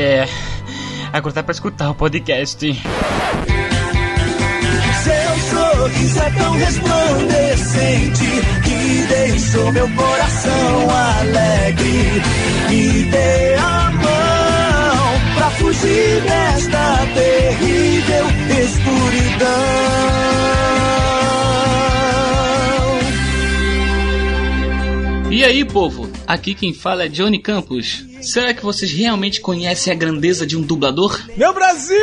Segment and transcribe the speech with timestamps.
[0.00, 0.26] É.
[1.12, 2.58] Agora dá pra escutar o podcast.
[5.02, 8.24] Seu sorriso é tão resplandecente
[8.64, 12.22] que deixou meu coração alegre.
[12.70, 18.26] Me dê a mão pra fugir desta terrível
[18.64, 20.19] escuridão.
[25.40, 26.06] E aí, povo?
[26.26, 28.04] Aqui quem fala é Johnny Campos.
[28.20, 31.18] Será que vocês realmente conhecem a grandeza de um dublador?
[31.34, 31.96] Meu Brasil!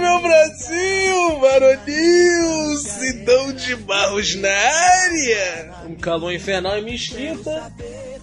[0.00, 1.38] Meu Brasil!
[1.38, 2.78] Varonil!
[2.78, 5.74] Sidão de Barros na área!
[5.86, 7.70] Um calor infernal em minha esquita.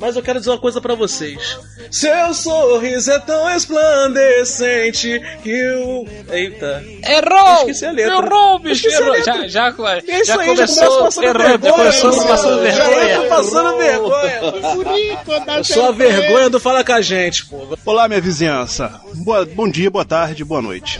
[0.02, 1.60] Mas eu quero dizer uma coisa para vocês.
[1.92, 6.08] Seu sorriso é tão resplandecente que eu.
[6.28, 6.84] Eita.
[7.08, 7.60] Errou!
[7.60, 8.16] Esqueci a letra.
[8.16, 8.88] Errou, bicho!
[8.88, 9.16] Errou.
[9.18, 9.76] Já, já, já,
[10.08, 13.14] é já aí, começou já errando, já começou passando vergonha.
[13.14, 15.64] Já passando vergonha.
[15.64, 17.78] Sou a vergonha do Fala com a gente, pô.
[17.86, 19.00] Olá, minha vizinhança.
[19.18, 21.00] Boa, bom dia, boa tarde, boa noite.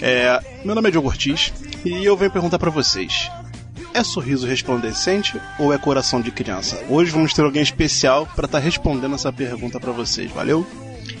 [0.00, 1.52] É, meu nome é Diogo Ortiz
[1.84, 3.30] e eu venho perguntar para vocês:
[3.94, 6.82] é sorriso resplandecente ou é coração de criança?
[6.88, 10.66] Hoje vamos ter alguém especial para estar tá respondendo essa pergunta para vocês, valeu?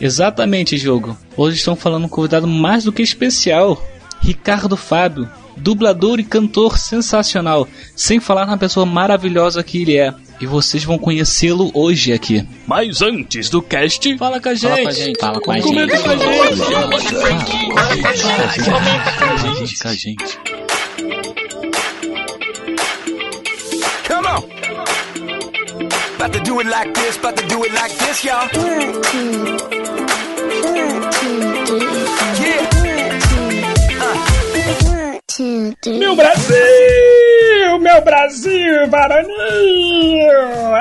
[0.00, 1.16] Exatamente, Diogo.
[1.36, 3.82] Hoje estão falando um convidado mais do que especial,
[4.20, 10.14] Ricardo Fábio, dublador e cantor sensacional, sem falar na pessoa maravilhosa que ele é.
[10.40, 12.44] E vocês vão conhecê-lo hoje aqui.
[12.66, 15.12] Mas antes do cast, fala com a gente.
[15.20, 15.66] Fala com a gente.
[15.68, 16.64] Comenta com a gente.
[18.64, 19.12] Comenta
[19.82, 20.38] com a gente.
[20.38, 20.61] Come
[26.22, 28.46] About to do it like this, about to do it like this, y'all.
[28.54, 29.56] One, two,
[30.70, 31.82] one, two, three.
[32.46, 32.62] Yeah.
[32.78, 34.14] One, two, uh.
[34.86, 35.98] one, two, three.
[35.98, 37.31] Meu Brasil!
[37.78, 39.32] Meu Brasil, varonil!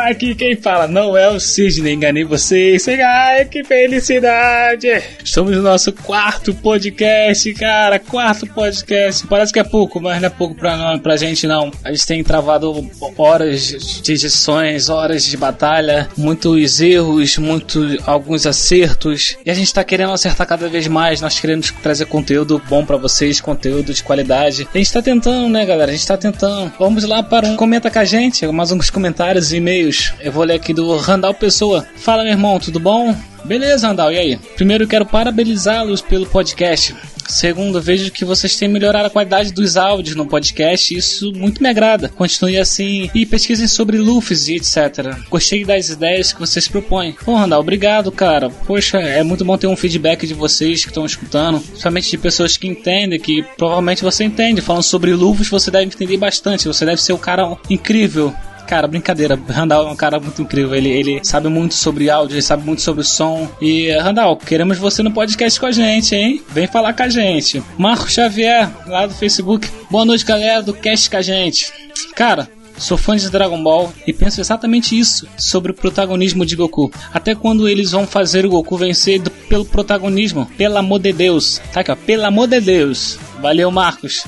[0.05, 2.87] Aqui quem fala não é o Sidney, enganei vocês.
[2.87, 4.87] Ai, que felicidade!
[5.23, 7.97] Estamos no nosso quarto podcast, cara.
[7.97, 9.25] Quarto podcast.
[9.25, 11.71] Parece que é pouco, mas não é pouco pra, pra gente, não.
[11.83, 19.37] A gente tem travado horas de edições, horas de batalha, muitos erros, muitos, alguns acertos.
[19.45, 21.21] E a gente tá querendo acertar cada vez mais.
[21.21, 24.67] Nós queremos trazer conteúdo bom para vocês, conteúdo de qualidade.
[24.73, 25.91] A gente tá tentando, né, galera?
[25.91, 26.71] A gente tá tentando.
[26.81, 27.55] Vamos lá para um.
[27.55, 30.15] Comenta com a gente, mais uns comentários e e-mails.
[30.19, 31.85] Eu vou ler aqui do Randall Pessoa.
[31.95, 33.15] Fala, meu irmão, tudo bom?
[33.45, 34.39] Beleza, Randall, e aí?
[34.55, 36.95] Primeiro, quero parabenizá-los pelo podcast.
[37.27, 41.61] Segundo, vejo que vocês têm melhorado a qualidade dos áudios no podcast e isso muito
[41.61, 42.09] me agrada.
[42.09, 45.17] Continue assim e pesquisem sobre Lufs e etc.
[45.29, 47.15] Gostei das ideias que vocês propõem.
[47.25, 48.49] Bom, Randall, obrigado, cara.
[48.49, 52.57] Poxa, é muito bom ter um feedback de vocês que estão escutando, somente de pessoas
[52.57, 54.61] que entendem, que provavelmente você entende.
[54.61, 56.67] Falando sobre Lufs, você deve entender bastante.
[56.67, 58.33] Você deve ser o cara incrível
[58.71, 59.37] Cara, brincadeira.
[59.49, 60.73] Randall é um cara muito incrível.
[60.73, 63.49] Ele, ele sabe muito sobre áudio, ele sabe muito sobre som.
[63.59, 66.41] E, Randall, queremos você no podcast com a gente, hein?
[66.47, 67.61] Vem falar com a gente.
[67.77, 69.67] Marco Xavier, lá do Facebook.
[69.89, 71.69] Boa noite, galera do Cast com a gente.
[72.15, 72.47] Cara,
[72.81, 76.91] Sou fã de Dragon Ball e penso exatamente isso sobre o protagonismo de Goku.
[77.13, 80.47] Até quando eles vão fazer o Goku vencer pelo protagonismo?
[80.57, 81.61] Pelo amor de Deus.
[81.71, 81.95] Tá aqui, ó.
[81.95, 83.19] Pelo amor de Deus.
[83.39, 84.23] Valeu, Marcos.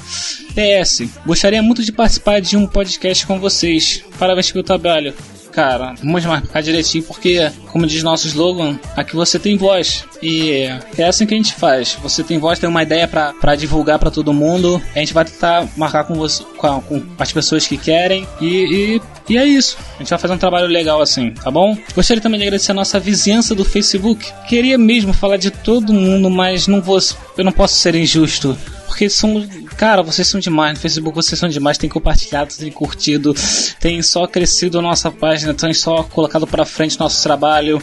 [0.54, 4.04] PS, gostaria muito de participar de um podcast com vocês.
[4.20, 5.16] Parabéns pelo trabalho
[5.54, 10.04] cara, vamos marcar direitinho, porque, como diz nosso slogan, aqui você tem voz.
[10.22, 11.98] E é assim que a gente faz.
[12.02, 14.82] Você tem voz, tem uma ideia para divulgar para todo mundo.
[14.96, 18.28] A gente vai tentar marcar com, você, com, com as pessoas que querem.
[18.42, 19.78] E, e, e, é isso.
[19.96, 21.78] A gente vai fazer um trabalho legal assim, tá bom?
[21.94, 24.32] Gostaria também de agradecer a nossa vizinhança do Facebook.
[24.48, 27.00] Queria mesmo falar de todo mundo, mas não vou,
[27.38, 28.58] eu não posso ser injusto
[28.94, 29.48] porque são.
[29.76, 30.76] Cara, vocês são demais.
[30.76, 31.80] No Facebook vocês são demais.
[31.80, 33.34] Tem compartilhado, tem curtido,
[33.80, 37.82] tem só crescido a nossa página, tem só colocado pra frente nosso trabalho.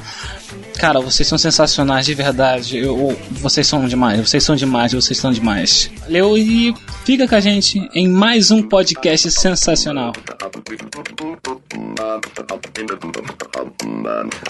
[0.78, 2.78] Cara, vocês são sensacionais, de verdade.
[2.78, 5.90] Eu, vocês são demais, vocês são demais, vocês são demais.
[6.02, 6.72] Valeu e
[7.04, 10.12] fica com a gente em mais um podcast sensacional.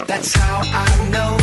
[0.07, 1.41] That's how I know.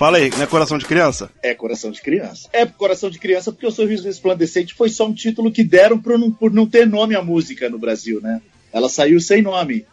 [0.00, 1.30] Fala aí, não é coração de criança?
[1.42, 2.48] É coração de criança.
[2.54, 6.18] É coração de criança porque o Sorriso Resplandecente foi só um título que deram por
[6.18, 8.40] não, por não ter nome a música no Brasil, né?
[8.72, 9.84] Ela saiu sem nome.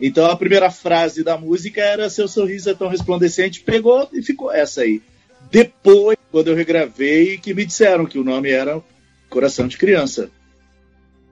[0.00, 4.50] Então a primeira frase da música era Seu sorriso é tão resplandecente, pegou e ficou
[4.50, 5.02] essa aí.
[5.50, 8.80] Depois, quando eu regravei, que me disseram que o nome era
[9.28, 10.30] Coração de Criança.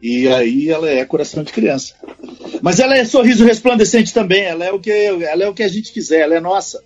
[0.02, 1.94] E aí ela é Coração de Criança.
[2.60, 5.68] Mas ela é sorriso resplandecente também, ela é o que, ela é o que a
[5.68, 6.84] gente quiser, ela é nossa.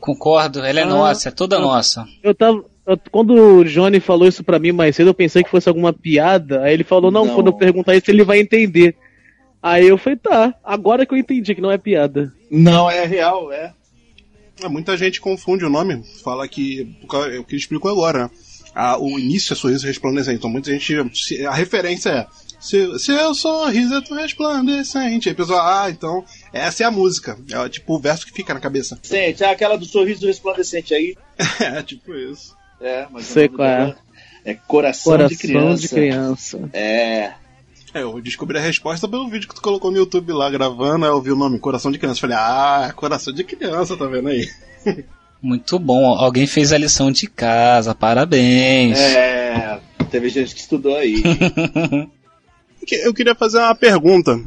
[0.00, 2.06] Concordo, ela é ah, nossa, é toda nossa.
[2.22, 2.64] Eu tava.
[2.86, 5.92] Eu, quando o Johnny falou isso pra mim mais cedo, eu pensei que fosse alguma
[5.92, 6.62] piada.
[6.62, 7.34] Aí ele falou, não, não.
[7.34, 8.96] quando eu perguntar isso, ele vai entender.
[9.62, 12.32] Aí eu falei, tá, agora que eu entendi que não é piada.
[12.50, 13.74] Não, é real, é.
[14.62, 16.96] É, muita gente confunde o nome, fala que.
[17.32, 18.30] É o que ele explicou agora, né?
[18.74, 20.38] Ah, o início é sorriso resplandecente.
[20.38, 20.94] Então muita gente.
[21.14, 22.26] se- A referência é.
[22.58, 25.28] Se, seu sorriso é tão resplandecente.
[25.28, 26.24] Aí a pessoa, ah, então.
[26.52, 27.38] Essa é a música.
[27.50, 28.98] É tipo o verso que fica na cabeça.
[29.02, 31.16] Sente, ah, aquela do sorriso resplandecente aí.
[31.60, 32.56] É, tipo isso.
[32.80, 33.94] É, mas Sei qual é.
[34.44, 35.82] é Coração, Coração de Criança.
[35.82, 36.70] de criança.
[36.72, 37.32] É.
[37.92, 41.10] É, eu descobri a resposta pelo vídeo que tu colocou no YouTube lá gravando, aí
[41.10, 42.20] eu vi o nome Coração de Criança.
[42.20, 44.48] Falei, ah, Coração de Criança, tá vendo aí?
[45.42, 46.14] Muito bom.
[46.14, 47.94] Alguém fez a lição de casa.
[47.94, 48.98] Parabéns.
[48.98, 49.80] É.
[50.10, 51.22] Teve gente que estudou aí.
[53.04, 54.38] Eu queria fazer uma pergunta.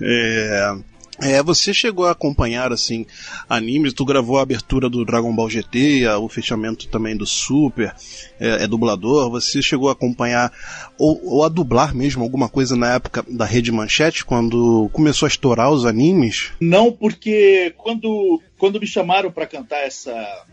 [0.00, 0.74] É,
[1.22, 3.06] é, você chegou a acompanhar assim
[3.48, 3.92] animes?
[3.92, 7.94] Tu gravou a abertura do Dragon Ball GT, o fechamento também do Super,
[8.38, 9.30] é, é dublador.
[9.30, 10.52] Você chegou a acompanhar
[10.98, 15.30] ou, ou a dublar mesmo alguma coisa na época da Rede Manchete quando começou a
[15.30, 16.52] estourar os animes?
[16.60, 20.44] Não, porque quando, quando me chamaram para cantar essa,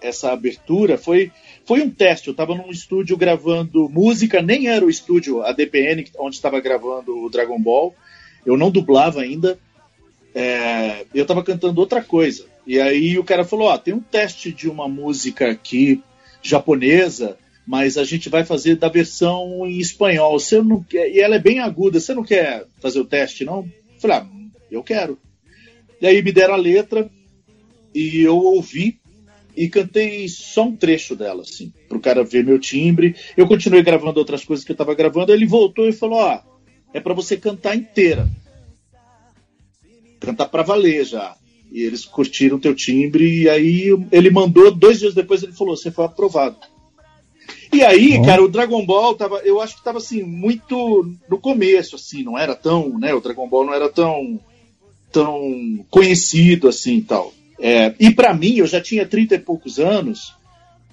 [0.00, 1.30] essa abertura, foi,
[1.64, 2.28] foi um teste.
[2.28, 7.24] Eu estava num estúdio gravando música, nem era o estúdio, a DPN, onde estava gravando
[7.24, 7.94] o Dragon Ball.
[8.44, 9.58] Eu não dublava ainda.
[10.38, 12.44] É, eu estava cantando outra coisa.
[12.66, 16.02] E aí o cara falou: Ó, tem um teste de uma música aqui
[16.42, 20.38] japonesa, mas a gente vai fazer da versão em espanhol.
[20.38, 21.98] Você não quer, e ela é bem aguda.
[21.98, 23.60] Você não quer fazer o teste, não?
[23.94, 24.26] Eu falei: ah,
[24.70, 25.18] eu quero.
[26.02, 27.10] E aí me deram a letra
[27.94, 29.00] e eu ouvi
[29.56, 33.16] e cantei só um trecho dela, assim, pro cara ver meu timbre.
[33.34, 35.32] Eu continuei gravando outras coisas que eu tava gravando.
[35.32, 36.40] Ele voltou e falou: Ó,
[36.92, 38.28] é para você cantar inteira.
[40.20, 41.34] Cantar pra valer já.
[41.70, 43.42] E eles curtiram teu timbre.
[43.42, 46.56] E aí ele mandou, dois dias depois ele falou: Você foi aprovado.
[47.72, 51.96] E aí, cara, o Dragon Ball tava, eu acho que tava assim, muito no começo,
[51.96, 53.12] assim, não era tão, né?
[53.12, 54.40] O Dragon Ball não era tão
[55.12, 57.32] tão conhecido assim e tal.
[57.58, 60.34] É, e para mim, eu já tinha 30 e poucos anos,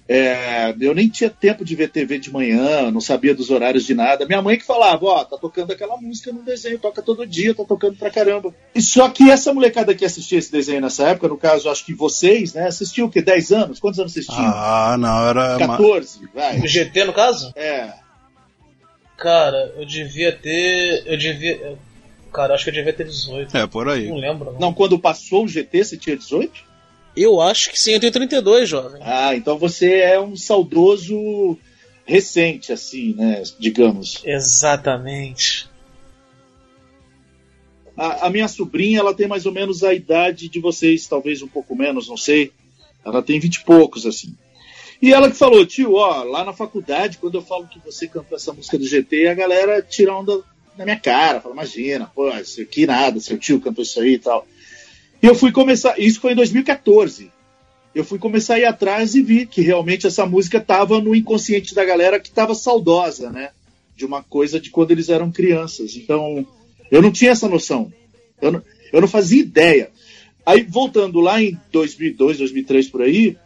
[0.06, 3.94] é, eu nem tinha tempo de ver TV de manhã, não sabia dos horários de
[3.94, 4.26] nada.
[4.26, 7.64] Minha mãe que falava, ó, tá tocando aquela música no desenho, toca todo dia, tá
[7.64, 8.54] tocando pra caramba.
[8.74, 11.94] E só que essa molecada que assistia esse desenho nessa época, no caso, acho que
[11.94, 13.22] vocês, né, assistiam o quê?
[13.22, 13.80] 10 anos?
[13.80, 14.44] Quantos anos vocês tinham?
[14.44, 15.58] Ah, não, era.
[15.66, 16.58] ma- 14, vai.
[16.60, 17.52] O GT, no caso?
[17.56, 17.92] É.
[19.16, 21.02] Cara, eu devia ter.
[21.06, 21.78] Eu devia.
[22.32, 23.56] Cara, acho que eu devia ter 18.
[23.56, 24.08] É, por aí.
[24.08, 24.52] Não lembro.
[24.52, 24.58] Não.
[24.60, 26.52] Não, quando passou o GT, você tinha 18?
[27.16, 29.00] Eu acho que sim, eu tenho 32, jovem.
[29.04, 31.56] Ah, então você é um saudoso
[32.04, 33.42] recente, assim, né?
[33.58, 34.22] Digamos.
[34.24, 35.68] Exatamente.
[37.96, 41.48] A, a minha sobrinha, ela tem mais ou menos a idade de vocês, talvez um
[41.48, 42.52] pouco menos, não sei.
[43.04, 44.34] Ela tem vinte e poucos, assim.
[45.00, 48.36] E ela que falou, tio, ó, lá na faculdade, quando eu falo que você cantou
[48.36, 50.42] essa música do GT, a galera tira onda
[50.76, 54.18] na minha cara, fala, imagina, pô, isso aqui nada, seu tio cantou isso aí e
[54.18, 54.46] tal.
[55.24, 57.32] Eu fui começar, isso foi em 2014.
[57.94, 61.74] Eu fui começar a ir atrás e vi que realmente essa música estava no inconsciente
[61.74, 63.48] da galera que estava saudosa, né?
[63.96, 65.96] De uma coisa de quando eles eram crianças.
[65.96, 66.46] Então,
[66.90, 67.90] eu não tinha essa noção.
[68.38, 68.62] Eu não,
[68.92, 69.90] eu não fazia ideia.
[70.44, 73.38] Aí, voltando lá em 2002, 2003 por aí,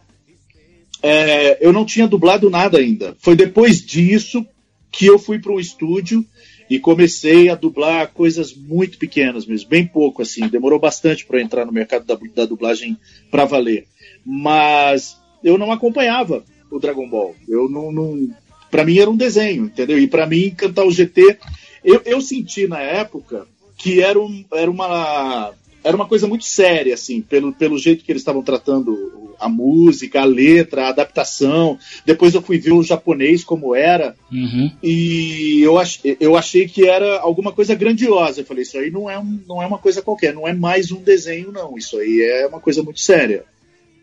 [1.01, 3.15] é, eu não tinha dublado nada ainda.
[3.19, 4.45] Foi depois disso
[4.91, 6.25] que eu fui para um estúdio
[6.69, 10.47] e comecei a dublar coisas muito pequenas mesmo, bem pouco assim.
[10.47, 12.97] Demorou bastante para entrar no mercado da, da dublagem
[13.31, 13.87] para valer.
[14.23, 17.35] Mas eu não acompanhava o Dragon Ball.
[17.47, 18.29] Eu não, não
[18.69, 19.97] para mim era um desenho, entendeu?
[19.97, 21.39] E para mim cantar o GT,
[21.83, 26.93] eu, eu senti na época que era, um, era uma era uma coisa muito séria,
[26.93, 31.77] assim, pelo, pelo jeito que eles estavam tratando a música, a letra, a adaptação.
[32.05, 34.71] Depois eu fui ver o japonês como era, Uhum.
[34.83, 38.41] e eu, ach, eu achei que era alguma coisa grandiosa.
[38.41, 40.91] Eu falei, isso aí não é, um, não é uma coisa qualquer, não é mais
[40.91, 41.77] um desenho, não.
[41.77, 43.43] Isso aí é uma coisa muito séria.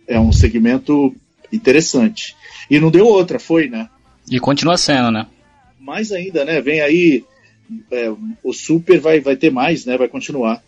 [0.09, 1.15] É um segmento
[1.53, 2.35] interessante.
[2.71, 3.89] E não deu outra, foi, né?
[4.31, 5.27] E continua sendo, né?
[5.79, 6.61] Mais ainda, né?
[6.61, 7.25] Vem aí.
[7.91, 8.13] é,
[8.43, 9.97] o Super vai, vai ter mais, né?
[9.97, 10.63] Vai continuar.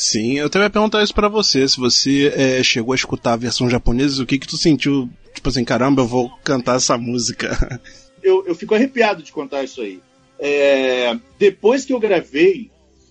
[0.00, 3.36] Sim, eu também ia perguntar isso pra você, se você é, chegou a escutar a
[3.36, 7.80] versão japonesa, o que que tu sentiu, tipo assim, caramba, eu vou cantar essa música.
[8.22, 10.00] eu, eu fico arrepiado de contar isso aí.
[10.38, 12.70] É, depois que eu gravei,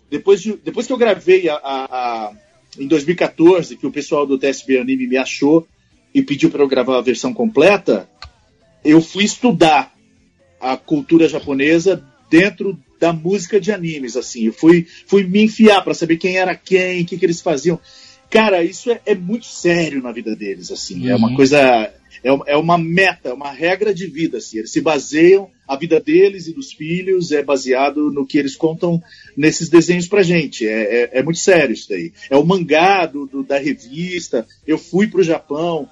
[0.09, 2.31] depois, de, depois que eu gravei a, a- a-
[2.79, 5.67] em 2014, que o pessoal do TSB Anime me achou
[6.13, 8.09] e pediu para eu gravar a versão completa,
[8.85, 9.93] eu fui estudar
[10.57, 14.45] a cultura japonesa dentro da música de animes, assim.
[14.45, 17.79] Eu fui, fui me enfiar para saber quem era quem, o que, que eles faziam.
[18.29, 21.07] Cara, isso é, é muito sério na vida deles, assim.
[21.09, 21.35] É uma Uhum.
[21.35, 21.59] coisa.
[22.23, 24.57] É, é uma meta, uma regra de vida, assim.
[24.57, 29.01] Eles se baseiam, a vida deles e dos filhos é baseado no que eles contam
[29.35, 30.67] nesses desenhos pra gente.
[30.67, 32.11] É, é, é muito sério isso daí.
[32.29, 34.45] É o mangá do, do- da revista.
[34.65, 35.87] Eu fui pro Japão.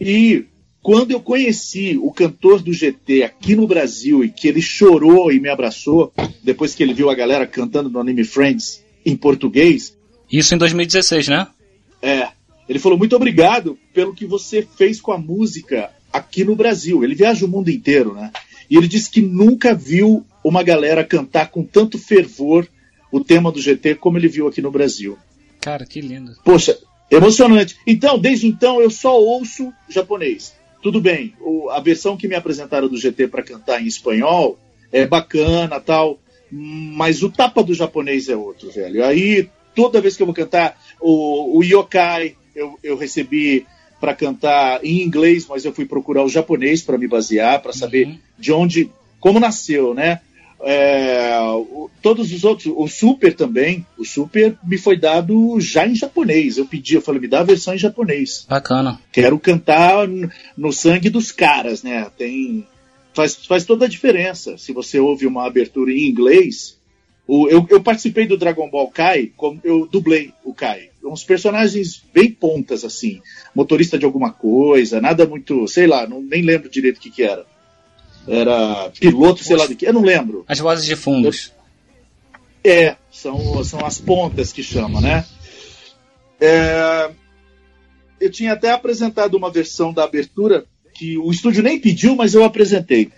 [0.00, 0.46] E
[0.88, 5.38] quando eu conheci o cantor do GT aqui no Brasil e que ele chorou e
[5.38, 6.10] me abraçou,
[6.42, 9.94] depois que ele viu a galera cantando no Anime Friends em português,
[10.32, 11.46] Isso em 2016, né?
[12.00, 12.28] é,
[12.66, 17.04] ele falou muito obrigado pelo que você fez com a música aqui no Brasil.
[17.04, 18.32] Ele viaja o mundo inteiro, né?
[18.70, 22.66] E ele disse que nunca viu uma galera cantar com tanto fervor
[23.12, 25.18] o tema do GT como ele viu aqui no Brasil.
[25.60, 26.34] Cara, que lindo.
[26.42, 26.78] Poxa,
[27.10, 27.76] emocionante.
[27.86, 30.56] Então, desde então, eu só ouço japonês.
[30.82, 34.58] Tudo bem, o- a versão que me apresentaram do GT para cantar em espanhol
[34.92, 36.18] é bacana tal,
[36.50, 39.04] mas o tapa do japonês é outro, velho.
[39.04, 43.66] Aí, toda vez que eu vou cantar, o, o Yokai eu, eu recebi
[44.00, 48.06] para cantar em inglês, mas eu fui procurar o japonês para me basear, para saber
[48.06, 48.18] Uhum.
[48.38, 50.20] de onde, como nasceu, né?
[50.64, 55.94] É, o- todos os outros, o Super também, o Super me foi dado já em
[55.94, 56.58] japonês.
[56.58, 58.44] Eu pedi, eu falei, me dá a versão em japonês.
[58.48, 59.00] Bacana.
[59.12, 60.06] Quero cantar
[60.56, 62.06] no sangue dos caras, né?
[62.16, 62.66] Tem
[63.14, 64.56] faz, faz toda a diferença.
[64.58, 66.76] Se você ouve uma abertura em inglês,
[67.26, 70.90] o- eu, eu participei do Dragon Ball Kai, como eu dublei o Kai.
[71.04, 73.20] Uns personagens bem pontas assim,
[73.54, 77.22] motorista de alguma coisa, nada muito, sei lá, não, nem lembro direito o que que
[77.22, 77.46] era.
[78.28, 80.44] Era piloto, sei lá do que, eu não lembro.
[80.46, 81.52] As vozes de fundos.
[82.62, 85.24] É, são, são as pontas que chama, né?
[86.40, 87.10] É,
[88.20, 92.44] eu tinha até apresentado uma versão da abertura que o estúdio nem pediu, mas eu
[92.44, 93.10] apresentei.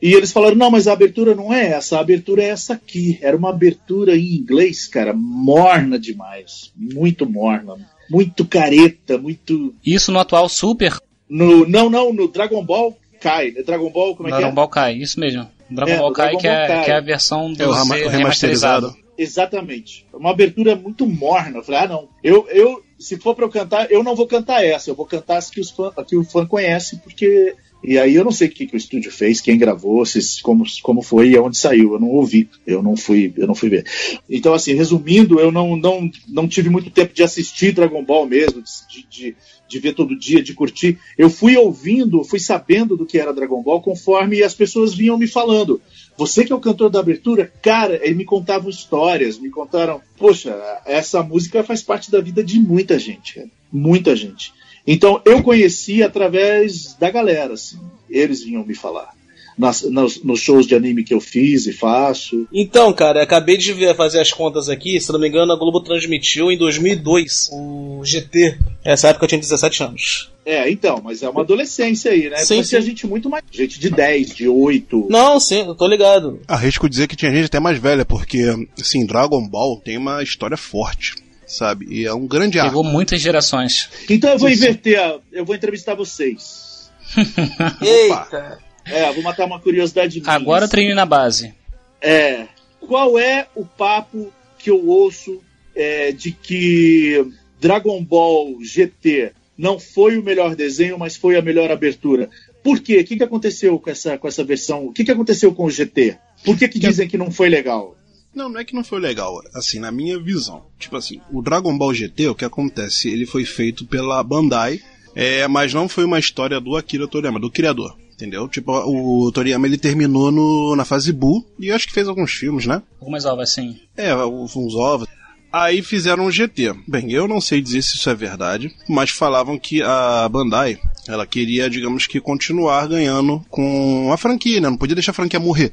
[0.00, 3.18] E eles falaram: não, mas a abertura não é essa, a abertura é essa aqui.
[3.22, 6.72] Era uma abertura em inglês, cara, morna demais.
[6.76, 7.76] Muito morna.
[8.10, 9.72] Muito careta, muito.
[9.86, 13.50] Isso no atual Super No, não, não, no Dragon Ball Kai.
[13.52, 14.54] Dragon Ball, como é que Dragon é?
[14.54, 15.48] Ball Kai, isso mesmo.
[15.70, 16.84] Dragon É, Ball o Kai, Dragon que, é, Ball Kai.
[16.84, 18.96] que é a versão do É o rama- Z o remasterizado.
[19.16, 20.04] Exatamente.
[20.12, 21.58] Uma abertura muito morna.
[21.58, 22.08] Eu falei, ah, não.
[22.22, 24.90] Eu, eu, se for pra eu cantar, eu não vou cantar essa.
[24.90, 27.54] Eu vou cantar as que, os fã, que o fã conhece, porque.
[27.84, 30.64] E aí eu não sei o que, que o estúdio fez, quem gravou, se, como,
[30.84, 31.94] como foi e aonde saiu.
[31.94, 32.48] Eu não ouvi.
[32.64, 33.84] Eu não fui, eu não fui ver.
[34.30, 38.62] Então, assim, resumindo, eu não, não, não tive muito tempo de assistir Dragon Ball mesmo,
[38.88, 39.36] de, de,
[39.72, 40.98] de ver todo dia, de curtir.
[41.16, 45.26] Eu fui ouvindo, fui sabendo do que era Dragon Ball conforme as pessoas vinham me
[45.26, 45.80] falando.
[46.16, 50.54] Você que é o cantor da abertura, cara, eles me contavam histórias, me contaram, poxa,
[50.84, 54.52] essa música faz parte da vida de muita gente, muita gente.
[54.86, 59.14] Então eu conheci através da galera, assim, eles vinham me falar.
[59.58, 62.46] Nas, nos, nos shows de anime que eu fiz e faço.
[62.52, 64.98] Então, cara, acabei de ver, fazer as contas aqui.
[65.00, 68.58] Se não me engano, a Globo transmitiu em 2002 o GT.
[68.84, 70.30] Nessa época eu tinha 17 anos.
[70.44, 72.38] É, então, mas é uma adolescência aí, né?
[72.38, 72.86] Sim, Conhecia sim.
[72.88, 73.44] gente muito mais.
[73.52, 75.06] Gente de 10, de 8.
[75.10, 76.40] Não, sim, eu tô ligado.
[76.48, 78.42] Arrisco dizer que tinha gente até mais velha, porque,
[78.80, 81.14] assim, Dragon Ball tem uma história forte,
[81.46, 81.86] sabe?
[81.88, 82.70] E é um grande arco.
[82.72, 83.88] Pegou muitas gerações.
[84.10, 84.54] Então eu vou sim.
[84.56, 86.90] inverter, a- eu vou entrevistar vocês.
[87.80, 88.58] Eita.
[88.84, 90.32] É, vou matar uma curiosidade minha.
[90.32, 91.54] Agora treine na base.
[92.00, 92.46] É.
[92.80, 95.40] Qual é o papo que eu ouço
[95.74, 97.24] é, de que
[97.60, 102.28] Dragon Ball GT não foi o melhor desenho, mas foi a melhor abertura?
[102.62, 103.00] Por quê?
[103.00, 104.86] O que, que aconteceu com essa, com essa versão?
[104.86, 106.16] O que, que aconteceu com o GT?
[106.44, 107.96] Por que, que dizem que não foi legal?
[108.34, 110.64] Não, não é que não foi legal, assim, na minha visão.
[110.78, 113.10] Tipo assim, o Dragon Ball GT, o que acontece?
[113.10, 114.80] Ele foi feito pela Bandai,
[115.14, 117.96] é, mas não foi uma história do Akira Toriyama, do criador.
[118.22, 118.48] Entendeu?
[118.48, 122.66] Tipo, o Toriyama ele terminou no, na fase Buu e acho que fez alguns filmes,
[122.66, 122.80] né?
[123.00, 123.80] Algumas ovas, sim.
[123.96, 125.08] É, uns ovos.
[125.52, 126.72] Aí fizeram o GT.
[126.86, 131.26] Bem, eu não sei dizer se isso é verdade, mas falavam que a Bandai, ela
[131.26, 134.70] queria, digamos que, continuar ganhando com a franquia, né?
[134.70, 135.72] Não podia deixar a franquia morrer.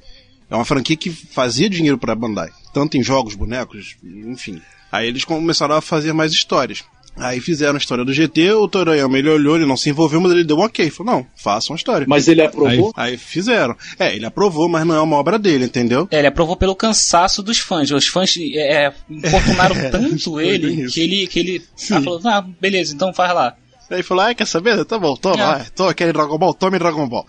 [0.50, 4.60] É uma franquia que fazia dinheiro pra Bandai, tanto em jogos, bonecos, enfim.
[4.92, 6.84] Aí eles começaram a fazer mais histórias.
[7.20, 10.32] Aí fizeram a história do GT, o Toriyama ele olhou, ele não se envolveu, mas
[10.32, 10.90] ele deu um ok.
[10.90, 12.06] Falou, não, façam a história.
[12.08, 12.94] Mas ele aprovou?
[12.96, 13.76] Aí fizeram.
[13.98, 16.08] É, ele aprovou, mas não é uma obra dele, entendeu?
[16.12, 17.92] É, ele aprovou pelo cansaço dos fãs.
[17.92, 22.42] Os fãs é, é, importunaram tanto foi ele que ele, que ele ah, falou: ah,
[22.60, 23.56] beleza, então faz lá.
[23.90, 24.86] Aí falou, ah, quer saber?
[24.86, 25.46] Tá bom, toma, É.
[25.46, 27.26] vai, toma aquele Dragon Ball, tome Dragon Ball.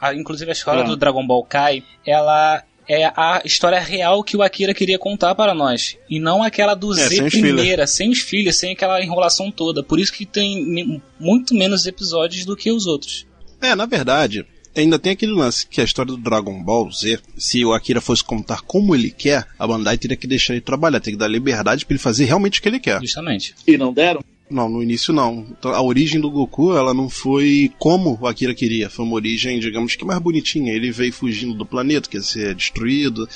[0.00, 0.86] Ah, inclusive a história Ah.
[0.86, 5.54] do Dragon Ball Kai, ela é a história real que o Akira queria contar para
[5.54, 5.96] nós.
[6.08, 9.50] E não aquela do É, Z sem os primeira, sem os filhos, sem aquela enrolação
[9.50, 9.82] toda.
[9.82, 13.26] Por isso que tem muito menos episódios do que os outros.
[13.60, 17.64] É, na verdade, ainda tem aquele lance que a história do Dragon Ball Z, se
[17.64, 21.16] o Akira fosse contar como ele quer, a Bandai teria que deixar ele trabalhar, teria
[21.16, 23.00] que dar liberdade para ele fazer realmente o que ele quer.
[23.00, 23.54] Justamente.
[23.66, 24.22] E não deram?
[24.48, 25.44] Não, no início não.
[25.50, 28.88] Então, a origem do Goku, ela não foi como o Akira queria.
[28.88, 30.72] Foi uma origem, digamos que mais bonitinha.
[30.72, 33.28] Ele veio fugindo do planeta, quer ser destruído.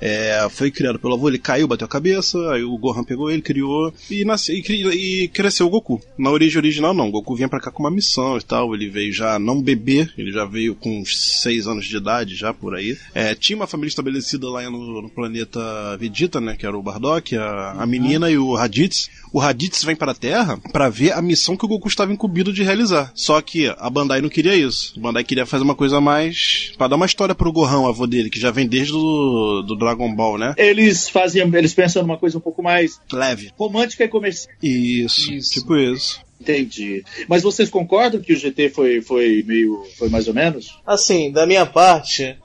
[0.00, 3.40] É, foi criado pelo avô, ele caiu, bateu a cabeça, aí o Gohan pegou ele,
[3.40, 6.00] criou e, nasceu, e, e cresceu o Goku.
[6.18, 7.08] Na origem original, não.
[7.08, 8.74] O Goku vinha pra cá com uma missão e tal.
[8.74, 12.52] Ele veio já não bebê, ele já veio com uns 6 anos de idade, já
[12.52, 12.98] por aí.
[13.14, 16.56] É, tinha uma família estabelecida lá no, no, planeta Vegeta, né?
[16.56, 19.08] Que era o Bardock, a, a menina e o Raditz.
[19.34, 22.52] O Raditz vem para a Terra para ver a missão que o Goku estava incumbido
[22.52, 23.10] de realizar.
[23.16, 24.94] Só que a Bandai não queria isso.
[24.96, 26.72] A Bandai queria fazer uma coisa mais.
[26.78, 29.74] para dar uma história pro Gohan, o avô dele, que já vem desde do, do
[29.74, 30.54] Dragon Ball, né?
[30.56, 31.52] Eles faziam.
[31.52, 33.00] Eles pensam numa coisa um pouco mais.
[33.12, 33.50] Leve.
[33.58, 34.54] romântica e comercial.
[34.62, 35.50] Isso, Isso.
[35.50, 36.20] tipo isso.
[36.40, 37.02] Entendi.
[37.26, 39.84] Mas vocês concordam que o GT foi, foi meio.
[39.98, 40.78] foi mais ou menos?
[40.86, 42.38] Assim, da minha parte,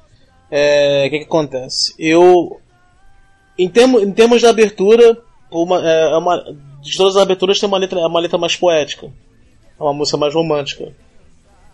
[0.49, 1.93] é, o que, que acontece?
[1.99, 2.59] Eu,
[3.59, 7.67] em, termo, em termos de abertura, uma, é, é uma, de todas as aberturas tem
[7.67, 9.07] uma letra, uma letra mais poética,
[9.79, 10.93] é uma música mais romântica.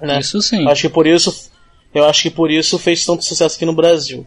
[0.01, 0.19] Né?
[0.19, 0.67] Isso sim.
[0.67, 1.51] Acho que por isso,
[1.93, 4.25] eu acho que por isso fez tanto sucesso aqui no Brasil.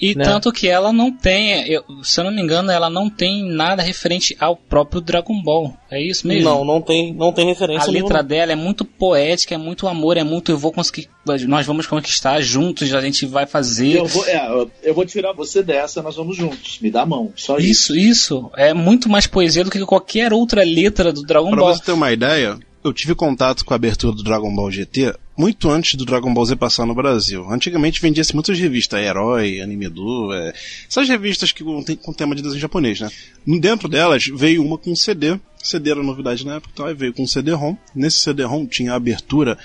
[0.00, 0.24] E né?
[0.24, 3.82] tanto que ela não tem, eu- se eu não me engano, ela não tem nada
[3.82, 5.76] referente ao próprio Dragon Ball.
[5.90, 6.44] É isso mesmo?
[6.48, 8.22] Não, não tem, não tem A referência letra nenhuma.
[8.22, 11.08] dela é muito poética, é muito amor, é muito eu vou conseguir,
[11.46, 13.96] nós vamos conquistar juntos, a gente vai fazer.
[13.98, 16.78] Eu vou, é, eu- vou tirar você dessa, nós vamos juntos.
[16.80, 17.32] Me dá a mão.
[17.34, 17.92] Só isso.
[17.92, 18.50] Isso, isso.
[18.56, 21.74] É muito mais poesia do que qualquer outra letra do Dragon Pra Ball.
[21.74, 25.70] você ter uma ideia, eu tive contato com a abertura do Dragon Ball GT muito
[25.70, 27.48] antes do Dragon Ball Z passar no Brasil.
[27.48, 30.52] Antigamente vendia-se muitas revistas, Herói, Anime Do, é,
[30.90, 33.08] essas revistas que com, com tema de desenho japonês, né?
[33.46, 35.38] Dentro delas veio uma com CD.
[35.62, 37.76] CD era novidade na época, então veio com CD-ROM.
[37.94, 39.56] Nesse CD-ROM tinha a abertura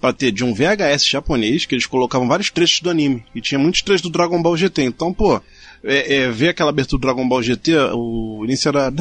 [0.00, 3.24] pra ter de um VHS japonês, que eles colocavam vários trechos do anime.
[3.34, 4.82] E tinha muitos trechos do Dragon Ball GT.
[4.82, 5.40] Então, pô,
[5.84, 8.92] é, é, ver aquela abertura do Dragon Ball GT, o início era.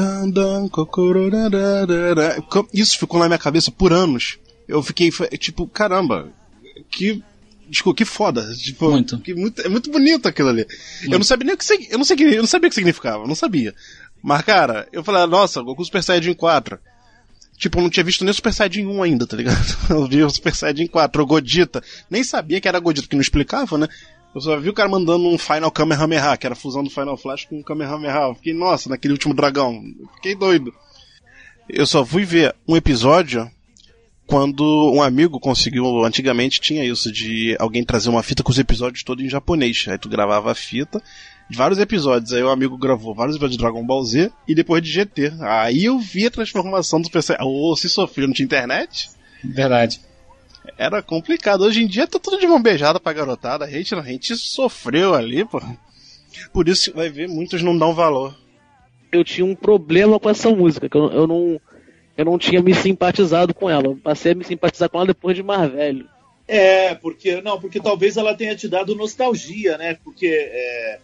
[2.73, 4.37] Isso ficou na minha cabeça por anos.
[4.67, 6.29] Eu fiquei, tipo, caramba,
[6.89, 7.23] que.
[7.69, 8.49] Desculpa, que foda.
[8.55, 9.19] Tipo, Muito.
[9.19, 10.65] que muito- é muito bonito aquilo ali.
[11.03, 13.23] Eu não sabia nem o que eu não sei, eu não sabia o que significava,
[13.23, 13.75] eu não sabia.
[14.23, 16.79] Mas, cara, eu falei, nossa, Goku Super Saiyajin 4.
[17.57, 19.57] Tipo, eu não tinha visto nem o Super Saiyajin 1 ainda, tá ligado?
[19.89, 21.83] Eu vi o Super Saiyajin 4, o Godita.
[22.09, 23.87] Nem sabia que era Godita, porque não explicava, né?
[24.35, 27.17] Eu só vi o cara mandando um Final Kamehameha, que era a fusão do Final
[27.17, 28.27] Flash com o Kamehameha.
[28.29, 29.73] Eu fiquei, nossa, naquele último dragão.
[29.99, 30.73] Eu fiquei doido.
[31.67, 33.49] Eu só fui ver um episódio
[34.27, 36.03] quando um amigo conseguiu.
[36.03, 39.85] Antigamente tinha isso de alguém trazer uma fita com os episódios todos em japonês.
[39.87, 41.01] Aí tu gravava a fita
[41.49, 42.33] de vários episódios.
[42.33, 45.33] Aí o amigo gravou vários episódios de Dragon Ball Z e depois de GT.
[45.39, 47.37] Aí eu vi a transformação do PC.
[47.39, 49.09] Ou se sofreu, não tinha internet?
[49.43, 50.01] Verdade.
[50.77, 51.61] Era complicado.
[51.61, 53.63] Hoje em dia tá tudo de mão beijada pra garotada.
[53.63, 55.61] A gente, a gente sofreu ali, pô.
[56.51, 58.35] Por isso vai ver, muitos não dão valor.
[59.11, 61.61] Eu tinha um problema com essa música, que eu, eu não.
[62.17, 63.85] Eu não tinha me simpatizado com ela.
[63.85, 66.09] Eu Passei a me simpatizar com ela depois de mais velho.
[66.47, 69.97] É, porque não, porque talvez ela tenha te dado nostalgia, né?
[70.03, 70.99] Porque é,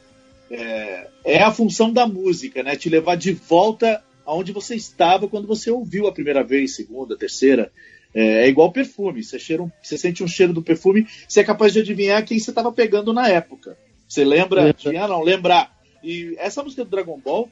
[0.49, 2.75] é, é a função da música, né?
[2.75, 7.71] Te levar de volta aonde você estava quando você ouviu a primeira vez, segunda, terceira.
[8.15, 9.21] É, é igual perfume.
[9.23, 12.39] Você, cheira um- você sente um cheiro do perfume, você é capaz de adivinhar quem
[12.39, 13.77] você estava pegando na época.
[14.07, 14.69] Você lembra?
[14.69, 14.97] É.
[14.97, 15.75] ah, não, lembrar.
[16.03, 17.49] E essa música do Dragon Ball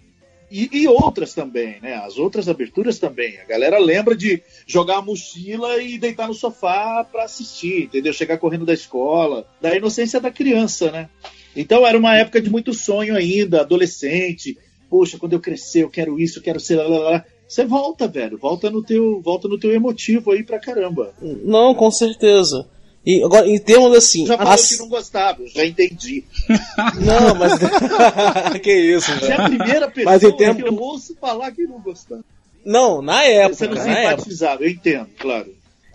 [0.52, 1.96] e, e outras também, né?
[1.96, 3.40] As outras aberturas também.
[3.40, 8.12] A galera lembra de jogar a mochila e deitar no sofá pra assistir, entendeu?
[8.12, 11.10] Chegar correndo da escola, da inocência da criança, né?
[11.56, 14.58] Então era uma época de muito sonho ainda, adolescente.
[14.90, 17.26] Poxa, quando eu crescer, eu quero isso, eu quero ser lá, lá, lá.
[17.48, 21.14] Você volta, velho, volta no teu, volta no teu emotivo aí pra caramba.
[21.22, 22.68] Não, com certeza.
[23.06, 24.28] E agora, em termos assim.
[24.28, 26.24] Já falou as- que não gostava, já entendi.
[27.04, 27.54] Não, mas.
[28.62, 29.42] que isso, Você é velho.
[29.42, 32.24] a primeira pessoa Mas em termos- que eu ouço falar que não gostava.
[32.64, 33.68] Não, na Você época.
[33.68, 34.10] não Na época.
[34.18, 35.48] simpatizava, eu entendo, claro.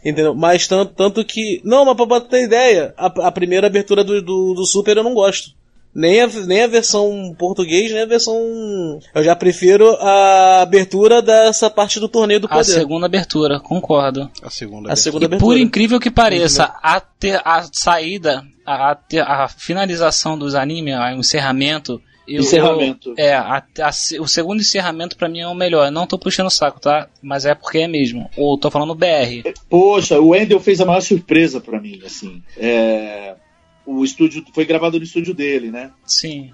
[0.05, 0.35] Entendeu?
[0.35, 1.61] Mas tanto, tanto que.
[1.65, 5.15] Não, mas pra ter ideia, a, a primeira abertura do, do, do Super eu não
[5.15, 5.51] gosto.
[5.99, 8.37] Nem a, nem a versão português, nem a versão.
[9.15, 12.65] Eu já prefiro a abertura dessa parte do torneio do A poder.
[12.65, 14.31] segunda abertura, concordo.
[14.43, 15.51] A segunda A segunda E abertura.
[15.51, 20.95] por incrível que pareça, a, ter, a saída, a, a, ter- a finalização dos animes,
[20.95, 21.99] o encerramento.
[22.29, 23.15] eu- Encerramento.
[23.17, 25.87] é, a- a- o segundo encerramento pra mim é o melhor.
[25.87, 27.09] Eu Não tô puxando o saco, tá?
[27.23, 28.29] Mas é porque é mesmo.
[28.37, 29.45] Ou tô falando BR.
[29.71, 32.43] Poxa, o Wendell fez a maior surpresa pra mim, assim.
[32.59, 33.35] É,
[33.87, 35.93] o estúdio foi gravado no estúdio dele, né?
[36.05, 36.51] Sim.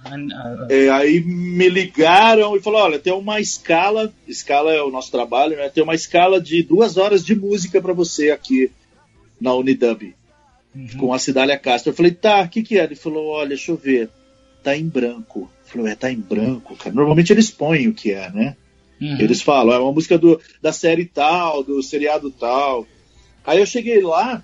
[0.68, 5.57] É, aí me ligaram e falaram: olha, tem uma escala, escala é o nosso trabalho,
[5.57, 5.71] né?
[5.71, 8.71] Tem uma escala de duas horas de música pra você aqui
[9.40, 10.14] na Unidub.
[10.99, 11.90] com a Cidália Castro.
[11.90, 12.85] Eu falei, tá, o que que é?
[12.85, 14.09] Ele falou, olha, deixa eu ver,
[14.62, 15.51] tá em branco.
[15.64, 16.95] Eu falei, é, tá em branco, cara.
[16.95, 18.57] Normalmente eles põem o que é, né?
[19.01, 19.18] Uhum.
[19.18, 22.87] Eles falam, é uma música do, da série tal, do seriado tal.
[23.45, 24.42] Aí eu cheguei lá,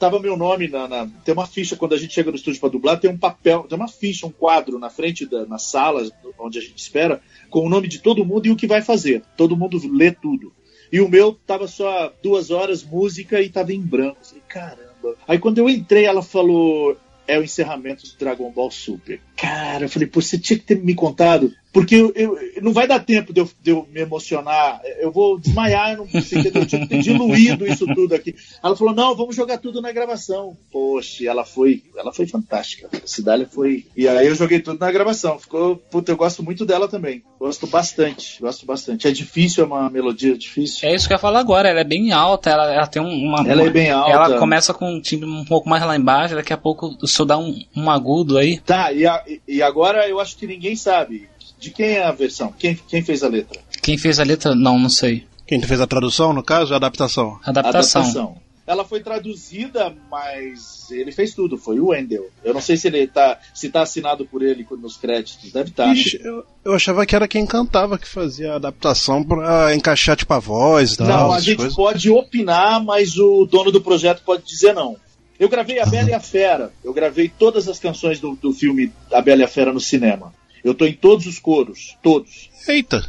[0.00, 2.70] tava meu nome na, na- tem uma ficha quando a gente chega no estúdio para
[2.70, 6.08] dublar, tem um papel, tem uma ficha, um quadro na frente da na sala
[6.38, 9.22] onde a gente espera com o nome de todo mundo e o que vai fazer.
[9.36, 10.52] Todo mundo lê tudo.
[10.90, 14.16] E o meu tava só duas horas música e tava em branco.
[14.22, 15.16] Falei, caramba.
[15.28, 16.96] Aí quando eu entrei, ela falou
[17.28, 19.20] é o encerramento do Dragon Ball Super.
[19.36, 21.54] Cara, eu falei, pô, você tinha que ter me contado.
[21.72, 24.80] Porque eu, eu- não vai dar tempo de eu, de eu me emocionar.
[25.00, 28.34] Eu vou desmaiar, eu não sei o que, eu tinha diluído isso tudo aqui.
[28.62, 30.56] Ela falou, não, vamos jogar tudo na gravação.
[30.72, 32.88] Poxa, ela foi, ela foi fantástica.
[32.92, 33.86] A Cidália foi.
[33.96, 35.38] E aí eu joguei tudo na gravação.
[35.38, 35.76] Ficou.
[35.76, 37.22] Puta, eu gosto muito dela também.
[37.38, 38.40] Gosto bastante.
[38.40, 39.06] Gosto bastante.
[39.06, 40.88] É difícil, é uma melodia difícil.
[40.88, 43.26] É isso que eu ia falar agora, ela é bem alta, ela, ela tem um-
[43.28, 43.48] uma.
[43.48, 44.10] Ela é bem alta.
[44.10, 47.26] Ela começa com um timbre um pouco mais lá embaixo, daqui a pouco o senhor
[47.26, 48.58] dá um, um agudo aí.
[48.58, 51.28] Tá, e, a- e agora eu acho que ninguém sabe.
[51.60, 52.52] De quem é a versão?
[52.58, 53.60] Quem, quem fez a letra?
[53.82, 55.26] Quem fez a letra, não, não sei.
[55.46, 57.38] Quem fez a tradução, no caso, é a adaptação.
[57.44, 58.36] Adaptação.
[58.66, 62.30] Ela foi traduzida, mas ele fez tudo, foi o Wendell.
[62.44, 65.92] Eu não sei se ele tá, se tá assinado por ele nos créditos, deve estar.
[65.92, 70.32] Ixi, eu, eu achava que era quem cantava que fazia a adaptação pra encaixar, tipo,
[70.32, 71.08] a voz tal.
[71.08, 71.74] não, a gente coisas.
[71.74, 74.96] pode opinar, mas o dono do projeto pode dizer não.
[75.36, 76.70] Eu gravei A Bela e a Fera.
[76.84, 80.32] Eu gravei todas as canções do, do filme A Bela e a Fera no cinema.
[80.64, 82.50] Eu tô em todos os coros, todos.
[82.68, 83.04] Eita,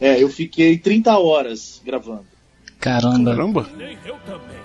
[0.00, 2.26] É, eu fiquei 30 horas gravando.
[2.80, 3.30] Caramba.
[3.30, 3.68] caramba.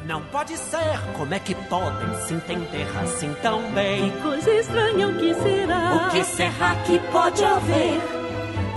[0.08, 4.10] Não pode ser, como é que podem se entender assim tão bem?
[4.23, 6.08] Coisa estranha, o que será?
[6.08, 8.01] O que será que pode haver?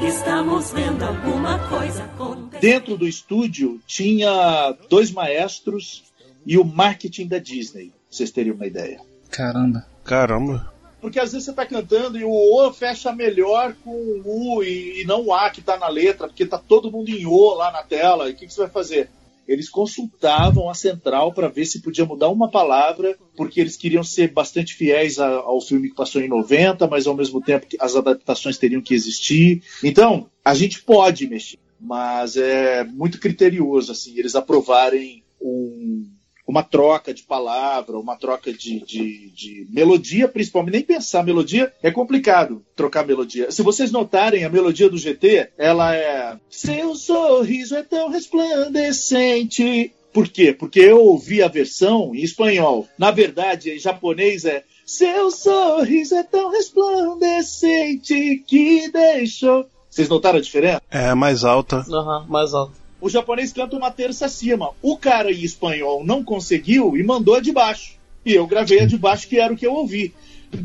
[0.07, 2.61] Estamos vendo alguma coisa acontecer.
[2.61, 6.05] Dentro do estúdio tinha dois maestros
[6.45, 9.01] e o marketing da Disney, pra vocês terem uma ideia.
[9.31, 9.87] Caramba.
[10.05, 10.73] Caramba.
[11.01, 15.01] Porque às vezes você tá cantando e o O fecha melhor com o U e,
[15.01, 17.73] e não o A que tá na letra, porque tá todo mundo em O lá
[17.73, 18.29] na tela.
[18.29, 19.09] E o que, que você vai fazer?
[19.49, 24.29] Eles consultavam a central para ver se podia mudar uma palavra, porque eles queriam ser
[24.31, 28.59] bastante fiéis a- ao filme que passou em 90, mas ao mesmo tempo as adaptações
[28.59, 29.61] teriam que existir.
[29.83, 36.07] Então, a gente pode mexer, mas é muito criterioso assim, eles aprovarem um-
[36.51, 40.75] uma troca de palavra, uma troca de, de, de melodia, principalmente.
[40.75, 43.51] Nem pensar melodia é complicado trocar melodia.
[43.51, 46.37] Se vocês notarem, a melodia do GT, ela é.
[46.51, 49.93] Seu sorriso é tão resplandecente.
[50.13, 50.53] Por quê?
[50.53, 52.89] Porque eu ouvi a versão em espanhol.
[52.99, 54.65] Na verdade, em japonês é.
[54.85, 59.67] Seu sorriso é tão resplandecente que deixou.
[59.89, 60.83] Vocês notaram a diferença?
[60.91, 61.85] É mais alta.
[61.89, 62.80] Aham, mais alto.
[63.01, 64.71] O japonês canta uma terça acima.
[64.83, 67.95] O cara em espanhol não conseguiu e mandou a de baixo.
[68.25, 70.13] E eu gravei a de baixo, que era o que eu ouvi.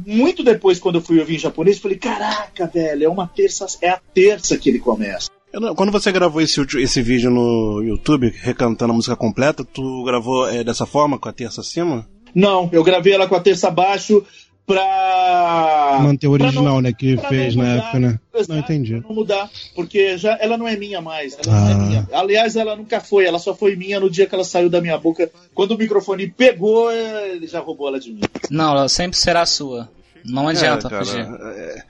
[0.05, 3.65] Muito depois, quando eu fui ouvir em japonês, eu falei: caraca, velho, é uma terça,
[3.81, 5.29] é a terça que ele começa.
[5.53, 10.49] Não- Quando você gravou esse, esse vídeo no YouTube, recantando a música completa, tu gravou
[10.49, 12.05] é, dessa forma, com a terça acima?
[12.33, 14.25] Não, eu gravei ela com a terça abaixo
[14.65, 15.99] pra.
[16.01, 16.91] Manter o original, não- né?
[16.93, 17.83] Que fez não na mudar.
[17.83, 18.19] época, né?
[18.33, 19.03] Exato, Não entendi.
[19.07, 21.37] Não mudar, porque já, ela não é minha mais.
[21.45, 21.77] Ela não é Ah.
[21.77, 22.09] minha.
[22.11, 24.97] Aliás, ela nunca foi, ela só foi minha no dia que ela saiu da minha
[24.97, 25.29] boca.
[25.53, 28.21] Quando o microfone pegou, ele já roubou ela de mim.
[28.49, 29.89] Não, ela sempre será sua.
[30.23, 31.19] Não adianta É, cara, fugir.
[31.21, 31.83] é,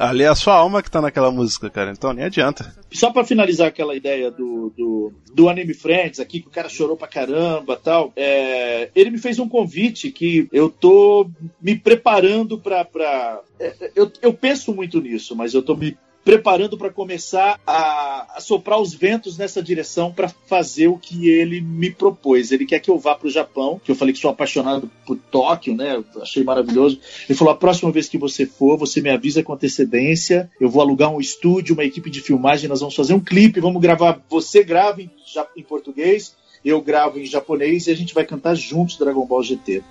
[0.00, 2.74] ali é a sua alma que tá naquela música, cara, então nem adianta.
[2.90, 6.96] Só pra finalizar aquela ideia do, do, do Anime Friends aqui, que o cara chorou
[6.96, 11.28] pra caramba tal, é, ele me fez um convite que eu tô
[11.60, 12.84] me preparando pra.
[12.84, 18.36] pra é, eu, eu penso muito nisso, mas eu tô me preparando para começar a,
[18.36, 22.52] a soprar os ventos nessa direção para fazer o que ele me propôs.
[22.52, 25.16] Ele quer que eu vá para o Japão, que eu falei que sou apaixonado por
[25.30, 26.02] Tóquio, né?
[26.20, 27.00] Achei maravilhoso.
[27.28, 30.50] Ele falou: a próxima vez que você for, você me avisa com antecedência.
[30.60, 33.80] Eu vou alugar um estúdio, uma equipe de filmagem, nós vamos fazer um clipe, vamos
[33.80, 34.20] gravar.
[34.28, 35.10] Você grava em,
[35.56, 39.82] em português, eu gravo em japonês e a gente vai cantar juntos Dragon Ball GT.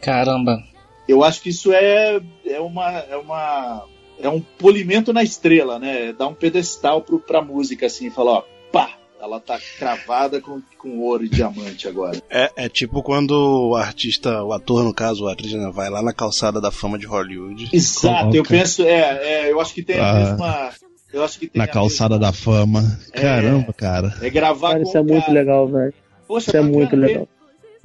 [0.00, 0.62] Caramba.
[1.08, 2.90] Eu acho que isso é, é uma.
[2.90, 3.86] É uma
[4.22, 6.12] é um polimento na estrela, né?
[6.16, 10.98] Dá um pedestal pro, pra música, assim, falar, ó, pá, ela tá cravada com, com
[11.00, 12.20] ouro e diamante agora.
[12.30, 13.32] É, é tipo quando
[13.70, 16.98] o artista, o ator, no caso, o atriz, né, vai lá na calçada da fama
[16.98, 17.68] de Hollywood.
[17.72, 20.14] Exato, eu penso, é, é, eu acho que tem a Ah.
[20.14, 20.70] mesma.
[21.12, 22.98] Eu acho que tem Na a calçada mesma- da fama.
[23.12, 24.14] Caramba, cara.
[24.22, 25.32] É gravar Cara, com isso é muito cara.
[25.38, 25.94] legal, velho.
[26.38, 27.28] Isso é bacana, muito legal.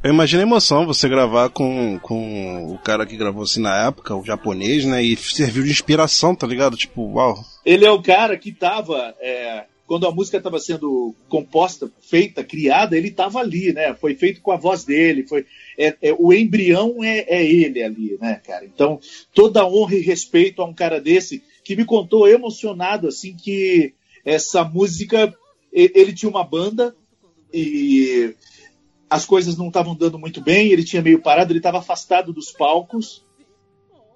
[0.03, 4.15] Eu imagino a emoção você gravar com, com o cara que gravou assim na época,
[4.15, 5.03] o japonês, né?
[5.03, 6.77] E serviu de inspiração, tá ligado?
[6.77, 7.43] Tipo, uau.
[7.65, 9.15] Ele é o cara que tava.
[9.19, 13.95] é, quando a música estava sendo composta, feita, criada, ele estava ali, né?
[13.95, 15.45] Foi feito com a voz dele, foi
[15.77, 18.65] é, é, o embrião é, é, ele ali, né, cara?
[18.65, 18.99] Então
[19.33, 23.93] toda honra e respeito a um cara desse que me contou emocionado assim que
[24.25, 25.33] essa música
[25.71, 26.93] ele tinha uma banda
[27.53, 28.35] e
[29.09, 32.51] as coisas não estavam dando muito bem, ele tinha meio parado, ele estava afastado dos
[32.51, 33.25] palcos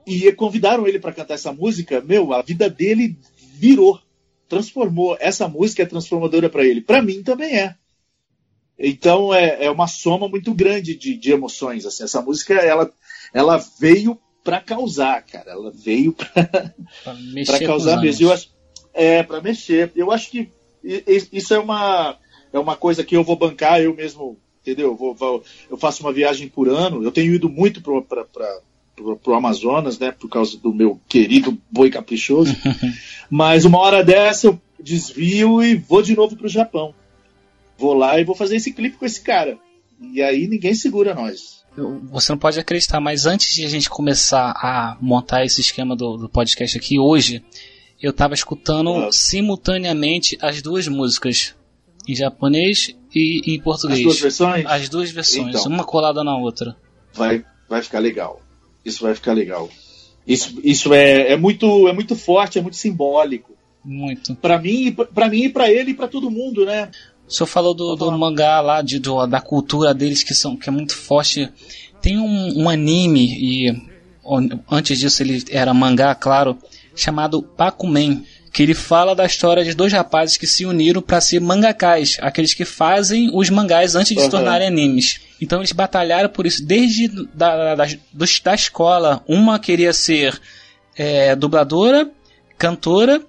[0.05, 2.01] e convidaram ele para cantar essa música.
[2.01, 3.17] Meu, a vida dele
[3.53, 3.99] virou
[4.51, 5.15] transformou.
[5.17, 6.81] Essa música é transformadora para ele.
[6.81, 7.75] Para mim também é.
[8.77, 11.85] Então é, é uma soma muito grande de, de emoções.
[11.85, 12.03] Assim.
[12.03, 12.91] Essa música ela,
[13.33, 15.51] ela veio para causar, cara.
[15.51, 18.27] Ela veio para causar mesmo.
[18.27, 18.51] Eu acho,
[18.93, 19.89] é para mexer.
[19.95, 20.51] Eu acho que
[21.31, 22.17] isso é uma
[22.51, 24.89] é uma coisa que eu vou bancar eu mesmo, entendeu?
[24.89, 27.03] Eu, vou, vou eu faço uma viagem por ano.
[27.03, 28.25] Eu tenho ido muito para
[28.95, 30.11] pro, Amazonas, né?
[30.11, 32.55] Por causa do meu querido boi caprichoso.
[33.29, 36.93] Mas uma hora dessa eu desvio e vou de novo pro Japão.
[37.77, 39.57] Vou lá e vou fazer esse clipe com esse cara.
[40.13, 41.61] E aí ninguém segura nós.
[42.11, 46.17] Você não pode acreditar, mas antes de a gente começar a montar esse esquema do,
[46.17, 47.41] do podcast aqui hoje,
[48.01, 51.55] eu estava escutando simultaneamente as duas músicas,
[52.05, 53.99] em japonês e em português.
[53.99, 54.65] As duas versões?
[54.65, 56.75] As duas versões, então, uma colada na outra.
[57.13, 58.41] Vai, vai ficar legal.
[58.83, 59.69] Isso vai ficar legal.
[60.25, 63.51] Isso, isso é, é, muito, é muito forte, é muito simbólico.
[63.83, 64.35] Muito.
[64.35, 66.89] Para mim, para mim e para ele e para todo mundo, né?
[67.27, 70.69] O senhor falou do, do mangá lá, de, do, da cultura deles que, são, que
[70.69, 71.49] é muito forte.
[72.01, 73.81] Tem um, um anime, e
[74.69, 76.57] antes disso ele era mangá, claro,
[76.95, 81.39] chamado Pakumen, que ele fala da história de dois rapazes que se uniram para ser
[81.39, 84.25] mangakais, aqueles que fazem os mangás antes de uhum.
[84.25, 85.21] se tornarem animes.
[85.39, 89.23] Então eles batalharam por isso desde da, da, da escola.
[89.27, 90.39] Uma queria ser
[90.97, 92.09] é, dubladora,
[92.57, 93.21] cantora,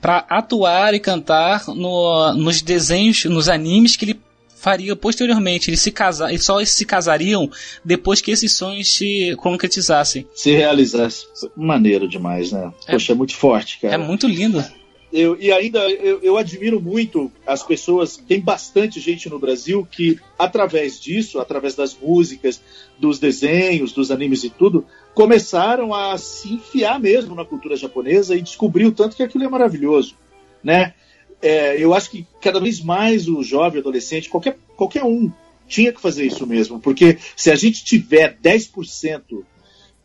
[0.00, 4.20] para atuar e cantar no, nos desenhos, nos animes que ele
[4.62, 5.68] faria posteriormente.
[5.68, 7.50] Eles se casar, eles só se casariam
[7.84, 10.24] depois que esses sonhos se concretizassem.
[10.34, 11.26] Se realizasse.
[11.56, 12.72] Maneiro demais, né?
[12.86, 13.94] É, Poxa, é muito forte, cara.
[13.94, 14.64] É muito lindo.
[15.12, 18.16] Eu, e ainda eu, eu, admiro muito as pessoas.
[18.16, 22.62] Tem bastante gente no Brasil que, através disso, através das músicas,
[22.98, 28.40] dos desenhos, dos animes e tudo, começaram a se enfiar mesmo na cultura japonesa e
[28.40, 30.14] descobriu tanto que aquilo é maravilhoso,
[30.62, 30.94] né?
[31.42, 35.30] É, eu acho que cada vez mais o jovem, adolescente, qualquer, qualquer um,
[35.66, 39.42] tinha que fazer isso mesmo, porque se a gente tiver 10%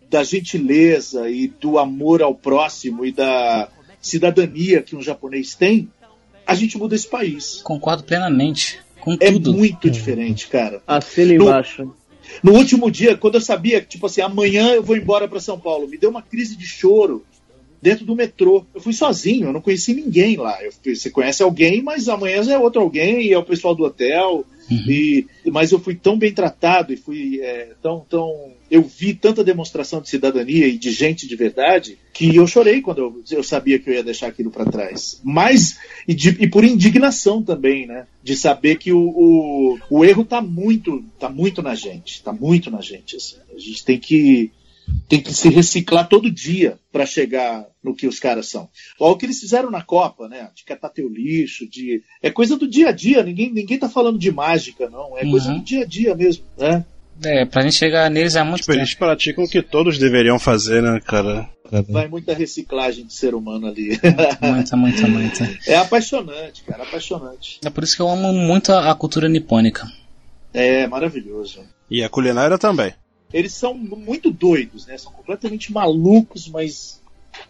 [0.09, 3.69] da gentileza e do amor ao próximo e da
[4.01, 5.89] cidadania que um japonês tem,
[6.45, 7.61] a gente muda esse país.
[7.61, 8.79] Concordo plenamente.
[9.01, 9.53] Com é tudo.
[9.53, 10.81] muito diferente, cara.
[10.87, 11.93] Assina embaixo.
[12.41, 15.59] No último dia, quando eu sabia que, tipo assim, amanhã eu vou embora para São
[15.59, 17.25] Paulo, me deu uma crise de choro
[17.81, 18.65] dentro do metrô.
[18.73, 20.57] Eu fui sozinho, eu não conheci ninguém lá.
[20.63, 24.45] Eu, você conhece alguém, mas amanhã é outro alguém, e é o pessoal do hotel.
[24.69, 24.83] Uhum.
[24.89, 28.51] E, mas eu fui tão bem tratado e fui é, tão, tão.
[28.69, 32.97] Eu vi tanta demonstração de cidadania e de gente de verdade que eu chorei quando
[32.97, 35.21] eu, eu sabia que eu ia deixar aquilo para trás.
[35.23, 38.07] Mas, e, de, e, por indignação também, né?
[38.21, 42.21] De saber que o, o, o erro tá muito, tá muito na gente.
[42.21, 43.15] Tá muito na gente.
[43.15, 43.37] Assim.
[43.55, 44.51] A gente tem que
[45.07, 48.69] tem que se reciclar todo dia para chegar no que os caras são.
[48.99, 50.49] Olha o que eles fizeram na Copa, né?
[50.53, 52.01] De catar teu lixo, de.
[52.21, 55.17] É coisa do dia a dia, ninguém, ninguém tá falando de mágica, não.
[55.17, 55.31] É uhum.
[55.31, 56.85] coisa do dia a dia mesmo, né?
[57.23, 60.83] É, pra gente chegar neles é muito tipo, Eles praticam o que todos deveriam fazer,
[60.83, 61.49] né, cara?
[61.89, 63.99] Vai muita reciclagem de ser humano ali.
[64.41, 65.57] Muita, muita, muita.
[65.65, 67.59] É apaixonante, cara, apaixonante.
[67.65, 69.87] É por isso que eu amo muito a cultura nipônica.
[70.53, 71.61] É, maravilhoso.
[71.89, 72.93] E a culinária também
[73.33, 74.97] eles são muito doidos, né?
[74.97, 77.01] São completamente malucos, mas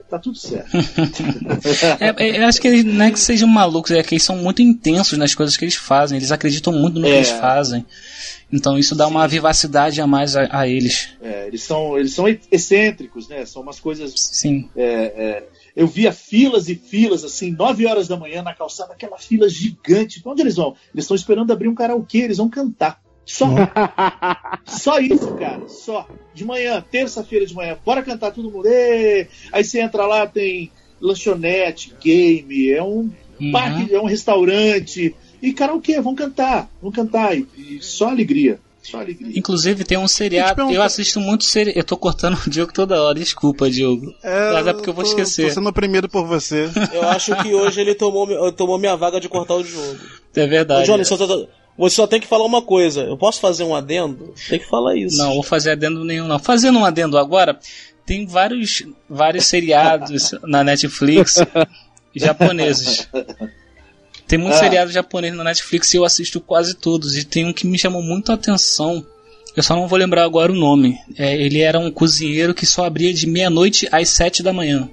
[0.10, 0.76] tá tudo certo.
[2.00, 4.38] é, é, eu acho que eles não é que sejam malucos, é que eles são
[4.38, 7.10] muito intensos nas coisas que eles fazem, eles acreditam muito no é.
[7.10, 7.86] que eles fazem.
[8.52, 9.12] Então isso dá Sim.
[9.12, 11.10] uma vivacidade a mais a, a, eles.
[11.22, 13.46] É, eles são, eles são excêntricos, né?
[13.46, 14.14] São umas coisas.
[14.16, 14.70] Sim.
[14.76, 15.44] É, é,
[15.76, 20.22] eu via filas e filas, assim, 9 horas da manhã na calçada, aquela fila gigante.
[20.22, 20.76] Pra onde eles vão?
[20.94, 23.02] Eles estão esperando abrir um karaokê, eles vão cantar.
[23.28, 23.46] Só.
[24.66, 25.68] Só isso, cara.
[25.68, 26.08] Só.
[26.34, 28.68] De manhã, terça-feira de manhã, bora cantar todo mundo.
[28.68, 29.28] Ê!
[29.52, 33.52] Aí você entra lá, tem lanchonete, game, é um uhum.
[33.52, 35.14] parque, é um restaurante.
[35.42, 37.38] E karaokê, vão cantar, vão cantar.
[37.38, 38.60] E, e só alegria.
[38.82, 39.38] Só alegria.
[39.38, 41.78] Inclusive tem um seriado, eu assisto muito seriado.
[41.78, 44.14] Eu tô cortando o Diogo toda hora, desculpa, Diogo.
[44.24, 45.50] É, Mas é porque eu vou tô, esquecer.
[45.50, 46.70] Tô sendo oprimido por você.
[46.94, 50.00] Eu acho que hoje ele tomou, tomou minha vaga de cortar o jogo.
[50.34, 50.90] É verdade.
[50.90, 51.18] Ô, Johnny, só,
[51.78, 53.02] você só tem que falar uma coisa.
[53.02, 54.34] Eu posso fazer um adendo?
[54.50, 55.18] Tem que falar isso.
[55.18, 56.40] Não, vou fazer adendo nenhum, não.
[56.40, 57.60] Fazendo um adendo agora,
[58.06, 61.36] tem vários, vários seriados na Netflix
[62.16, 63.08] japoneses.
[64.28, 64.60] Tem muito Ah.
[64.60, 67.16] seriado japonês na Netflix e eu assisto quase todos.
[67.16, 69.06] E tem um que me chamou muito a atenção.
[69.56, 70.98] Eu só não vou lembrar agora o nome.
[71.18, 74.90] É, ele era um cozinheiro que só abria de meia-noite às sete da manhã.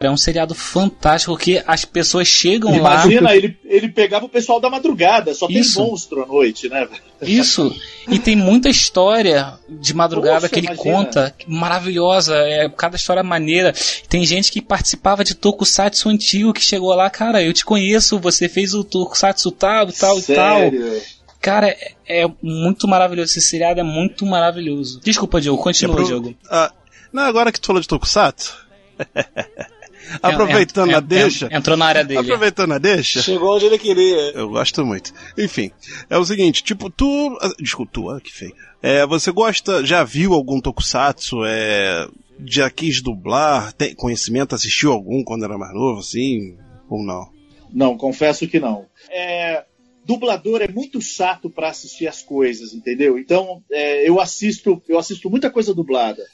[0.00, 3.02] É um seriado fantástico que as pessoas chegam lá.
[3.04, 5.80] Imagina, ele, ele pegava o pessoal da madrugada, só tem Isso.
[5.80, 6.86] monstro à noite, né?
[6.86, 7.02] velho?
[7.20, 7.74] Isso.
[8.08, 10.84] E tem muita história de madrugada Poxa, que ele imagina.
[10.96, 13.74] conta, maravilhosa, é cada história maneira.
[14.08, 18.48] Tem gente que participava de Tokusatsu antigo que chegou lá, cara, eu te conheço, você
[18.48, 20.60] fez o Tokusatsu tal, tal e tal.
[20.60, 21.02] Sério.
[21.40, 21.68] Cara,
[22.06, 25.00] é, é muito maravilhoso esse seriado, é muito maravilhoso.
[25.02, 26.34] Desculpa, Diogo, continua, É pro- Diogo.
[26.48, 26.72] Ah,
[27.12, 28.56] não, agora que tu falou de Tokusatsu.
[30.22, 31.48] Aproveitando É, é, a é, deixa.
[31.50, 32.20] Entrou na área dele.
[32.20, 33.22] Aproveitando a deixa.
[33.22, 34.32] Chegou onde ele queria.
[34.32, 35.12] Eu gosto muito.
[35.36, 35.70] Enfim,
[36.08, 37.38] é o seguinte, tipo, tu.
[37.60, 38.54] Desculpa, tu, ah, que feio.
[38.82, 41.44] É, você gosta, já viu algum tokusatsu?
[41.44, 42.08] É,
[42.44, 43.72] já quis dublar?
[43.72, 44.54] Tem conhecimento?
[44.54, 46.56] Assistiu algum quando era mais novo, assim?
[46.88, 47.28] Ou não?
[47.72, 48.86] Não, confesso que não.
[49.10, 49.64] É,
[50.08, 53.18] dublador é muito chato para assistir as coisas, entendeu?
[53.18, 56.26] Então é, eu assisto, eu assisto muita coisa dublada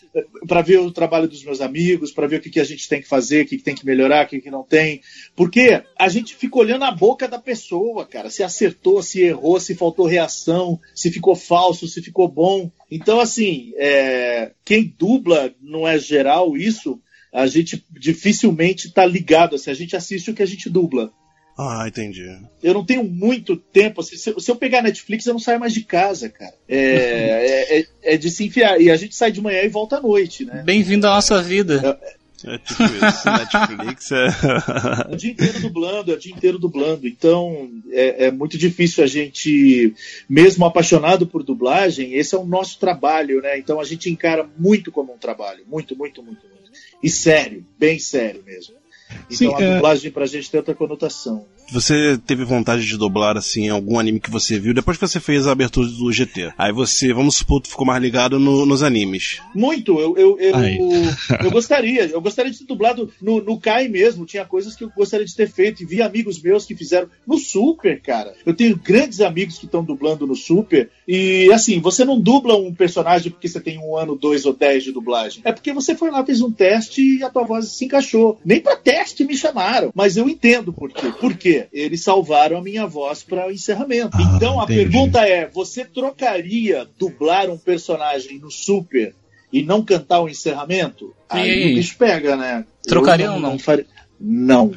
[0.46, 3.02] para ver o trabalho dos meus amigos, para ver o que, que a gente tem
[3.02, 5.00] que fazer, o que, que tem que melhorar, o que, que não tem,
[5.34, 9.74] porque a gente fica olhando a boca da pessoa, cara, se acertou, se errou, se
[9.74, 12.70] faltou reação, se ficou falso, se ficou bom.
[12.88, 17.00] Então assim, é, quem dubla não é geral isso.
[17.32, 21.12] A gente dificilmente está ligado, assim, a gente assiste o que a gente dubla.
[21.57, 22.27] Ah, entendi.
[22.62, 24.01] Eu não tenho muito tempo.
[24.01, 26.55] Assim, se, se eu pegar Netflix, eu não saio mais de casa, cara.
[26.69, 26.77] É,
[27.79, 28.81] é, é- é de se enfiar.
[28.81, 30.62] E a gente sai de manhã e volta à noite, né?
[30.64, 31.99] Bem-vindo à nossa vida.
[32.47, 34.27] É tipo isso, Netflix é.
[35.09, 37.09] É o dia inteiro dublando, é o dia inteiro dublando.
[37.09, 39.95] Então é, é muito difícil a gente,
[40.29, 43.57] mesmo apaixonado por dublagem, esse é o nosso trabalho, né?
[43.59, 45.64] Então a gente encara muito como um trabalho.
[45.67, 46.55] Muito, muito, muito, muito.
[47.03, 48.75] E sério, bem sério mesmo.
[49.31, 51.47] Então Sim, a é- dublagem pra gente tem outra conotação.
[51.72, 55.46] Você teve vontade de dublar, assim, algum anime que você viu depois que você fez
[55.46, 56.53] a abertura do GT?
[56.59, 59.40] Aí você, vamos supor, tu ficou mais ligado no- nos animes.
[59.55, 60.79] Muito, eu, eu, eu, Aí.
[61.42, 62.07] eu gostaria.
[62.07, 64.24] Eu gostaria de ter dublado no, no Kai mesmo.
[64.27, 65.83] Tinha coisas que eu gostaria de ter feito.
[65.83, 68.35] E vi amigos meus que fizeram no Super, cara.
[68.44, 70.90] Eu tenho grandes amigos que estão dublando no Super.
[71.09, 74.85] E assim, você não dubla um personagem porque você tem um ano, dois ou dez
[74.85, 75.40] de dublagem.
[75.44, 78.38] É porque você foi lá, fez um teste e a tua voz se encaixou.
[78.44, 79.90] Nem pra teste me chamaram.
[79.94, 81.12] Mas eu entendo por quê.
[81.20, 81.54] Por quê?
[81.73, 84.17] Eles salvaram a minha voz para o encerramento.
[84.17, 84.81] Ah, então a entendi.
[84.81, 89.14] pergunta é: você trocaria dublar um personagem no Super
[89.53, 91.14] e não cantar o encerramento?
[91.33, 92.64] E Aí o bicho pega, né?
[92.87, 93.59] Trocaria ou não?
[93.59, 93.87] faria-
[94.21, 94.75] Não.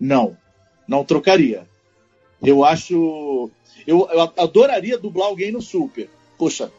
[0.00, 0.36] Não.
[0.86, 1.66] Não trocaria.
[2.42, 3.50] Eu acho.
[3.86, 6.08] Eu, eu adoraria dublar alguém no Super.
[6.38, 6.70] Poxa,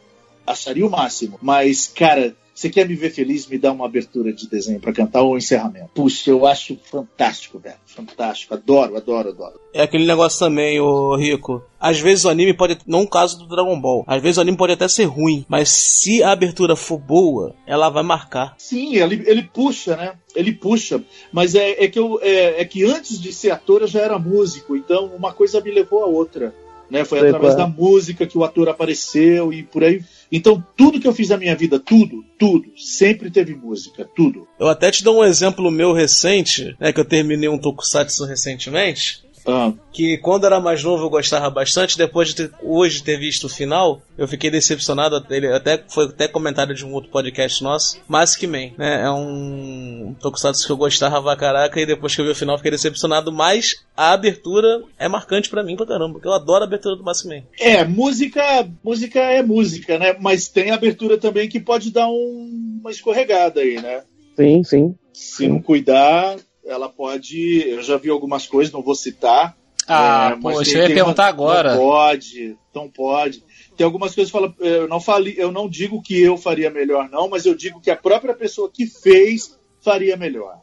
[0.45, 1.37] acharia o máximo.
[1.41, 3.45] Mas, cara, você quer me ver feliz?
[3.45, 5.91] Me dá uma abertura de desenho pra cantar ou um encerramento.
[5.93, 7.75] Puxa, eu acho fantástico, velho.
[7.85, 8.55] Fantástico.
[8.55, 9.59] Adoro, adoro, adoro.
[9.71, 11.61] É aquele negócio também, ô Rico.
[11.79, 12.79] Às vezes o anime pode.
[12.87, 14.03] Não o caso do Dragon Ball.
[14.07, 15.45] Às vezes o anime pode até ser ruim.
[15.47, 18.55] Mas se a abertura for boa, ela vai marcar.
[18.57, 20.15] Sim, ele, ele puxa, né?
[20.35, 20.99] Ele puxa.
[21.31, 24.17] Mas é, é que eu, é, é que antes de ser ator eu já era
[24.17, 24.75] músico.
[24.75, 26.55] Então uma coisa me levou a outra.
[26.89, 27.03] Né?
[27.03, 30.01] Foi Sei através qual da música que o ator apareceu e por aí.
[30.31, 34.47] Então tudo que eu fiz na minha vida, tudo, tudo, sempre teve música, tudo.
[34.59, 36.91] Eu até te dou um exemplo meu recente, né?
[36.91, 39.26] Que eu terminei um Tokusatsu recentemente.
[39.47, 43.45] Ah, Que quando era mais novo eu gostava bastante, depois de ter- hoje ter visto
[43.45, 45.25] o final, eu fiquei decepcionado.
[45.29, 47.99] Ele até foi até comentário de um outro podcast nosso.
[48.07, 49.03] Mask Man, né?
[49.03, 52.55] É um Tokusatsu que eu gostava pra caraca e depois que eu vi o final
[52.55, 56.63] eu fiquei decepcionado, mas a abertura é marcante pra mim pra caramba, porque eu adoro
[56.63, 57.43] a abertura do Mask Man.
[57.59, 60.15] É, música, música é música, né?
[60.19, 64.01] Mas tem abertura também que pode dar um- uma escorregada aí, né?
[64.35, 64.95] Sim, sim.
[65.13, 66.35] Se não cuidar,
[66.67, 67.63] ela pode.
[67.67, 69.55] Eu já vi algumas coisas, não vou citar.
[69.87, 71.71] Ah, É, tem- eu ia perguntar uma- agora.
[71.75, 73.43] Não pode, não pode.
[73.77, 77.09] Tem algumas coisas que fala, eu não falei, eu não digo que eu faria melhor,
[77.09, 80.55] não, mas eu digo que a própria pessoa que fez faria melhor.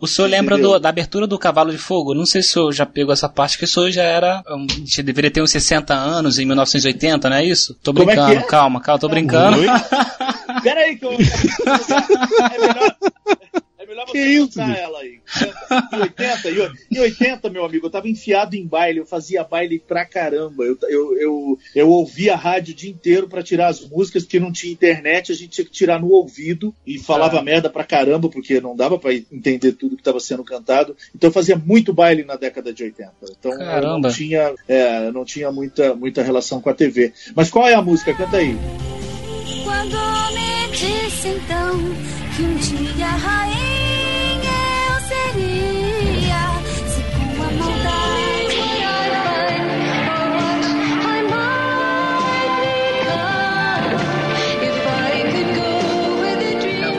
[0.00, 2.14] O senhor lembra do- da abertura do Cavalo de Fogo?
[2.14, 4.42] Não sei se o senhor já pegou essa parte, que o senhor já era.
[4.48, 4.66] um,
[5.04, 7.74] deveria ter uns 60 anos em 1980, não é isso?
[7.82, 8.42] Tô é brincando, é?
[8.44, 9.58] calma, calma, tô brincando.
[9.58, 9.66] Oi?
[10.62, 11.12] Pera aí que eu.
[12.52, 12.96] É melhor.
[14.04, 15.20] Melhor você Que isso, ela aí.
[15.92, 19.44] Em 80, em o- em 80, meu amigo, eu tava enfiado em baile, eu fazia
[19.44, 20.64] baile pra caramba.
[20.64, 24.40] Eu, eu, eu, eu ouvia a rádio o dia inteiro pra tirar as músicas, porque
[24.40, 27.42] não tinha internet, a gente tinha que tirar no ouvido e falava Ah.
[27.42, 30.96] merda pra caramba, porque não dava pra entender tudo que tava sendo cantado.
[31.14, 33.12] Então eu fazia muito baile na década de 80.
[33.38, 34.08] Então eu Caramba.
[34.08, 37.12] não tinha, é, não tinha muita, muita relação com a TV.
[37.34, 38.14] Mas qual é a música?
[38.14, 38.56] Canta aí.
[39.64, 39.96] Quando
[40.34, 41.78] me disse então
[42.36, 43.71] que um dia eu a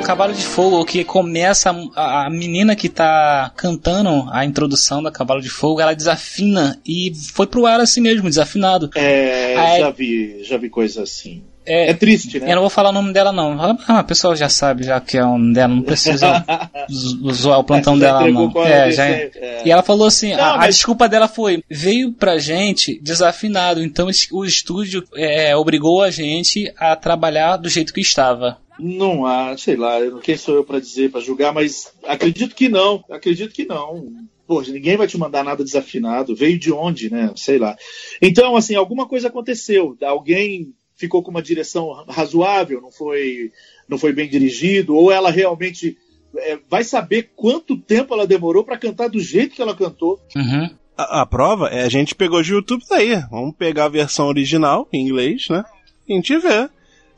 [0.03, 5.41] Cavalo de Fogo, que começa a, a menina que tá cantando a introdução da Cavalo
[5.41, 8.89] de Fogo, ela desafina e foi pro ar assim mesmo, desafinado.
[8.95, 11.43] É, Aí- já vi, já vi coisa assim.
[11.65, 12.51] É, É triste, né?
[12.51, 13.57] Eu não vou falar o nome dela, não.
[13.87, 16.43] Ah, o pessoal já sabe, já que é o nome dela, não precisa
[16.91, 18.51] zo- zoar o plantão É, dela, não.
[18.65, 19.61] É, é já desse- é.
[19.63, 23.81] E ela falou assim: Não, a, a mas- desculpa dela foi: veio pra gente desafinado,
[23.81, 28.57] então o estúdio é, obrigou a gente a trabalhar do jeito que estava.
[28.79, 32.67] Não há, sei lá, eu- quem sou eu pra dizer, pra julgar, mas acredito que
[32.69, 34.11] não, acredito que não.
[34.47, 36.35] Poxa, ninguém vai te mandar nada desafinado.
[36.35, 37.31] Veio de onde, né?
[37.35, 37.75] Sei lá.
[38.21, 39.95] Então, assim, alguma coisa aconteceu.
[40.03, 43.51] Alguém ficou com uma direção razoável, não foi,
[43.87, 45.97] não foi bem dirigido, ou ela realmente
[46.37, 50.19] é, vai saber quanto tempo ela demorou pra cantar do jeito que ela cantou.
[50.35, 50.69] Uhum.
[50.97, 53.15] A, a prova é a gente pegou de YouTube daí.
[53.31, 55.63] Vamos pegar a versão original, em inglês, né?
[56.07, 56.69] E a gente vê.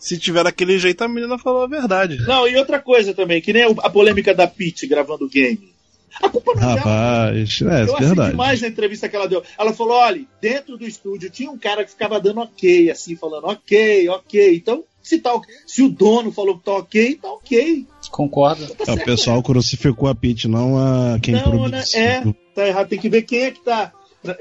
[0.05, 2.17] Se tiver daquele jeito, a menina falou a verdade.
[2.27, 5.73] Não, e outra coisa também, que nem a polêmica da Pete gravando o game.
[6.21, 6.77] A culpa não é dela.
[6.77, 8.29] Rapaz, é, Eu achei verdade.
[8.29, 9.41] demais na entrevista que ela deu.
[9.57, 13.45] Ela falou: olha, dentro do estúdio tinha um cara que ficava dando ok, assim, falando
[13.47, 14.55] ok, ok.
[14.55, 15.31] Então, se, tá,
[15.65, 17.87] se o dono falou que tá ok, tá ok.
[18.11, 18.67] Concordo.
[18.75, 21.49] Tá É, o pessoal crucificou a Pete, não a quem Não, né?
[21.49, 21.99] produziu.
[21.99, 22.89] É, tá errado.
[22.89, 23.91] Tem que ver quem é que tá.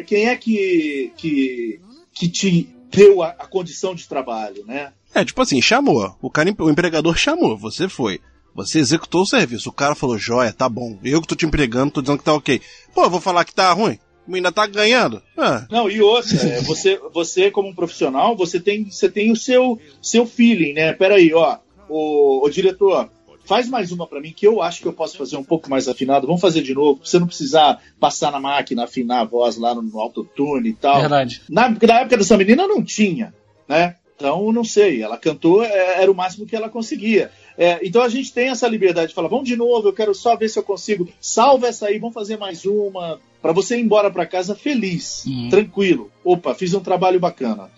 [0.07, 1.81] Quem é que, que,
[2.13, 4.93] que te deu a, a condição de trabalho, né?
[5.15, 6.17] É, tipo assim, chamou.
[6.21, 8.21] O cara, o empregador chamou, você foi.
[8.55, 9.69] Você executou o serviço.
[9.69, 10.99] O cara falou, joia, tá bom.
[11.03, 12.61] Eu que tô te empregando, tô dizendo que tá ok.
[12.95, 13.99] Pô, eu vou falar que tá ruim?
[14.33, 15.21] Ainda tá ganhando?
[15.37, 19.37] Ah, Não, e outra, é, você, você como um profissional, você tem, você tem o
[19.37, 20.93] seu, seu feeling, né?
[20.95, 21.59] Peraí, ó,
[21.89, 23.11] o, o diretor,
[23.45, 25.89] faz mais uma pra mim que eu acho que eu posso fazer um pouco mais
[25.89, 26.27] afinado.
[26.27, 29.75] Vamos fazer de novo, pra você não precisar passar na máquina, afinar a voz lá
[29.75, 31.01] no, no autotune e tal.
[31.01, 31.43] Verdade.
[31.49, 33.35] Na, na época dessa menina não tinha,
[33.69, 33.97] né?
[34.17, 37.33] Então, não sei, ela cantou, é, era o máximo que ela conseguia.
[37.59, 40.37] É, então a gente tem essa liberdade de falar, vamos de novo, eu quero só
[40.37, 41.09] ver se eu consigo.
[41.21, 43.19] Salva essa aí, vamos fazer mais uma.
[43.43, 45.49] Pra você ir embora pra casa feliz, Uhum.
[45.51, 46.11] tranquilo.
[46.25, 47.69] Opa, fiz um trabalho bacana.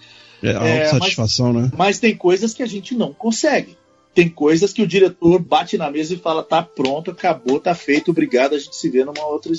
[0.43, 1.71] É, É, autossatisfação, né?
[1.77, 3.76] Mas tem coisas que a gente não consegue.
[4.17, 8.11] Tem coisas que o diretor bate na mesa e fala: tá pronto, acabou, tá feito,
[8.11, 9.53] obrigado, a gente se vê numa outra,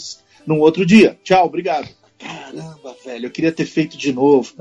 [0.47, 1.15] num outro dia.
[1.23, 1.87] Tchau, obrigado.
[2.17, 4.51] Caramba, velho, eu queria ter feito de novo.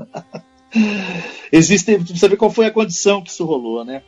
[1.51, 4.03] Existem, precisa ver qual foi a condição que isso rolou, né?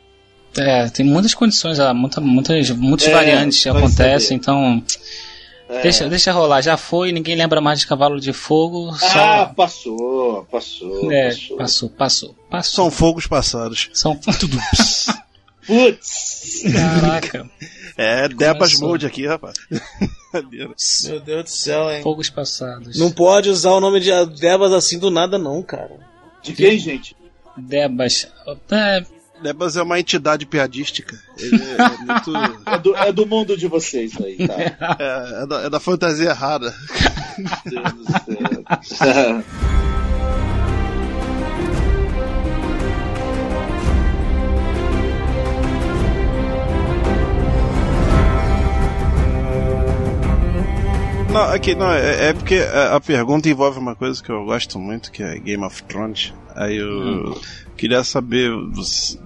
[0.56, 4.34] É, tem muitas condições, ah, muita, muitas, muitas É, variantes acontecem, saber.
[4.40, 4.82] então.
[5.68, 5.82] É.
[5.82, 8.90] Deixa, deixa rolar, já foi, ninguém lembra mais de Cavalo de Fogo.
[8.92, 9.46] Ah, Só.
[9.54, 11.12] passou, passou.
[11.12, 11.56] é, passou.
[11.56, 12.74] passou, passou, passou.
[12.74, 13.88] são fogos passados.
[13.92, 14.56] São tudo.
[15.70, 16.62] Putz!
[16.72, 17.48] Caraca.
[17.96, 18.80] É, Debas.
[18.80, 19.54] Mode aqui, rapaz.
[20.32, 22.02] Meu Deus do céu, hein?
[22.02, 22.98] Fogos passados.
[22.98, 24.10] Não pode usar o nome de
[24.40, 25.92] Debas assim do nada, não, cara.
[26.42, 27.14] De quem, gente?
[27.56, 28.26] Debas.
[28.68, 29.04] É,
[29.40, 31.16] Debas é uma entidade piadística.
[31.38, 32.32] Ele é, é muito.
[32.66, 34.54] É do, é do mundo de vocês aí, tá?
[34.98, 36.74] É, é da, é da fantasia errada.
[37.66, 39.44] Meu Deus do céu.
[51.32, 54.78] Não, aqui, não, é, é porque a, a pergunta envolve uma coisa que eu gosto
[54.80, 56.34] muito, que é Game of Thrones.
[56.56, 57.40] Aí eu
[57.76, 58.50] queria saber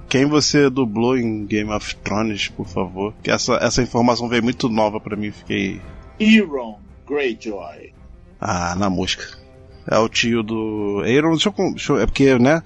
[0.08, 3.14] quem você dublou em Game of Thrones, por favor.
[3.22, 5.80] Que essa, essa informação veio muito nova pra mim, fiquei.
[6.20, 6.78] Euron
[7.08, 7.92] Greyjoy.
[8.38, 9.24] Ah, na mosca.
[9.90, 11.02] É o tio do.
[11.06, 12.62] Aaron, deixa eu, deixa eu- É porque, né?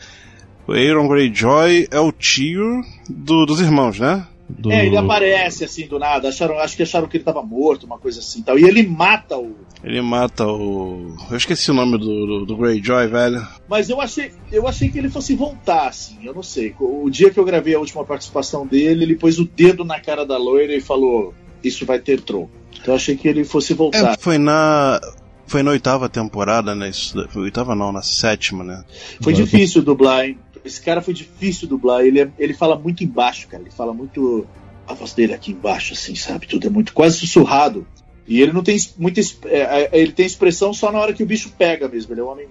[0.66, 4.26] O Aaron Greyjoy é o tio do- dos irmãos, né?
[4.48, 4.72] Do...
[4.72, 6.28] É, ele aparece assim do nada.
[6.28, 8.58] Acharam, acho que acharam que ele tava morto, uma coisa assim tal.
[8.58, 9.54] E ele mata o.
[9.84, 11.14] Ele mata o.
[11.30, 13.46] Eu esqueci o nome do, do, do Greyjoy, velho.
[13.68, 16.18] Mas eu achei, eu achei que ele fosse voltar, assim.
[16.24, 16.74] Eu não sei.
[16.80, 20.24] O dia que eu gravei a última participação dele, ele pôs o dedo na cara
[20.24, 22.50] da loira e falou: Isso vai ter troco.
[22.72, 24.14] Então eu achei que ele fosse voltar.
[24.14, 24.98] É, foi na.
[25.46, 26.90] Foi na oitava temporada, né?
[26.90, 28.84] Isso, oitava não, na sétima, né?
[29.22, 30.38] Foi difícil dublar, hein?
[30.64, 32.02] Esse cara foi difícil dublar.
[32.04, 33.62] Ele, é- ele fala muito embaixo, cara.
[33.62, 34.46] Ele fala muito.
[34.86, 36.46] A voz dele aqui embaixo, assim, sabe?
[36.46, 37.86] Tudo é muito quase sussurrado.
[38.26, 39.20] E ele não tem muita.
[39.20, 42.12] es- é, é, ele tem expressão só na hora que o bicho pega mesmo.
[42.12, 42.48] Ele é um homem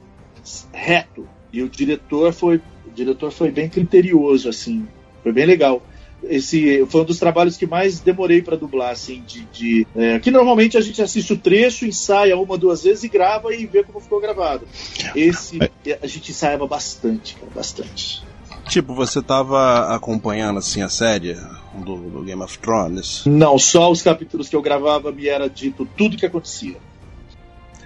[0.74, 1.28] reto.
[1.51, 2.58] E o diretor foi.
[2.86, 4.88] O diretor foi bem criterioso, assim.
[5.24, 5.82] Foi bem legal.
[6.30, 10.32] Esse foi um dos trabalhos que mais demorei para dublar, assim, de, de é, que
[10.32, 13.99] normalmente a gente assiste o trecho, ensaia uma, duas vezes e grava e vê como
[13.99, 14.67] ficou gravado.
[15.15, 15.59] Esse
[16.01, 18.23] a gente ensaiava bastante, cara, bastante.
[18.67, 21.38] Tipo, você tava acompanhando assim a série
[21.73, 23.23] do, do Game of Thrones?
[23.25, 26.75] Não, só os capítulos que eu gravava me era dito tudo que acontecia.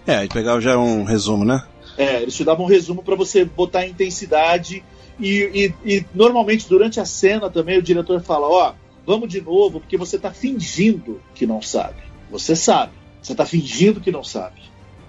[0.06, 1.64] É, aí pegava já um resumo, né?
[1.98, 4.84] É, eles te davam um resumo para você botar intensidade
[5.20, 8.74] e, e- e normalmente durante a cena também o diretor fala, ó,
[9.06, 11.98] vamos de novo, porque você tá fingindo que não sabe.
[12.30, 12.94] Você sabe.
[13.22, 14.62] Você tá fingindo que não sabe.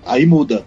[0.05, 0.67] Aí muda.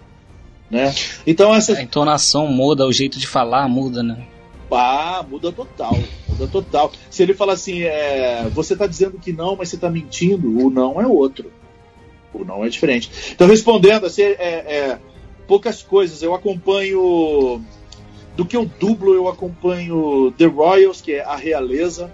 [0.70, 0.92] Né?
[1.26, 4.26] Então essa A entonação muda, o jeito de falar muda, né?
[4.70, 5.96] Ah, muda total.
[6.28, 6.90] Muda total.
[7.08, 10.68] Se ele fala assim, é, você tá dizendo que não, mas você tá mentindo, o
[10.70, 11.52] não é outro.
[12.34, 13.10] O não é diferente.
[13.32, 14.98] Então, respondendo, assim, é, é,
[15.46, 16.20] poucas coisas.
[16.20, 17.62] Eu acompanho.
[18.36, 22.12] Do que eu dublo, eu acompanho The Royals, que é a realeza.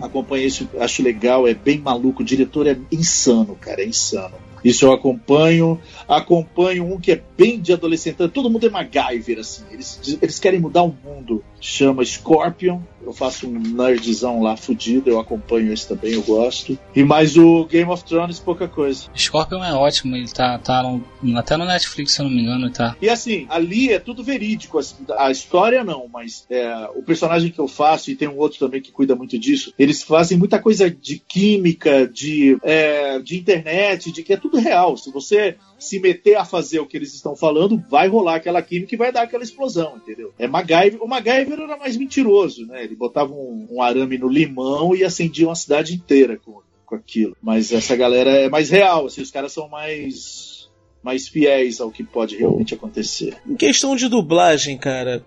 [0.00, 2.22] Acompanho isso, acho legal, é bem maluco.
[2.22, 4.34] O diretor é insano, cara, é insano.
[4.64, 5.80] Isso eu acompanho.
[6.08, 8.16] Acompanho um que é bem de adolescente.
[8.28, 9.64] Todo mundo é MacGyver, assim.
[9.70, 11.42] Eles, eles querem mudar o mundo.
[11.60, 12.80] Chama Scorpion.
[13.04, 15.08] Eu faço um nerdzão lá fudido.
[15.10, 16.76] Eu acompanho esse também, eu gosto.
[16.94, 19.04] E mais o Game of Thrones, pouca coisa.
[19.16, 22.70] Scorpion é ótimo, ele tá, tá no- até no Netflix, se eu não me engano,
[22.70, 22.96] tá.
[23.00, 24.78] E assim, ali é tudo verídico.
[25.16, 28.82] A história não, mas é, o personagem que eu faço, e tem um outro também
[28.82, 34.22] que cuida muito disso, eles fazem muita coisa de química, de, é, de internet, de
[34.22, 34.96] que é tudo real.
[34.96, 38.94] Se você se meter a fazer o que eles estão falando, vai rolar aquela química
[38.94, 40.32] e vai dar aquela explosão, entendeu?
[40.38, 41.02] É MacGyver.
[41.02, 42.84] O MacGyver era mais mentiroso, né?
[42.84, 47.36] Ele botava um, um arame no limão e acendia uma cidade inteira com, com aquilo.
[47.42, 50.56] Mas essa galera é mais real, assim, os caras são mais
[51.02, 53.36] mais fiéis ao que pode realmente acontecer.
[53.48, 55.24] Em questão de dublagem, cara,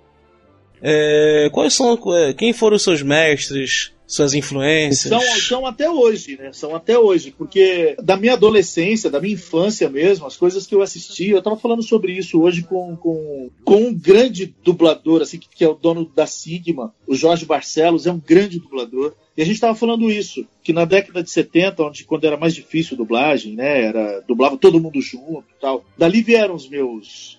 [0.81, 1.97] é, quais são.
[2.15, 5.07] é, Quem foram os seus mestres, suas influências?
[5.07, 6.51] São, são até hoje, né?
[6.51, 10.81] São até hoje, porque da minha adolescência, da minha infância mesmo, as coisas que eu
[10.81, 15.47] assisti, eu tava falando sobre isso hoje com, com, com um grande dublador, assim, que,
[15.47, 19.13] que é o dono da Sigma, o Jorge Barcelos, é um grande dublador.
[19.37, 22.55] E a gente tava falando isso, que na década de 70, onde quando era mais
[22.55, 23.83] difícil dublagem, né?
[23.83, 25.85] Era, dublava todo mundo junto tal.
[25.95, 27.37] Dali vieram os meus.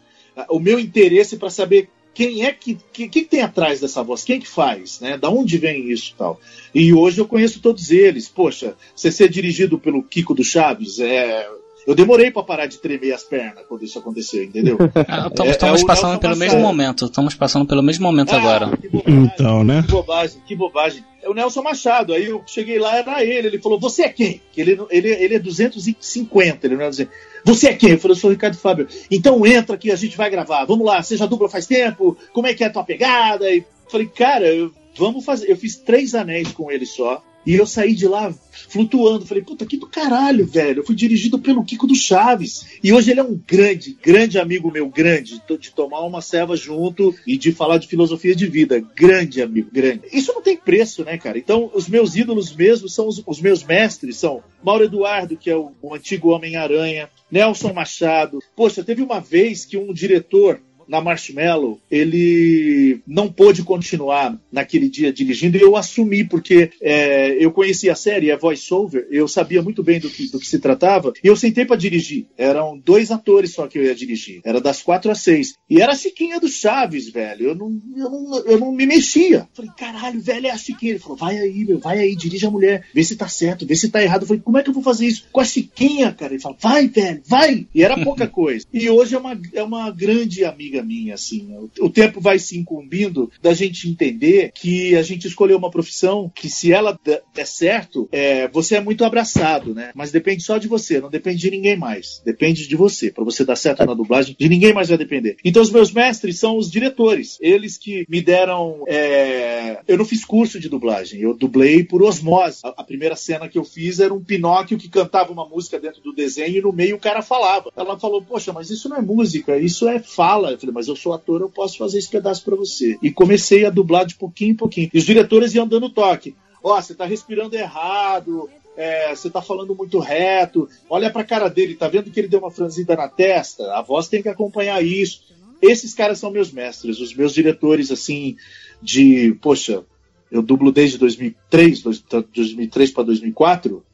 [0.49, 4.41] O meu interesse para saber quem é que, que, que tem atrás dessa voz, quem
[4.41, 5.17] que faz, né?
[5.17, 6.41] Da onde vem isso tal.
[6.75, 8.29] E hoje eu conheço todos eles.
[8.29, 11.49] Poxa, você ser dirigido pelo Kiko do Chaves, é.
[11.91, 14.79] Eu demorei para parar de tremer as pernas quando isso aconteceu, entendeu?
[15.09, 17.05] Ah, Estamos, É- estamos é o passando pelo mesmo momento.
[17.07, 18.71] Estamos passando pelo mesmo momento agora.
[19.07, 19.83] Então, né?
[19.83, 21.05] Que bobagem, que bobagem.
[21.23, 22.15] É o Nelson Machado.
[22.15, 23.49] Aí eu cheguei lá, era ele.
[23.49, 24.41] Ele falou: Você é quem?
[24.53, 27.13] Que ele, ele, ele é 250, ele não é 200.
[27.45, 27.91] Você é quem?
[27.91, 28.87] Eu falei: Eu sou o Ricardo Fábio.
[29.11, 30.65] Então entra que a gente vai gravar.
[30.65, 32.17] Vamos lá, você já dubla faz tempo?
[32.33, 33.51] Como é que é a tua pegada?
[33.51, 35.51] E falei: Cara, eu- vamos fazer.
[35.51, 37.23] Eu fiz três anéis com ele só.
[37.47, 38.33] E eu saí de lá
[38.69, 39.27] flutuando.
[39.27, 40.81] Falei, puta, que do caralho, velho.
[40.81, 42.79] Eu fui dirigido pelo Kiko do Chaves.
[42.83, 47.15] E hoje ele é um grande, grande amigo meu, grande, de- tomar uma ceva junto
[47.27, 48.81] e de falar de filosofia de vida.
[48.95, 50.03] Grande amigo, grande.
[50.13, 51.39] Isso não tem preço, né, cara?
[51.39, 55.57] Então, os meus ídolos mesmo são os, os meus mestres, são Mauro Eduardo, que é
[55.57, 58.41] o, o antigo Homem-Aranha, Nelson Machado.
[58.55, 60.61] Poxa, teve uma vez que um diretor
[60.91, 67.53] na Marshmallow, ele não pôde continuar naquele dia dirigindo e eu assumi, porque é, eu
[67.53, 71.13] conhecia a série, é voice-over, eu sabia muito bem do que, do que se tratava,
[71.23, 72.27] e eu sentei para dirigir.
[72.37, 74.41] Eram dois atores só que eu ia dirigir.
[74.45, 75.55] Era das quatro às seis.
[75.69, 77.51] E era a Chiquinha do Chaves, velho.
[77.51, 79.49] Eu não, eu não, eu não me mexia.
[79.55, 80.93] Falei, caralho, velho, é a Chiquinha.
[80.93, 83.77] Ele falou, vai aí, meu, vai aí, dirige a mulher, vê se tá certo, vê
[83.77, 84.23] se tá errado.
[84.23, 85.27] Eu falei, como é que eu vou fazer isso?
[85.31, 86.33] Com a Chiquinha, cara.
[86.33, 87.69] Ele falou, vai, velho, vai.
[87.73, 88.67] E era pouca coisa.
[88.73, 91.49] E hoje é uma, é uma grande amiga minha, assim.
[91.57, 96.31] O, o tempo vai se incumbindo da gente entender que a gente escolheu uma profissão
[96.35, 99.91] que, se ela der certo, é, você é muito abraçado, né?
[99.95, 102.23] Mas depende só de você, não depende de ninguém mais.
[102.25, 103.11] Depende de você.
[103.11, 105.37] Pra você dar certo na dublagem, de ninguém mais vai depender.
[105.45, 107.39] Então, os meus mestres são os diretores.
[107.41, 108.85] Eles que me deram.
[108.87, 112.61] é, Eu não fiz curso de dublagem, eu dublei por osmose.
[112.65, 116.01] A, a primeira cena que eu fiz era um Pinóquio que cantava uma música dentro
[116.01, 117.71] do desenho e no meio o cara falava.
[117.77, 120.53] Ela falou: Poxa, mas isso não é música, isso é fala.
[120.53, 122.99] Eu falei: Mas eu sou ator, eu posso fazer esse pedaço pra você.
[123.03, 124.91] E comecei a dublar de pouquinho em pouquinho.
[124.93, 126.35] E os diretores iam dando toque.
[126.63, 131.75] Ó, você tá respirando errado, é, você tá falando muito reto, olha pra cara dele,
[131.75, 133.75] tá vendo que ele deu uma franzida na testa?
[133.75, 135.23] A voz tem que acompanhar isso.
[135.63, 138.37] Esses caras são meus mestres, os meus diretores, assim,
[138.81, 139.85] de, poxa,
[140.31, 142.03] eu dublo desde 2003, dois-
[142.33, 143.85] 2003 para 2004,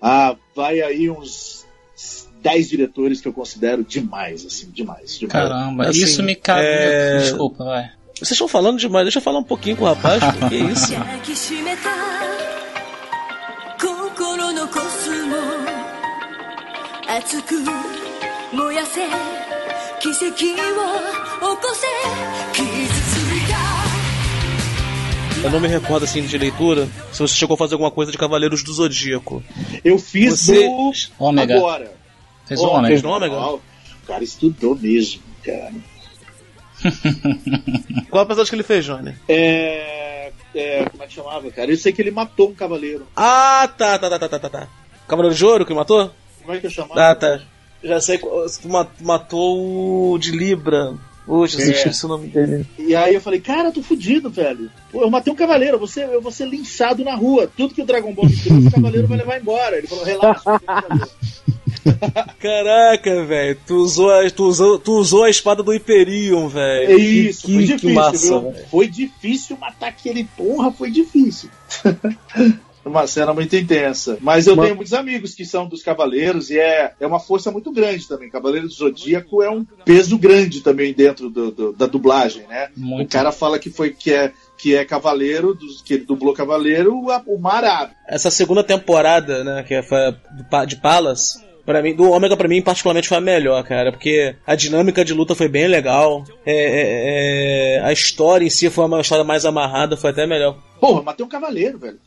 [0.00, 1.65] ah, vai aí uns
[2.45, 5.17] 10 diretores que eu considero demais, assim, demais.
[5.19, 5.31] demais.
[5.31, 6.61] Caramba, Assim, isso me cabe.
[6.65, 7.89] é- Desculpa, vai.
[8.15, 10.93] Vocês estão falando demais, deixa eu falar um pouquinho com o rapaz, pô, que isso?
[10.93, 11.89] 抱きしめた
[13.79, 15.35] 心のコスモ
[17.07, 17.55] 熱く
[18.53, 19.01] 燃やせ
[19.99, 21.87] 奇跡を起こせ
[22.53, 23.57] 傷ついた
[25.43, 28.17] Eu não me recordo assim de leitura se você chegou a fazer alguma coisa de
[28.19, 29.43] Cavaleiros do Zodíaco.
[29.83, 31.55] Eu fiz Você- no Ômega.
[31.55, 31.91] agora.
[32.46, 33.00] Fez o Ômega.
[33.00, 33.40] Fez?
[33.44, 33.60] O
[34.06, 35.72] cara estudou mesmo, cara.
[38.10, 39.14] Qual a pesagem que ele fez, Johnny?
[39.28, 41.70] É, é, como é que chamava, cara?
[41.70, 43.06] Eu sei que ele matou um cavaleiro.
[43.16, 44.68] Ah, tá, tá, tá, tá, tá, tá, tá.
[45.08, 46.10] Cavaleiro de Ouro que matou?
[46.42, 47.00] Como é que eu chamava?
[47.10, 47.40] Ah, tá.
[47.82, 48.20] Já sei,
[48.64, 50.94] ma- matou o de Libra.
[51.28, 51.70] Hoje, eu É.
[51.72, 52.64] esqueci o nome dele.
[52.78, 54.70] E aí eu falei, cara, eu tô fudido, velho.
[54.92, 57.50] Pô, eu matei um cavaleiro, eu vou ser, eu vou ser linchado na rua.
[57.56, 59.76] Tudo que o Dragon Ball me trouxe, o cavaleiro vai levar embora.
[59.76, 60.42] Ele falou, relaxa.
[62.40, 66.90] Caraca, velho, tu usou, a, tu, usou, tu usou a espada do Hyperion, velho.
[66.92, 68.54] É isso, que, foi que- difícil, que massa.
[68.70, 71.48] Foi difícil matar aquele porra, foi difícil.
[72.84, 74.16] Uma cena muito intensa.
[74.20, 77.50] Mas eu Uma- tenho muitos amigos que são dos Cavaleiros e é, é uma força
[77.50, 78.30] muito grande também.
[78.30, 82.68] Cavaleiro do Zodíaco é um peso grande também dentro do- do- da dublagem, né?
[82.76, 83.08] Muito.
[83.08, 86.94] O cara fala que foi que é, que é Cavaleiro, dos, que ele dublou Cavaleiro,
[86.94, 87.90] o, o Marab.
[88.06, 89.74] Essa segunda temporada, né, que
[90.48, 94.36] Pa- de Palas, Pra mim, do Ômega pra mim particularmente foi a melhor, cara, porque
[94.46, 98.84] a dinâmica de luta foi bem legal, é, é, é, a história em si foi
[98.84, 100.56] uma história mais amarrada, foi até melhor.
[100.80, 101.96] Porra, matei um cavaleiro, velho.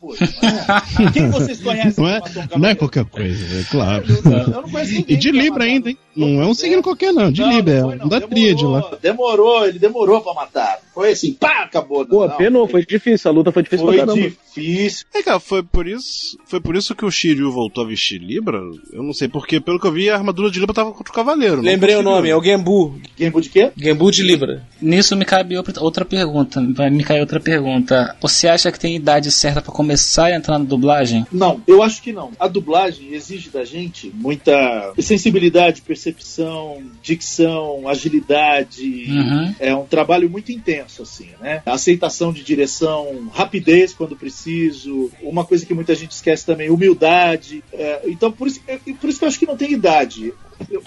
[1.00, 1.10] É?
[1.12, 4.04] Quem vocês conhecem Não que é, matou um não é qualquer coisa, é claro.
[4.08, 5.04] Eu não conheço ninguém.
[5.08, 5.98] E de Libra ainda, hein?
[6.16, 7.30] Não é um signo qualquer, não.
[7.30, 8.08] De Não, Libra, é não um não.
[8.08, 8.90] da tríade lá.
[9.00, 10.78] Demorou, ele demorou pra matar.
[10.92, 12.04] Foi assim, pá, acabou.
[12.04, 14.28] Pô, Não, penou, foi difícil, a luta foi difícil Foi pra caramba.
[14.28, 15.06] difícil.
[15.14, 18.58] É, cara, foi por isso, foi por isso que o Shiryu voltou a vestir Libra?
[18.92, 21.14] Eu não sei, porque pelo que eu vi, a armadura de Libra tava contra o
[21.14, 21.60] cavaleiro.
[21.60, 22.98] Lembrei o nome, é o Genbu.
[23.16, 23.70] Genbu de quê?
[23.76, 24.64] Genbu de Libra.
[24.82, 26.60] Nisso me cabe outra- outra pergunta.
[26.74, 28.16] Vai me cair outra pergunta.
[28.20, 31.24] Você acha que tem idade certa pra começar a entrar na dublagem?
[31.30, 32.32] Não, eu acho que não.
[32.38, 39.06] A dublagem exige da gente muita sensibilidade, percepção, dicção, agilidade.
[39.08, 39.54] Uhum.
[39.60, 41.62] É um trabalho muito intenso, assim, né?
[41.64, 45.10] Aceitação de direção, rapidez quando preciso.
[45.22, 47.62] Uma coisa que muita gente esquece também, humildade.
[47.72, 50.32] É, então, por isso, é- por isso que eu acho que não tem idade.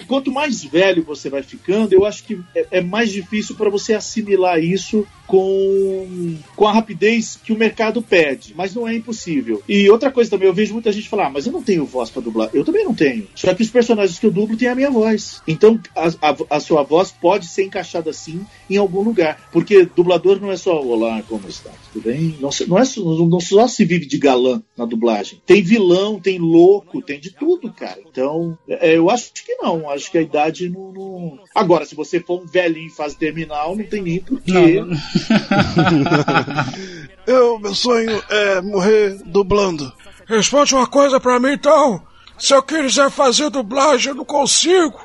[0.06, 3.94] Quanto mais velho você vai ficando, eu acho que é, é mais difícil para você
[3.94, 8.54] assimilar isso com, com a rapidez que o mercado pede.
[8.56, 9.62] Mas não é impossível.
[9.68, 12.10] E outra coisa também, eu vejo muita gente falar, ah, mas eu não tenho voz
[12.10, 12.50] para dublar.
[12.52, 13.26] Eu também não tenho.
[13.34, 15.42] Só que os personagens que eu dublo têm a minha voz.
[15.46, 19.48] Então a, a- a sua voz pode ser encaixada assim em algum lugar.
[19.52, 21.70] Porque dublador não é só olá, como está?
[21.92, 22.36] Tudo bem?
[22.40, 25.40] Não, não é não, não só se vive de galã na dublagem.
[25.46, 27.98] Tem vilão, tem louco, tem de tudo, cara.
[28.06, 29.63] Então, é, eu acho que não.
[29.90, 30.92] Acho que a idade não.
[30.92, 34.80] não- Agora, se você for um velhinho em fase terminal, não tem nem porquê.
[34.80, 34.96] Não.
[37.26, 39.90] Eu, meu sonho é morrer dublando.
[40.26, 42.02] Responde uma coisa pra mim então.
[42.38, 44.98] Se eu quiser fazer dublagem, eu não consigo.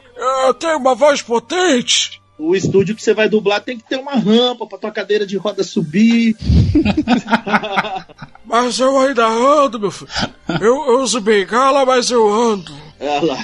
[0.46, 2.20] Eu tenho uma voz potente.
[2.38, 5.38] O estúdio que você vai dublar tem que ter uma rampa pra tua cadeira de
[5.38, 6.36] roda subir.
[8.46, 10.10] Mas eu ainda ando, meu filho.
[10.60, 12.74] Eu, eu uso bengala, mas eu ando.
[13.00, 13.38] É lá.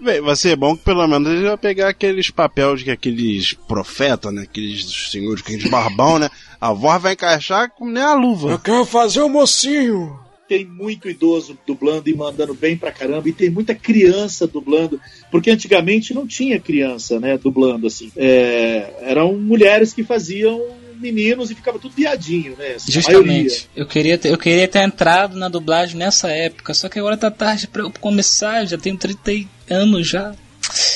[0.00, 4.32] Bem, vai ser bom que pelo menos ele vai pegar aqueles papéis que aqueles profetas,
[4.32, 4.42] né?
[4.42, 6.30] Aqueles senhores, aqueles barbão, né?
[6.60, 8.50] A voz vai encaixar como nem a luva.
[8.50, 10.18] Eu quero fazer o mocinho.
[10.48, 14.98] Tem muito idoso dublando e mandando bem pra caramba, e tem muita criança dublando,
[15.30, 18.10] porque antigamente não tinha criança, né, dublando assim.
[18.16, 20.58] É, eram mulheres que faziam
[20.98, 22.74] meninos e ficava tudo piadinho, né?
[22.76, 22.92] assim.
[22.92, 23.68] Justamente.
[23.74, 27.30] Eu queria, ter, eu queria ter entrado na dublagem nessa época, só que agora tá
[27.30, 30.34] tarde pra eu começar, já tenho 30 anos já.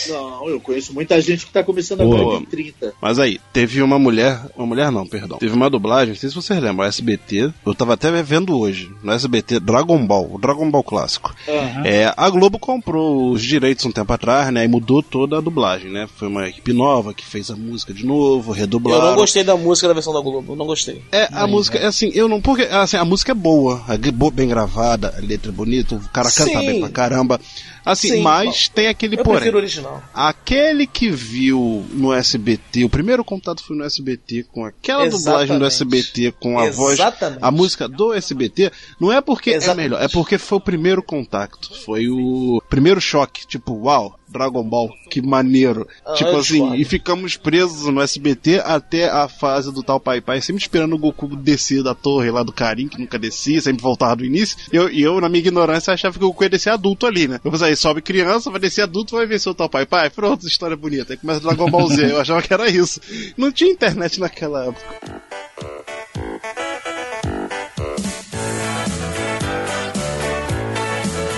[0.08, 2.20] Não, eu conheço muita gente que tá começando Boa.
[2.20, 2.92] agora com 30.
[3.00, 5.38] Mas aí, teve uma mulher, uma mulher não, perdão.
[5.38, 9.12] Teve uma dublagem, não sei se vocês lembram, SBT, eu tava até vendo hoje, no
[9.12, 11.34] SBT Dragon Ball, o Dragon Ball clássico.
[11.48, 11.86] Aham.
[11.86, 15.90] É, a Globo comprou os direitos um tempo atrás, né, e mudou toda a dublagem,
[15.90, 16.08] né?
[16.16, 19.06] Foi uma equipe nova que fez a música de novo, Eu redublaram.
[19.06, 21.00] não gostei da música da versão da Globo, não gostei.
[21.12, 22.40] É, a música, é assim, eu não.
[22.40, 26.00] Porque, assim, a música é boa, é bo- bem gravada, a letra é bonita, o
[26.08, 26.66] cara canta Sim.
[26.66, 27.40] bem pra caramba.
[27.84, 29.38] Assim, Sim, mas tem aquele Eu porém.
[29.40, 30.02] prefiro o original.
[30.14, 35.64] Aquele que viu no SBT, o primeiro contato foi no SBT com aquela dublagem do
[35.64, 35.98] Exatamente.
[36.06, 37.38] SBT com a voz, Exatamente.
[37.42, 38.70] a música do SBT,
[39.00, 39.90] não é porque é Exatamente.
[39.90, 44.92] melhor, é porque foi o primeiro contato, foi o primeiro choque, tipo, uau, Dragon Ball,
[45.10, 45.86] que maneiro.
[46.04, 50.20] Ah, tipo eu assim, e ficamos presos no SBT até a fase do tal Pai
[50.20, 53.82] Pai, sempre esperando o Goku descer da torre lá do Karim, que nunca descia, sempre
[53.82, 54.56] voltava do início.
[54.72, 57.40] E eu, eu, na minha ignorância, achava que o Goku ia descer adulto ali, né?
[57.44, 60.10] Eu pensei, aí sobe criança, vai descer adulto, vai vencer o tal Pai Pai.
[60.10, 61.12] Pronto, história bonita.
[61.12, 63.00] Aí começa Dragon Ball Z, eu achava que era isso.
[63.36, 65.41] Não tinha internet naquela época.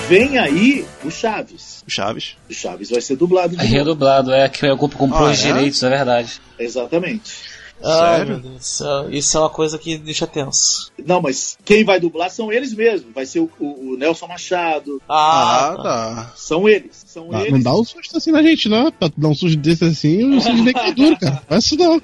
[0.09, 1.83] Vem aí o Chaves.
[1.87, 2.37] O Chaves.
[2.51, 3.75] O Chaves vai ser dublado de É novo.
[3.75, 5.53] redublado, é que o grupo comprou Ah, os é?
[5.53, 6.41] direitos, é verdade.
[6.59, 7.33] Exatamente.
[7.83, 8.27] Ai, Sério?
[8.33, 9.11] meu Deus do céu.
[9.11, 10.91] Isso é uma coisa que deixa tenso.
[11.05, 13.13] Não, mas quem vai dublar são eles mesmos.
[13.15, 15.03] Vai ser o, o- o Nelson Machado.
[15.09, 16.33] Ah, tá.
[16.37, 17.05] São eles.
[17.07, 17.53] São Ah, eles.
[17.53, 18.91] não dá um susto assim na gente, não.
[18.91, 21.43] Pra dar um susto desse assim, o Sidney que é duro, cara.
[21.49, 22.01] Faz isso não.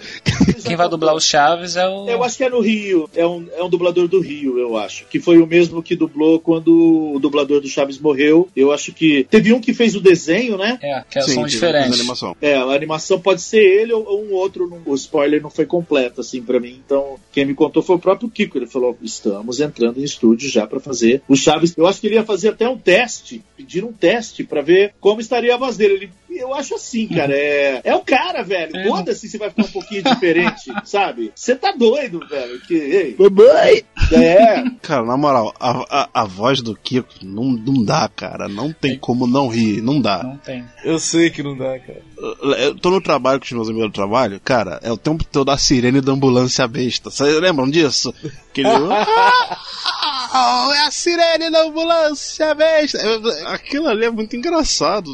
[0.64, 2.08] Quem vai dublar o Chaves é o.
[2.08, 3.08] Eu acho que é no Rio.
[3.14, 5.06] É um, é um dublador do Rio, eu acho.
[5.06, 8.48] Que foi o mesmo que dublou quando o dublador do Chaves morreu.
[8.54, 9.24] Eu acho que.
[9.30, 10.78] Teve um que fez o desenho, né?
[10.82, 11.98] É, que Sim, são diferentes.
[12.40, 14.80] É, a animação pode ser ele ou, ou um outro.
[14.84, 16.80] o spoiler não foi completo, assim, pra mim.
[16.84, 18.58] Então, quem me contou foi o próprio Kiko.
[18.58, 21.74] Ele falou: estamos entrando em estúdio já pra fazer o Chaves.
[21.76, 25.20] Eu acho que ele ia fazer até um teste, pedir um teste pra ver como
[25.20, 25.94] estaria a voz dele.
[25.94, 27.34] Ele, eu acho assim, cara.
[27.34, 28.76] É, é o cara, velho.
[28.76, 28.88] É.
[28.88, 31.32] Foda-se se vai ficar um pouquinho diferente, sabe?
[31.34, 32.60] Você tá doido, velho.
[32.60, 33.82] Que, ei, Mamãe!
[34.12, 38.48] é, Cara, na moral, a, a, a voz do Kiko não, não dá, cara.
[38.48, 40.22] Não tem como não rir, não dá.
[40.22, 40.64] Não tem.
[40.84, 42.02] Eu sei que não dá, cara.
[42.58, 45.50] Eu- tô no trabalho com os meus amigos do trabalho, cara, é o tempo todo
[45.50, 47.10] a sirene da ambulância besta.
[47.10, 48.12] Vocês lembram disso?
[48.50, 48.68] Aquele.
[50.32, 52.98] Ah, é a sirene da ambulância besta.
[53.48, 55.10] Aquilo ali é muito engraçado.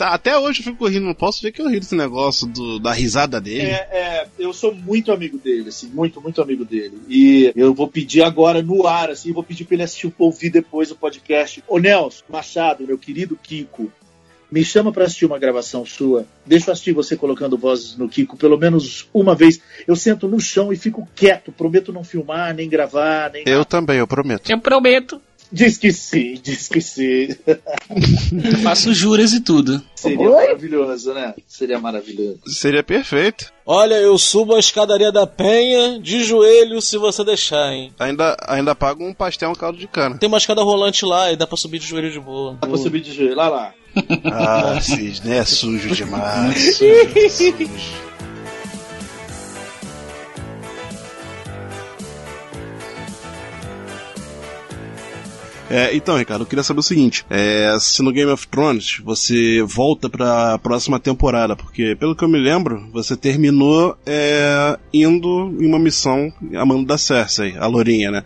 [0.00, 2.92] Até, hoje eu fico rindo, não posso ver que eu ri desse negócio do- da
[2.92, 3.70] risada dele.
[3.70, 6.98] É, é, eu sou muito amigo dele, assim, muito, muito amigo dele.
[7.08, 10.90] E eu vou pedir agora no ar, assim, vou pedir pra ele assistir, ouvir depois
[10.90, 11.62] o podcast.
[11.68, 13.92] Ô Nelson Machado, meu querido Kiko,
[14.50, 16.26] me chama pra assistir uma gravação sua.
[16.44, 19.60] Deixa eu assistir você colocando vozes no Kiko pelo menos uma vez.
[19.86, 23.44] Eu sento no chão e fico quieto, prometo não filmar, nem gravar, nem.
[23.46, 24.50] Eu também, eu prometo.
[24.50, 25.20] Eu prometo.
[25.50, 27.28] Diz que sim, diz que sim.
[28.62, 29.82] Faço juras e tudo.
[29.94, 31.34] Seria maravilhoso, né?
[31.46, 32.40] Seria maravilhoso.
[32.46, 33.50] Seria perfeito.
[33.64, 37.92] Olha, eu subo a escadaria da Penha de joelho se você deixar, hein?
[37.98, 40.18] Ainda, ainda pago um pastel, um caldo de cana.
[40.18, 42.58] Tem uma escada rolante lá e dá pra subir de joelho de boa.
[42.60, 43.34] Dá pra subir de joelho.
[43.34, 43.74] Lá, lá.
[44.24, 46.76] Ah, Cisne, é sujo demais.
[46.76, 48.08] sujo, sujo.
[55.70, 59.62] É, então, Ricardo, eu queria saber o seguinte: é, se no Game of Thrones você
[59.62, 65.66] volta pra próxima temporada, porque pelo que eu me lembro, você terminou é, indo em
[65.66, 68.24] uma missão amando da Cersei, a Lourinha, né?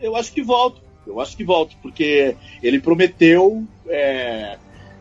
[0.00, 0.80] Eu acho que volto.
[1.06, 4.58] Eu acho que volto, porque ele prometeu é,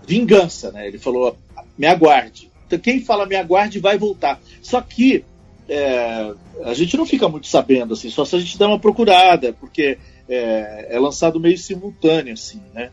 [0.08, 0.88] vingança, né?
[0.88, 1.38] Ele falou,
[1.78, 2.50] me aguarde.
[2.66, 4.42] Então, quem fala me aguarde vai voltar.
[4.62, 5.24] Só que
[5.70, 6.32] é,
[6.64, 9.98] a gente não fica muito sabendo, assim, só se a gente dá uma procurada, porque
[10.30, 12.90] é, é lançado meio simultâneo, assim, né?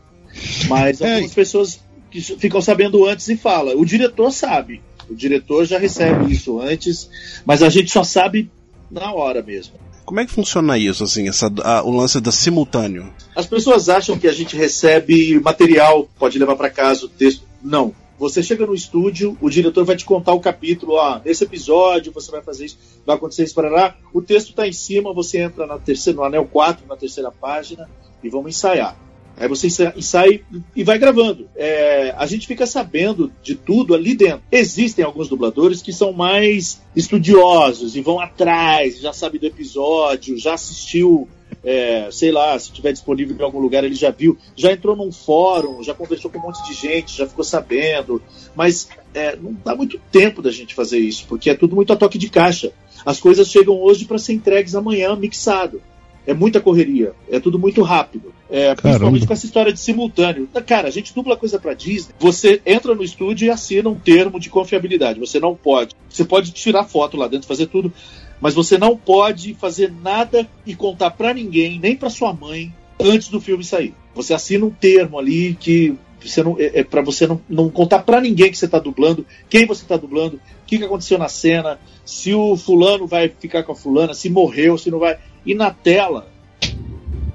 [0.67, 1.13] Mas É.
[1.13, 1.79] algumas pessoas
[2.11, 3.77] que ficam sabendo antes e falam.
[3.77, 4.81] O diretor sabe.
[5.09, 7.09] O diretor já recebe isso antes,
[7.45, 8.49] mas a gente só sabe
[8.89, 9.75] na hora mesmo.
[10.05, 13.11] Como é que funciona isso, assim, essa, a- o lance da simultâneo?
[13.35, 17.43] As pessoas acham que a gente recebe material, pode levar para casa o texto.
[17.63, 17.93] Não.
[18.17, 22.31] Você chega no estúdio, o diretor vai te contar o capítulo, ó, nesse episódio você
[22.31, 23.93] vai fazer isso, vai acontecer isso para lá.
[24.13, 27.89] O texto está em cima, você entra na terceira, no anel 4, na terceira página,
[28.23, 28.95] e vamos ensaiar.
[29.37, 30.41] Aí você ensaia
[30.75, 31.49] e vai gravando.
[31.55, 34.41] É, a gente fica sabendo de tudo ali dentro.
[34.51, 40.53] Existem alguns dubladores que são mais estudiosos e vão atrás, já sabe do episódio, já
[40.53, 41.27] assistiu
[41.65, 45.11] é, sei lá, se tiver disponível em algum lugar, ele já viu, já entrou num
[45.11, 48.21] fórum, já conversou com um monte de gente, já ficou sabendo,
[48.55, 51.95] mas é, não dá muito tempo da gente fazer isso, porque é tudo muito a
[51.95, 52.71] toque de caixa.
[53.03, 55.81] As coisas chegam hoje para ser entregues amanhã mixado.
[56.27, 58.33] É muita correria, é tudo muito rápido.
[58.49, 60.47] É, principalmente com essa história de simultâneo.
[60.65, 62.13] Cara, a gente dubla coisa pra Disney.
[62.19, 65.19] Você entra no estúdio e assina um termo de confiabilidade.
[65.19, 65.95] Você não pode.
[66.09, 67.91] Você pode tirar foto lá dentro, fazer tudo,
[68.39, 73.29] mas você não pode fazer nada e contar pra ninguém, nem pra sua mãe, antes
[73.29, 73.93] do filme sair.
[74.13, 77.99] Você assina um termo ali que você não, é, é para você não, não contar
[77.99, 81.27] pra ninguém que você tá dublando, quem você tá dublando, o que, que aconteceu na
[81.27, 85.17] cena, se o fulano vai ficar com a fulana, se morreu, se não vai.
[85.45, 86.27] E na tela,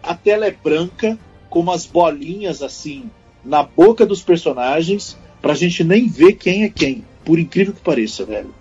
[0.03, 3.11] a tela é branca, com umas bolinhas assim
[3.45, 7.05] na boca dos personagens, pra gente nem ver quem é quem.
[7.25, 8.55] Por incrível que pareça, velho.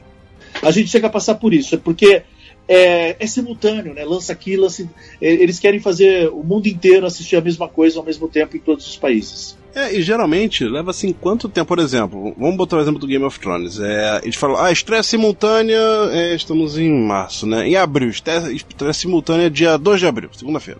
[0.61, 2.23] A gente chega a passar por isso, é porque
[2.67, 4.05] é, é simultâneo, né?
[4.05, 4.87] Lança aqui, lança.
[5.21, 8.59] é, Eles querem fazer o mundo inteiro assistir a mesma coisa ao mesmo tempo em
[8.59, 9.57] todos os países.
[9.73, 13.23] É, e geralmente leva assim quanto tempo, por exemplo, vamos botar o exemplo do Game
[13.23, 13.79] of Thrones.
[13.79, 15.79] É, eles falam, ah, estreia simultânea,
[16.11, 17.67] é, estamos em março, né?
[17.67, 20.79] Em abril, estreia, estreia simultânea dia 2 de abril, segunda-feira.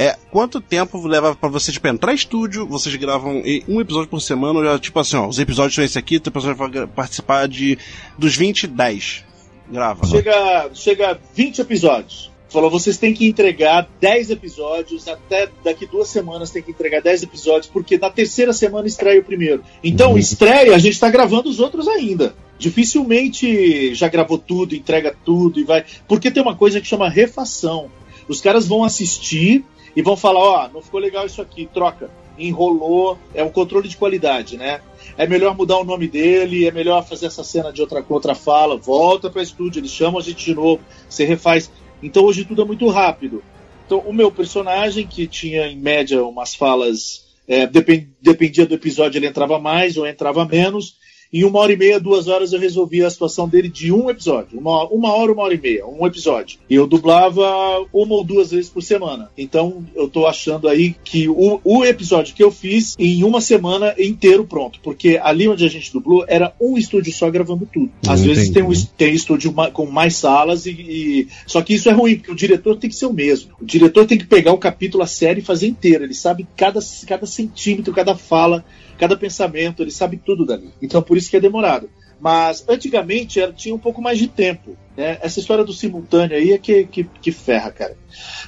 [0.00, 4.18] É, quanto tempo leva pra você, tipo, entrar em estúdio, vocês gravam um episódio por
[4.22, 7.76] semana, já, tipo assim, ó, os episódios são esse aqui, o pessoal vai participar de
[8.16, 9.24] dos 20, 10.
[9.70, 10.06] Grava.
[10.06, 12.30] Chega, chega a 20 episódios.
[12.48, 17.24] Falou, vocês têm que entregar 10 episódios, até daqui duas semanas tem que entregar 10
[17.24, 19.62] episódios, porque na terceira semana estreia o primeiro.
[19.84, 22.34] Então, estreia, a gente tá gravando os outros ainda.
[22.58, 25.84] dificilmente já gravou tudo, entrega tudo e vai.
[26.08, 27.90] Porque tem uma coisa que chama refação.
[28.26, 29.62] Os caras vão assistir
[29.94, 32.10] e vão falar: ó, oh, não ficou legal isso aqui, troca.
[32.38, 34.80] Enrolou, é um controle de qualidade, né?
[35.16, 38.76] É melhor mudar o nome dele, é melhor fazer essa cena de outra, outra fala,
[38.76, 41.70] volta para estúdio, eles chamam a gente de novo, você refaz.
[42.02, 43.42] Então hoje tudo é muito rápido.
[43.84, 49.26] Então o meu personagem, que tinha em média umas falas, é, dependia do episódio, ele
[49.26, 50.96] entrava mais ou entrava menos.
[51.32, 54.58] Em uma hora e meia, duas horas, eu resolvia a situação dele de um episódio.
[54.58, 56.58] Uma, uma hora, uma hora e meia, um episódio.
[56.68, 57.46] E eu dublava
[57.92, 59.30] uma ou duas vezes por semana.
[59.38, 63.94] Então, eu tô achando aí que o, o episódio que eu fiz, em uma semana
[63.96, 64.80] inteiro pronto.
[64.82, 67.92] Porque ali onde a gente dublou, era um estúdio só gravando tudo.
[68.08, 71.92] Às vezes tem, um, tem estúdio com mais salas, e, e, só que isso é
[71.92, 73.52] ruim, porque o diretor tem que ser o mesmo.
[73.60, 76.02] O diretor tem que pegar o capítulo, a série e fazer inteiro.
[76.02, 78.64] Ele sabe cada, cada centímetro, cada fala
[79.00, 80.70] cada pensamento, ele sabe tudo dali.
[80.82, 81.88] Então por isso que é demorado.
[82.20, 84.76] Mas antigamente era, tinha um pouco mais de tempo.
[84.94, 85.18] Né?
[85.22, 87.96] Essa história do simultâneo aí é que, que, que, ferra, cara.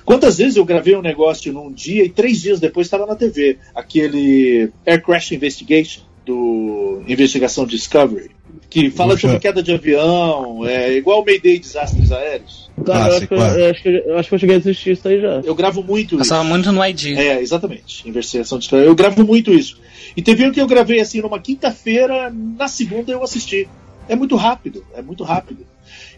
[0.04, 3.58] Quantas vezes eu gravei um negócio num dia e três dias depois estava na TV?
[3.74, 8.30] Aquele Air Crash Investigation do Investigação Discovery,
[8.70, 9.28] que fala Puxa.
[9.28, 12.70] sobre queda de avião, é igual o Mayday Desastres Aéreos.
[12.84, 14.92] Tá, ah, eu, acho que, eu, acho que, eu, acho que, eu cheguei a assistir
[14.92, 15.40] isso aí já.
[15.44, 16.50] Eu gravo muito Passava isso.
[16.50, 17.18] muito no ID.
[17.18, 18.08] É, exatamente.
[18.08, 18.88] Investigação Discovery.
[18.88, 19.78] Eu gravo muito isso.
[20.16, 23.68] E teve um que eu gravei assim numa quinta-feira, na segunda eu assisti.
[24.08, 25.66] É muito rápido, é muito rápido.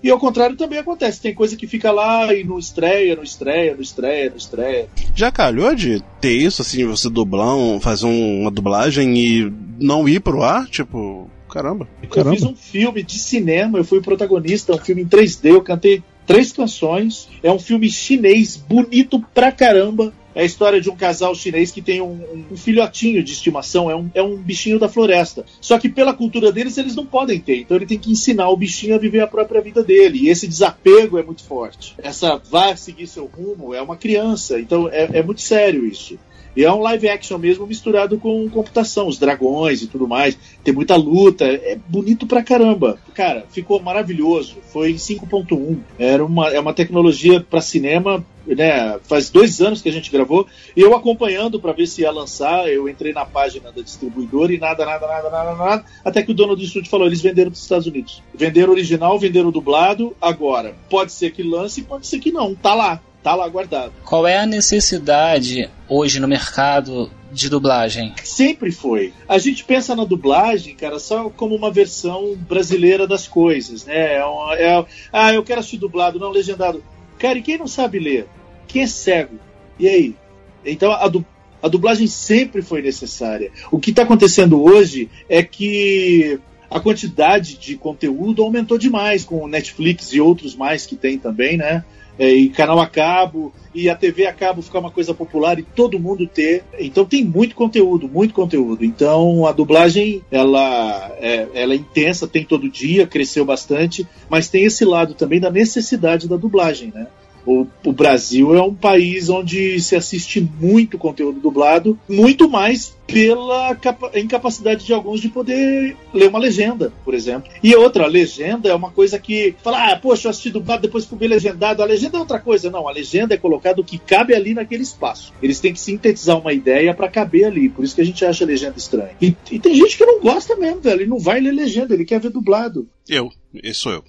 [0.03, 3.74] E ao contrário também acontece, tem coisa que fica lá e não estreia, não estreia,
[3.74, 4.89] não estreia, não estreia.
[5.14, 10.09] Já calhou de ter isso, assim, você dublar, um, fazer um, uma dublagem e não
[10.09, 10.66] ir pro ar?
[10.66, 11.89] Tipo, caramba.
[12.11, 12.35] caramba.
[12.35, 15.62] Eu fiz um filme de cinema, eu fui o protagonista, um filme em 3D, eu
[15.62, 17.28] cantei três canções.
[17.43, 20.12] É um filme chinês, bonito pra caramba.
[20.35, 23.97] É a história de um casal chinês que tem um, um, filhotinho de estimação, é
[23.97, 25.45] um, é um bichinho da floresta.
[25.61, 27.61] Só que pela cultura deles, eles não podem ter.
[27.61, 30.18] Então ele tem que ensinar o bichinho a viver a própria vida dele.
[30.22, 31.95] E esse desapego é muito forte.
[31.99, 34.59] Essa vá seguir seu rumo é uma criança.
[34.59, 36.18] Então é, é muito sério isso.
[36.57, 40.39] E é um live action mesmo misturado com computação, os dragões e tudo mais.
[40.63, 42.99] Tem muita luta, é bonito pra caramba.
[43.15, 44.57] Cara, ficou maravilhoso.
[44.73, 45.79] Foi em 5.1.
[45.99, 50.47] Era uma, é uma tecnologia para cinema né, faz dois anos que a gente gravou,
[50.77, 54.59] e eu acompanhando para ver se ia lançar, eu entrei na página da distribuidora e
[54.59, 57.57] nada, nada, nada, nada, nada, até que o dono do estúdio falou, eles venderam para
[57.57, 58.23] os Estados Unidos.
[58.35, 63.01] Venderam original, venderam dublado, agora, pode ser que lance, pode ser que não, tá lá
[63.25, 63.95] tá lá guardado.
[64.05, 68.12] Qual é a necessidade hoje no mercado de dublagem?
[68.22, 69.14] Sempre foi.
[69.27, 74.16] A gente pensa na dublagem, cara, só como uma versão brasileira das coisas, né?
[74.16, 76.85] É, uma, é ah, eu quero assistir dublado, não legendado.
[77.18, 78.27] Cara, e quem não sabe ler?
[78.68, 79.39] Quem é cego?
[79.79, 80.14] E aí?
[80.62, 81.25] Então a, du
[81.62, 83.51] a dublagem sempre foi necessária.
[83.70, 86.39] O que está acontecendo hoje é que
[86.70, 91.57] a quantidade de conteúdo aumentou demais com o Netflix e outros mais que tem também,
[91.57, 91.83] né?
[92.19, 95.62] É, e canal a cabo, e a TV a cabo ficar uma coisa popular e
[95.62, 96.65] todo mundo ter.
[96.79, 98.85] Então tem muito conteúdo, muito conteúdo.
[98.85, 104.65] Então a dublagem ela é, ela é intensa, tem todo dia, cresceu bastante, mas tem
[104.65, 107.07] esse lado também da necessidade da dublagem, né?
[107.47, 113.77] O, o, Brasil é um país onde se assiste muito conteúdo dublado, muito mais pela
[114.15, 117.51] incapacidade de alguns de poder ler uma legenda, por exemplo.
[117.63, 121.05] E outra, a legenda é uma coisa que fala, ah, poxa, eu assisti dublado, depois
[121.05, 121.83] fui legendado.
[121.83, 122.71] A legenda é outra coisa.
[122.71, 125.33] Não, a legenda é colocado o que cabe ali naquele espaço.
[125.43, 127.69] Eles têm que sintetizar uma ideia para caber ali.
[127.69, 129.17] Por isso que a gente acha a legenda estranha.
[129.21, 131.03] E, e tem gente que não gosta mesmo, velho.
[131.03, 132.89] Ele não vai ler legenda, ele quer ver dublado.
[133.09, 133.31] Eu,
[133.75, 134.05] sou eu.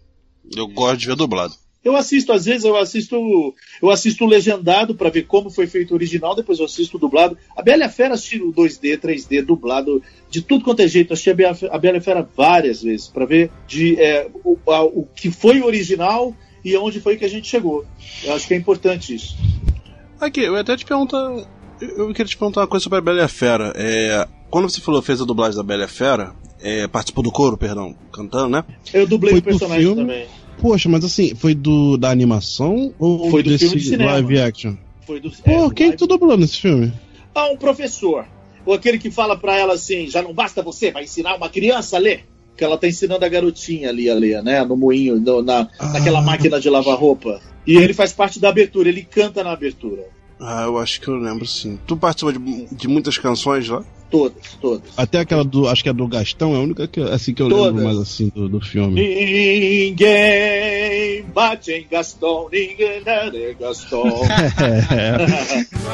[0.56, 1.65] Eu gosto de ver dublado.
[1.86, 5.94] Eu assisto, às vezes, eu assisto eu assisto legendado para ver como foi feito o
[5.94, 7.38] original, depois eu assisto dublado.
[7.56, 11.14] A Bela Fera assisti o 2D, 3D, dublado, de tudo quanto é jeito.
[11.14, 14.84] Assisti a Bela, a Bela a Fera várias vezes, para ver de, é, o, a,
[14.84, 17.86] o que foi o original e aonde foi que a gente chegou.
[18.24, 19.38] Eu acho que é importante isso.
[20.20, 21.46] Aqui, eu até te perguntar.
[21.80, 23.72] Eu queria te perguntar uma coisa sobre a Bela e a Fera.
[23.76, 27.56] É, quando você falou fez a dublagem da Bela a Fera, é, participou do coro,
[27.56, 28.64] perdão, cantando, né?
[28.92, 30.26] Eu dublei o personagem também.
[30.60, 34.12] Poxa, mas assim, foi do da animação ou foi do desse filme de cinema.
[34.14, 34.76] live action?
[35.06, 35.98] Foi do, Pô, é, quem live...
[35.98, 36.92] tu dublou nesse filme?
[37.34, 38.26] Ah, um professor.
[38.66, 41.98] Ou aquele que fala pra ela assim, já não basta você, vai ensinar uma criança
[41.98, 42.26] a ler.
[42.58, 44.64] Que ela tá ensinando a garotinha ali a ler, né?
[44.64, 45.90] No moinho, no, na, ah.
[45.90, 47.42] naquela máquina de lavar roupa.
[47.68, 50.04] E ele faz parte da abertura, ele canta na abertura.
[50.48, 51.80] Ah, eu acho que eu lembro sim.
[51.88, 53.84] Tu participou de, de muitas canções lá?
[54.12, 54.92] Todas, todas.
[54.96, 55.68] Até aquela do.
[55.68, 57.66] Acho que é do Gastão, é a única que, assim, que eu todas.
[57.66, 59.02] lembro mais assim do, do filme.
[59.90, 64.04] Ninguém bate em Gastão, ninguém é Gastão.
[64.06, 65.90] Não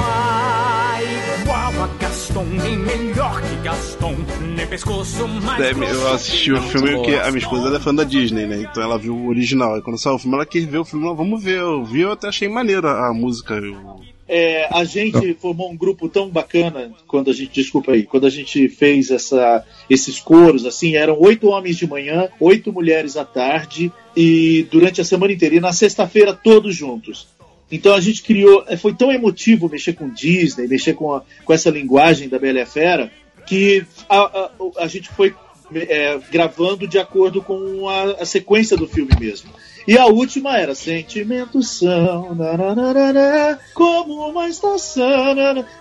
[0.00, 1.86] há igual a.
[1.98, 4.14] Gaston, nem melhor que Gaston,
[4.56, 7.94] nem pescoço mais É, eu assisti o filme porque a minha esposa ela é fã
[7.94, 8.66] da Disney, né?
[8.68, 9.78] Então ela viu o original.
[9.78, 11.06] E quando saiu o filme, ela quis ver o filme.
[11.06, 11.58] Ela, Vamos ver.
[11.58, 13.54] Eu vi, eu até achei maneira a música.
[13.54, 14.00] Eu...
[14.28, 18.30] É, a gente formou um grupo tão bacana quando a gente, desculpa aí, quando a
[18.30, 23.92] gente fez essa, esses coros, assim, eram oito homens de manhã, oito mulheres à tarde
[24.16, 25.54] e durante a semana inteira.
[25.54, 27.28] E na sexta-feira todos juntos.
[27.70, 31.52] Então a gente criou, é, foi tão emotivo mexer com Disney, mexer com, a- com
[31.52, 33.10] essa linguagem da Bela e a Fera,
[33.46, 35.34] que a, a- a gente foi
[35.74, 39.50] é, gravando de acordo com a, a sequência do filme mesmo.
[39.88, 45.34] E a última era Sentimentos são nananana, como uma estação.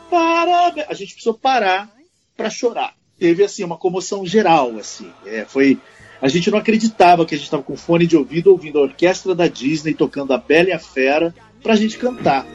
[0.09, 0.87] parabéns.
[0.89, 1.89] A gente precisou parar
[2.35, 2.93] para chorar.
[3.19, 5.07] Teve assim uma comoção geral assim.
[5.25, 5.77] É, foi
[6.21, 9.35] a gente não acreditava que a gente estava com fone de ouvido ouvindo a orquestra
[9.35, 11.33] da Disney tocando a Bela e a Fera
[11.65, 12.45] pra gente cantar.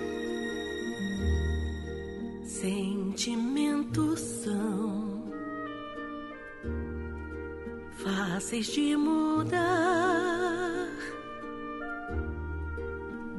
[2.45, 5.25] Sentimentos são
[8.05, 10.89] fáceis de mudar,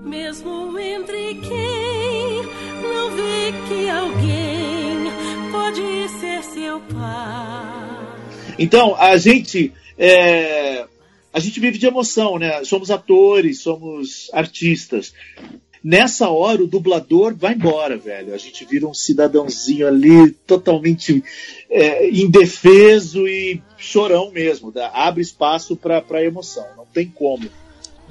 [0.03, 2.43] mesmo entre quem
[2.83, 5.09] não vê que alguém
[5.53, 8.55] pode ser seu pai.
[8.59, 9.71] Então, a gente.
[9.97, 10.85] é,
[11.33, 12.63] a gente vive de emoção, né?
[12.65, 15.13] Somos atores, somos artistas.
[15.83, 18.33] Nessa hora, o dublador vai embora, velho.
[18.33, 21.23] A gente vira um cidadãozinho ali, totalmente
[21.69, 24.71] é, indefeso e chorão mesmo.
[24.71, 26.65] dá- abre espaço pra, pra emoção.
[26.77, 27.49] Não tem como.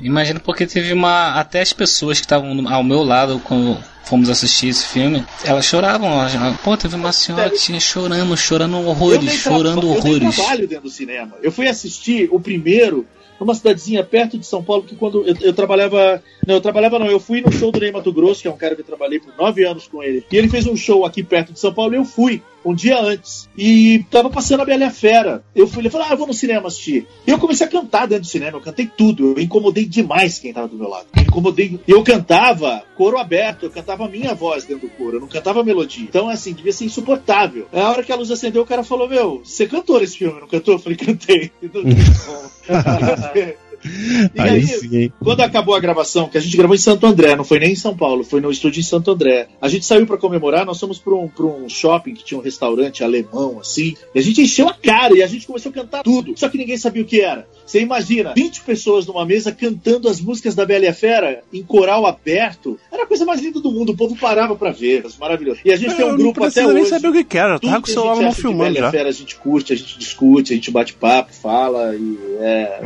[0.00, 1.34] Imagino porque teve uma.
[1.34, 6.08] Até as pessoas que estavam ao meu lado quando fomos assistir esse filme, elas choravam.
[6.10, 10.34] elas- Pô, teve uma senhora que tinha chorando, chorando Eu horrores, chorando Eu dei horrores.
[10.36, 11.36] trabalho dentro do cinema.
[11.42, 13.06] Eu fui assistir o primeiro
[13.40, 16.22] numa cidadezinha perto de São Paulo, que quando eu, eu trabalhava.
[16.46, 18.56] Não, eu trabalhava não, eu fui no show do Ney Mato Grosso, que é um
[18.56, 20.24] cara que eu trabalhei por nove anos com ele.
[20.30, 22.42] E ele fez um show aqui perto de São Paulo e eu fui.
[22.64, 23.48] Um dia antes.
[23.56, 25.42] E tava passando a Bela e a Fera.
[25.54, 27.06] Eu fui, ele falou, ah, eu vou no cinema assistir.
[27.26, 29.34] E eu comecei a cantar dentro do cinema, eu cantei tudo.
[29.36, 31.06] Eu incomodei demais quem tava do meu lado.
[31.16, 31.80] Eu incomodei.
[31.86, 35.60] Eu cantava coro aberto, eu cantava a minha voz dentro do coro, eu não cantava
[35.60, 36.04] a melodia.
[36.04, 37.66] Então, assim, devia ser insuportável.
[37.72, 40.48] A hora que a luz acendeu, o cara falou: Meu, você cantou nesse filme, não
[40.48, 40.74] cantou?
[40.74, 41.50] Eu falei: Cantei.
[43.84, 47.34] E Aí aí, sim, quando acabou a gravação, que a gente gravou em Santo André,
[47.36, 49.48] não foi nem em São Paulo, foi no estúdio em Santo André.
[49.60, 52.42] A gente saiu pra comemorar, nós fomos pra um, pra um shopping que tinha um
[52.42, 56.02] restaurante alemão, assim, e a gente encheu a cara e a gente começou a cantar
[56.02, 56.34] tudo.
[56.36, 57.46] Só que ninguém sabia o que era.
[57.64, 61.62] Você imagina, 20 pessoas numa mesa cantando as músicas da Bela e a Fera em
[61.62, 62.78] coral aberto.
[62.92, 65.60] Era a coisa mais linda do mundo, o povo parava pra ver, maravilhoso.
[65.64, 66.90] E a gente tem Eu um não grupo até precisa nem hoje.
[66.90, 68.86] saber o que que era, eu tava com o a celular gente não filmando Bela
[68.86, 68.90] e a.
[68.90, 72.80] Fera, a gente curte, a gente discute, a gente bate papo, fala e é,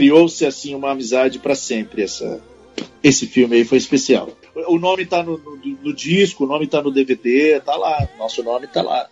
[0.00, 2.38] criou-se assim uma amizade pra sempre essa
[3.02, 4.28] esse filme aí foi especial.
[4.68, 8.42] O nome tá no, no- no disco, o nome tá no DVD, tá lá, nosso
[8.42, 9.06] nome tá lá.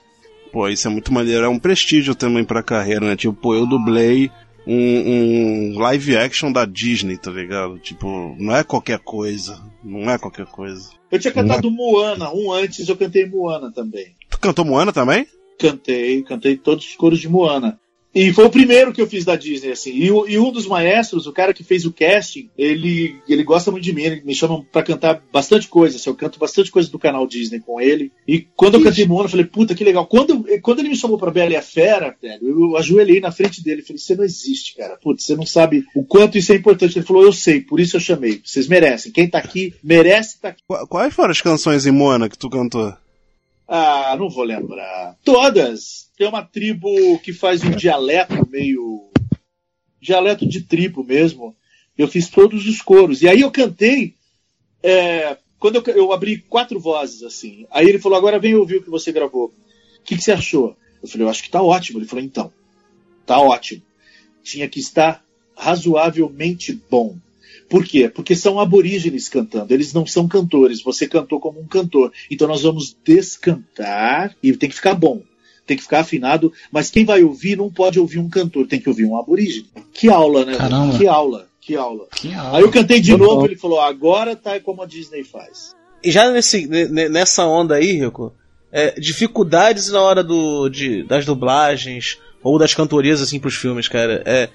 [0.52, 1.44] Pô, isso é muito maneiro.
[1.44, 3.16] É um prestígio também pra carreira, né?
[3.16, 4.30] Tipo, pô, eu dublei
[4.66, 7.78] um, um live action da Disney, tá ligado?
[7.78, 9.58] Tipo, não é qualquer coisa.
[9.82, 10.90] Não é qualquer coisa.
[11.10, 14.08] Eu tinha cantado Moana, um antes eu cantei Moana também.
[14.28, 15.26] Tu cantou Moana também?
[15.58, 17.78] Cantei, cantei todos os coros de Moana.
[18.14, 19.90] E foi o primeiro que eu fiz da Disney, assim.
[19.90, 23.82] E, e um dos maestros, o cara que fez o casting, ele, ele gosta muito
[23.84, 25.96] de mim, ele me chama pra cantar bastante coisa.
[25.96, 28.12] Assim, eu canto bastante coisa do canal Disney com ele.
[28.28, 30.06] E quando eu cantei Moana, eu falei, puta, que legal.
[30.06, 33.62] Quando, quando ele me chamou pra Bela e a Fera, velho, eu ajoelhei na frente
[33.62, 34.96] dele e falei, você não existe, cara.
[35.02, 36.98] Putz, você não sabe o quanto isso é importante.
[36.98, 38.40] Ele falou, eu sei, por isso eu chamei.
[38.44, 39.10] Vocês merecem.
[39.10, 40.62] Quem tá aqui, merece estar aqui.
[40.68, 42.94] Qu- Quais foram as canções em Moana que tu cantou?
[43.66, 45.16] Ah, não vou lembrar.
[45.24, 46.10] Todas.
[46.16, 49.10] Tem uma tribo que faz um dialeto meio.
[50.00, 51.56] dialeto de tribo mesmo.
[51.96, 53.22] Eu fiz todos os coros.
[53.22, 54.16] E aí eu cantei.
[54.82, 57.66] é, quando eu, eu abri quatro vozes, assim.
[57.70, 59.46] Aí ele falou: agora vem ouvir o que você gravou.
[59.46, 60.76] O que, que você achou?
[61.02, 61.98] Eu falei: eu acho que tá ótimo.
[61.98, 62.52] Ele falou: então.
[63.24, 63.82] Tá ótimo.
[64.42, 65.24] Tinha que estar
[65.56, 67.16] razoavelmente bom.
[67.68, 68.08] Por quê?
[68.08, 70.82] Porque são aborígenes cantando, eles não são cantores.
[70.82, 72.12] Você cantou como um cantor.
[72.30, 75.22] Então nós vamos descantar e tem que ficar bom.
[75.66, 78.88] Tem que ficar afinado, mas quem vai ouvir não pode ouvir um cantor, tem que
[78.88, 79.66] ouvir um aborígene.
[79.94, 80.56] Que aula, né?
[80.56, 80.98] Caramba.
[80.98, 82.06] Que aula, que aula.
[82.14, 82.58] Que aula.
[82.58, 83.46] Aí eu cantei de Muito novo, bom.
[83.46, 85.74] ele falou: agora tá como a Disney faz.
[86.02, 88.30] E já nesse, ne- ne- nessa onda aí, Rico,
[88.70, 94.22] é, dificuldades na hora do, de, das dublagens ou das cantorias assim pros filmes, cara.
[94.26, 94.50] É,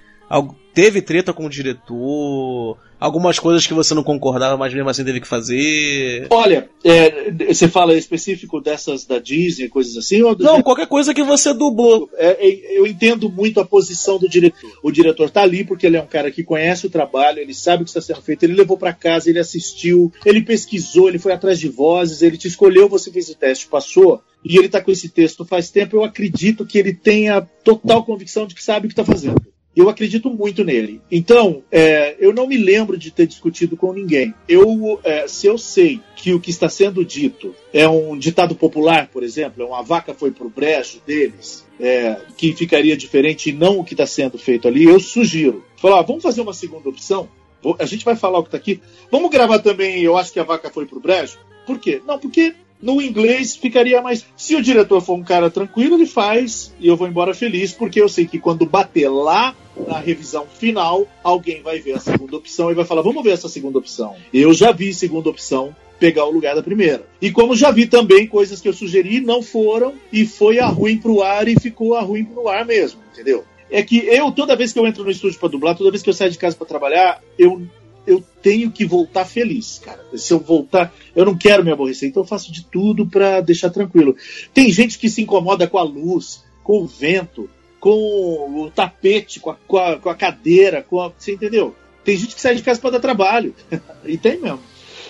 [0.74, 5.20] teve treta com o diretor, algumas coisas que você não concordava, mas mesmo assim teve
[5.20, 6.28] que fazer.
[6.30, 10.22] Olha, é, você fala específico dessas da Disney, coisas assim?
[10.22, 12.10] Ou Não, qualquer coisa que você dublou.
[12.16, 14.72] É, é, eu entendo muito a posição do diretor.
[14.84, 17.82] O diretor tá ali porque ele é um cara que conhece o trabalho, ele sabe
[17.82, 21.32] o que está sendo feito, ele levou para casa, ele assistiu, ele pesquisou, ele foi
[21.32, 24.22] atrás de vozes, ele te escolheu, você fez o teste, passou.
[24.44, 28.46] e ele está com esse texto faz tempo, eu acredito que ele tenha total convicção
[28.46, 29.42] de que sabe o que está fazendo.
[29.76, 31.02] Eu acredito muito nele.
[31.12, 34.34] Então, é, eu não me lembro de ter discutido com ninguém.
[34.48, 39.08] Eu, é, se eu sei que o que está sendo dito é um ditado popular,
[39.08, 43.80] por exemplo, é uma vaca foi pro brejo deles, é, que ficaria diferente e não
[43.80, 45.64] o que está sendo feito ali, eu sugiro.
[45.78, 47.30] Falar, ah, vamos fazer uma segunda opção?
[47.78, 48.82] A gente vai falar o que está aqui.
[49.12, 51.38] Vamos gravar também, eu acho que a vaca foi pro brejo?
[51.66, 52.02] Por quê?
[52.06, 54.26] Não, porque no inglês ficaria mais.
[54.36, 58.02] Se o diretor for um cara tranquilo, ele faz e eu vou embora feliz, porque
[58.02, 59.56] eu sei que quando bater lá
[59.88, 63.50] na revisão final, alguém vai ver a segunda opção e vai falar: vamos ver essa
[63.50, 64.16] segunda opção.
[64.34, 67.06] Eu já vi segunda opção pegar o lugar da primeira.
[67.22, 70.98] E como já vi também coisas que eu sugeri não foram e foi a ruim
[70.98, 73.44] pro ar e ficou a ruim pro ar mesmo, entendeu?
[73.70, 76.10] É que eu, toda vez que eu entro no estúdio para dublar, toda vez que
[76.10, 77.62] eu saio de casa para trabalhar, eu
[78.10, 80.04] eu tenho que voltar feliz, cara.
[80.16, 83.70] Se eu voltar, eu não quero me aborrecer, então eu faço de tudo para deixar
[83.70, 84.16] tranquilo.
[84.52, 87.48] Tem gente que se incomoda com a luz, com o vento,
[87.80, 91.76] com o tapete, com a, com a, com a cadeira, com a, você entendeu?
[92.04, 93.54] Tem gente que sai de casa para dar trabalho.
[94.04, 94.60] e tem mesmo.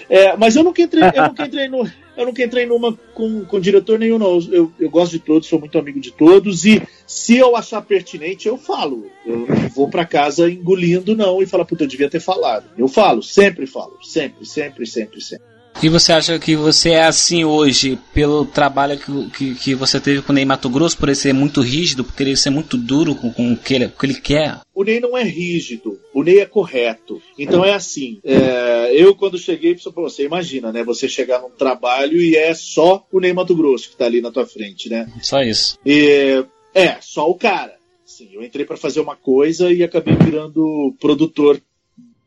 [0.10, 1.90] É, mas eu nunca entrei, eu nunca entrei no,
[2.20, 4.40] eu nunca entrei numa com, com diretor nenhum, não.
[4.52, 8.46] Eu, eu gosto de todos, sou muito amigo de todos, e se eu achar pertinente,
[8.46, 9.10] eu falo.
[9.26, 12.70] Eu não vou para casa engolindo, não, e falar, puta, eu devia ter falado.
[12.78, 15.49] Eu falo, sempre falo, sempre, sempre, sempre, sempre.
[15.82, 20.22] E você acha que você é assim hoje pelo trabalho que, que, que você teve
[20.22, 23.16] com o Ney Mato Grosso, por ele ser muito rígido, por ele ser muito duro
[23.16, 24.60] com, com o, que ele, o que ele quer?
[24.76, 27.22] O Ney não é rígido, o Ney é correto.
[27.38, 30.84] Então é assim, é, eu quando cheguei, você imagina, né?
[30.84, 34.32] Você chegar num trabalho e é só o Ney Mato Grosso que tá ali na
[34.32, 35.10] tua frente, né?
[35.22, 35.80] Só isso.
[35.86, 37.76] E, é, só o cara.
[38.06, 41.62] Sim, eu entrei para fazer uma coisa e acabei virando produtor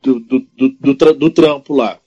[0.03, 1.99] do, do, do, do, do trampo lá.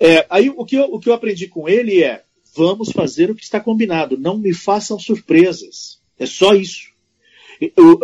[0.00, 2.24] É, aí o que, eu, o que eu aprendi com ele é:
[2.56, 6.00] vamos fazer o que está combinado, não me façam surpresas.
[6.18, 6.88] É só isso.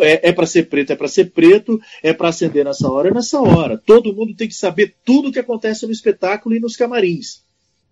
[0.01, 3.15] É, é para ser preto, é para ser preto, é para acender nessa hora, é
[3.15, 3.79] nessa hora.
[3.79, 7.43] Todo mundo tem que saber tudo o que acontece no espetáculo e nos camarins.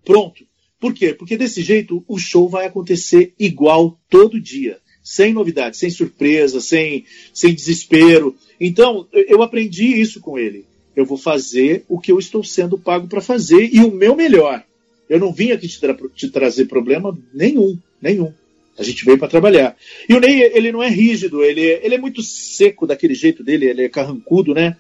[0.05, 0.45] Pronto.
[0.79, 1.15] Por quê?
[1.15, 4.79] Porque desse jeito o show vai acontecer igual todo dia.
[5.03, 8.37] Sem novidade, sem surpresa, sem, sem desespero.
[8.61, 10.67] Então, eu aprendi isso com ele.
[10.97, 14.63] Eu vou fazer o que eu estou sendo pago para fazer e o meu melhor.
[15.09, 18.33] Eu não vim aqui te, tra te trazer problema nenhum, nenhum.
[18.79, 19.77] A gente veio para trabalhar.
[20.09, 23.67] E o Ney, ele não é rígido, ele, ele é muito seco daquele jeito dele,
[23.67, 24.77] ele é carrancudo, né?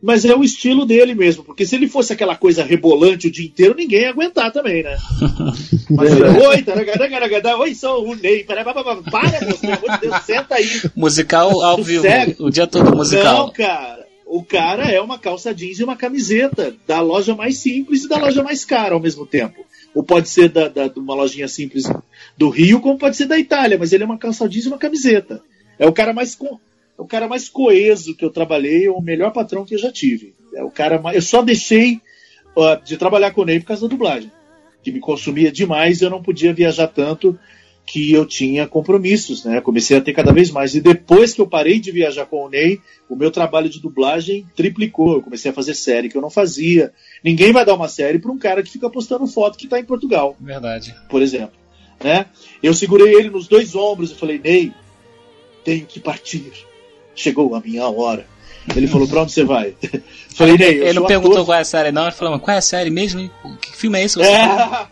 [0.00, 3.46] Mas é o estilo dele mesmo, porque se ele fosse aquela coisa rebolante o dia
[3.46, 4.96] inteiro, ninguém ia aguentar também, né?
[5.90, 10.54] Mas oi, taragada, oi, sou o Ney, para, para, moço, pelo amor de Deus, senta
[10.54, 10.68] aí.
[10.94, 12.04] Musical ao vivo,
[12.38, 13.46] o dia todo musical.
[13.46, 18.04] Não, cara, o cara é uma calça jeans e uma camiseta da loja mais simples
[18.04, 19.64] e da loja mais cara ao mesmo tempo.
[19.94, 21.84] Ou pode ser da, da, de uma lojinha simples
[22.36, 24.78] do Rio, como pode ser da Itália, mas ele é uma calça jeans e uma
[24.78, 25.42] camiseta.
[25.78, 26.60] É o cara mais co,
[26.98, 29.90] é o cara mais coeso que eu trabalhei, é o melhor patrão que eu já
[29.90, 30.34] tive.
[30.54, 32.00] É o cara mais, eu só deixei
[32.54, 34.30] uh, de trabalhar com ele por causa da dublagem,
[34.82, 37.38] que me consumia demais, eu não podia viajar tanto
[37.90, 39.62] que eu tinha compromissos, né?
[39.62, 40.74] Comecei a ter cada vez mais.
[40.74, 44.46] E depois que eu parei de viajar com o Ney, o meu trabalho de dublagem
[44.54, 45.14] triplicou.
[45.14, 46.92] Eu comecei a fazer série que eu não fazia.
[47.24, 49.84] Ninguém vai dar uma série para um cara que fica postando foto que está em
[49.84, 50.36] Portugal.
[50.38, 50.94] Verdade.
[51.08, 51.56] Por exemplo.
[52.04, 52.26] Né?
[52.62, 54.70] Eu segurei ele nos dois ombros e falei, Ney,
[55.64, 56.52] tenho que partir.
[57.14, 58.26] Chegou a minha hora.
[58.76, 59.74] Ele falou, pra onde você vai?
[60.36, 61.46] falei, Ney, Ele não perguntou ator...
[61.46, 62.02] qual é a série, não.
[62.02, 63.30] Ele falou, qual é a série mesmo?
[63.62, 64.16] Que filme é esse?
[64.16, 64.86] Você é,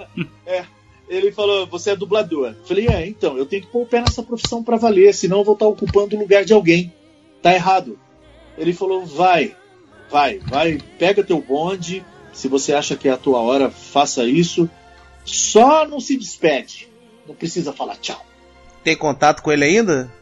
[0.60, 0.75] é
[1.08, 2.48] ele falou: Você é dublador.
[2.48, 5.38] Eu falei: É, então, eu tenho que pôr o pé nessa profissão para valer, senão
[5.38, 6.92] eu vou estar ocupando o lugar de alguém.
[7.42, 7.98] Tá errado.
[8.58, 9.54] Ele falou: Vai,
[10.10, 12.04] vai, vai, pega teu bonde.
[12.32, 14.68] Se você acha que é a tua hora, faça isso.
[15.24, 16.88] Só não se despede.
[17.26, 18.24] Não precisa falar tchau.
[18.84, 20.12] Tem contato com ele ainda?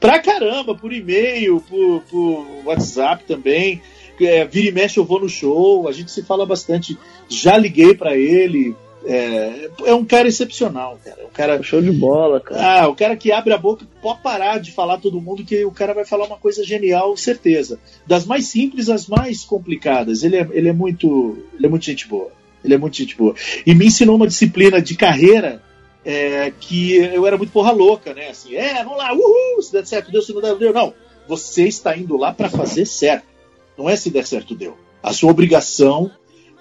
[0.00, 3.80] Pra caramba, por e-mail, por, por WhatsApp também.
[4.20, 6.98] É, vira e mexe eu vou no show, a gente se fala bastante.
[7.28, 8.74] Já liguei para ele,
[9.04, 11.22] é, é um cara excepcional, cara.
[11.22, 11.62] É um cara.
[11.62, 12.82] Show de bola, cara.
[12.82, 15.70] Ah, o cara que abre a boca, pode parar de falar todo mundo que o
[15.70, 17.78] cara vai falar uma coisa genial, certeza.
[18.06, 20.22] Das mais simples às mais complicadas.
[20.22, 21.38] Ele é, ele é muito.
[21.54, 22.30] Ele é muito gente boa.
[22.64, 23.34] Ele é muito gente boa.
[23.66, 25.60] E me ensinou uma disciplina de carreira
[26.04, 28.28] é, que eu era muito porra louca, né?
[28.28, 30.72] Assim, é, vamos lá, uhul, se der certo, deu, se não der, deu.
[30.72, 30.94] Não.
[31.28, 33.26] Você está indo lá para fazer certo.
[33.76, 34.76] Não é se der certo, deu.
[35.02, 36.10] A sua obrigação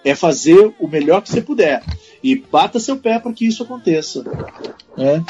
[0.03, 1.83] é fazer o melhor que você puder.
[2.23, 4.23] E bata seu pé para que isso aconteça.
[4.97, 5.21] É.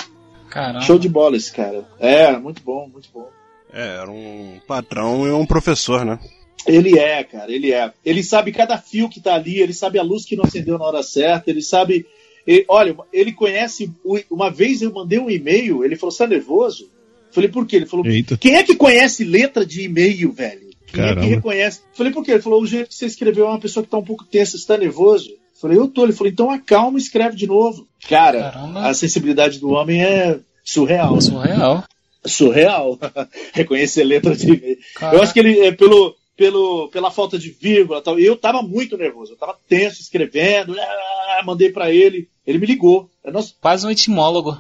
[0.50, 0.82] Caramba.
[0.82, 1.86] Show de bola esse cara.
[2.00, 3.30] É, muito bom, muito bom.
[3.72, 6.20] É, era um patrão e um professor, né?
[6.68, 7.92] Ele é, cara, ele é.
[8.06, 10.86] Ele sabe cada fio que tá ali, ele sabe a luz que não acendeu na
[10.86, 12.06] hora certa, ele sabe
[12.46, 13.92] Ele- olha, ele conhece.
[14.30, 16.90] Uma vez eu mandei um e-mail, ele falou: você tá nervoso?
[17.32, 17.78] Falei, por quê?
[17.78, 18.38] Ele falou: Eita.
[18.38, 20.70] quem é que conhece letra de e-mail, velho?
[20.94, 21.22] É Caramba.
[21.22, 21.82] que reconhece?
[21.94, 22.32] Falei, por quê?
[22.34, 24.58] Ele falou: o jeito que você escreveu é uma pessoa que tá um pouco tensa,
[24.58, 25.30] você tá nervoso?
[25.60, 26.04] Falei, eu tô.
[26.04, 27.88] Ele falou, então acalma e escreve de novo.
[28.10, 31.16] Cara, a sensibilidade do homem é surreal.
[31.16, 31.22] né?
[31.22, 31.84] Surreal.
[32.26, 33.00] Surreal.
[33.54, 34.78] Reconhecer letra de.
[34.96, 35.18] Caraca.
[35.18, 38.62] Eu acho que ele, é, pelo, pelo, pela falta de vírgula e tal, eu tava
[38.62, 39.34] muito nervoso.
[39.34, 42.28] Eu tava tenso, escrevendo, ah, mandei pra ele.
[42.46, 43.10] Ele me ligou.
[43.24, 44.58] É, nossa, Quase um etimólogo.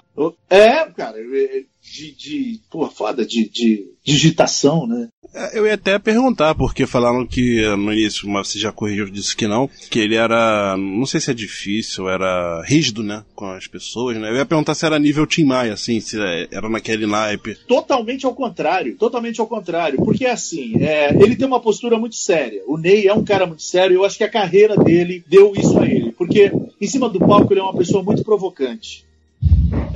[0.49, 5.09] é, cara, é, de, de pô, foda, de, de digitação, né?
[5.33, 9.35] É, Eu ia até perguntar, porque falaram que no início, mas você já corrigiu, disse
[9.35, 13.67] que não, que ele era, não sei se é difícil, era rígido, né, com as
[13.67, 14.29] pessoas, né?
[14.29, 17.55] Eu ia perguntar se era nível Tim Maia, assim, se eh, era naquele naipe.
[17.67, 19.97] Totalmente ao contrário, totalmente ao contrário.
[19.97, 22.61] Porque assim, é, ele tem uma postura muito séria.
[22.67, 25.79] O Ney é um cara muito sério, eu acho que a carreira dele deu isso
[25.79, 26.11] a ele.
[26.11, 29.05] Porque em cima do palco ele é uma pessoa muito provocante.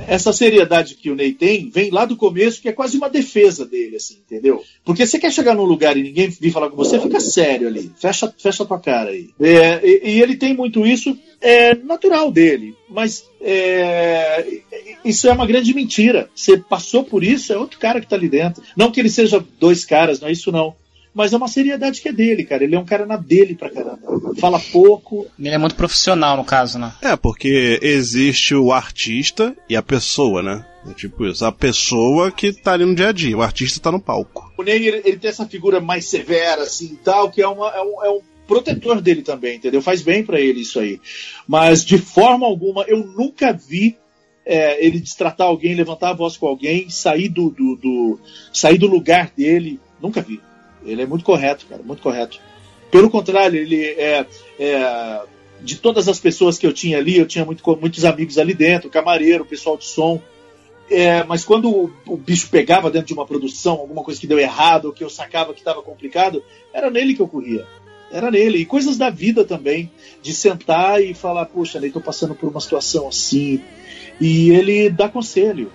[0.06, 3.66] Essa seriedade que o Ney tem vem lá do começo, que é quase uma defesa
[3.66, 4.62] dele, assim, entendeu?
[4.84, 7.90] Porque você quer chegar num lugar e ninguém vir falar com você, fica sério ali.
[7.96, 9.30] Fecha, fecha tua cara aí.
[9.40, 12.74] É, e, e ele tem muito isso, é natural dele.
[12.88, 14.60] Mas é,
[15.04, 16.28] isso é uma grande mentira.
[16.34, 18.62] Você passou por isso, é outro cara que tá ali dentro.
[18.76, 20.74] Não que ele seja dois caras, não é isso não.
[21.16, 22.62] Mas é uma seriedade que é dele, cara.
[22.62, 23.98] Ele é um cara na dele pra caramba.
[24.38, 25.26] Fala pouco.
[25.38, 26.92] Ele é muito profissional, no caso, né?
[27.00, 30.64] É, porque existe o artista e a pessoa, né?
[30.88, 33.90] É tipo isso, a pessoa que tá ali no dia a dia, o artista tá
[33.90, 34.52] no palco.
[34.58, 37.70] O Ney, ele, ele tem essa figura mais severa, assim, e tal, que é, uma,
[37.70, 39.82] é, um, é um protetor dele também, entendeu?
[39.82, 41.00] Faz bem pra ele isso aí.
[41.48, 43.96] Mas, de forma alguma, eu nunca vi
[44.44, 48.20] é, ele destratar alguém, levantar a voz com alguém, sair do, do, do-
[48.52, 49.80] sair do lugar dele.
[50.00, 50.40] Nunca vi.
[50.86, 52.38] Ele é muito correto, cara, muito correto.
[52.90, 54.26] Pelo contrário, ele é,
[54.58, 55.22] é,
[55.60, 58.88] de todas as pessoas que eu tinha ali, eu tinha muito, muitos amigos ali dentro,
[58.88, 60.20] camareiro, pessoal de som.
[60.88, 64.38] É, mas quando o, o bicho pegava dentro de uma produção, alguma coisa que deu
[64.38, 66.42] errado, ou que eu sacava que estava complicado,
[66.72, 67.66] era nele que eu corria.
[68.10, 68.58] Era nele.
[68.58, 69.90] E coisas da vida também.
[70.22, 73.60] De sentar e falar, poxa, Ney, tô passando por uma situação assim.
[74.20, 75.72] E ele dá conselho.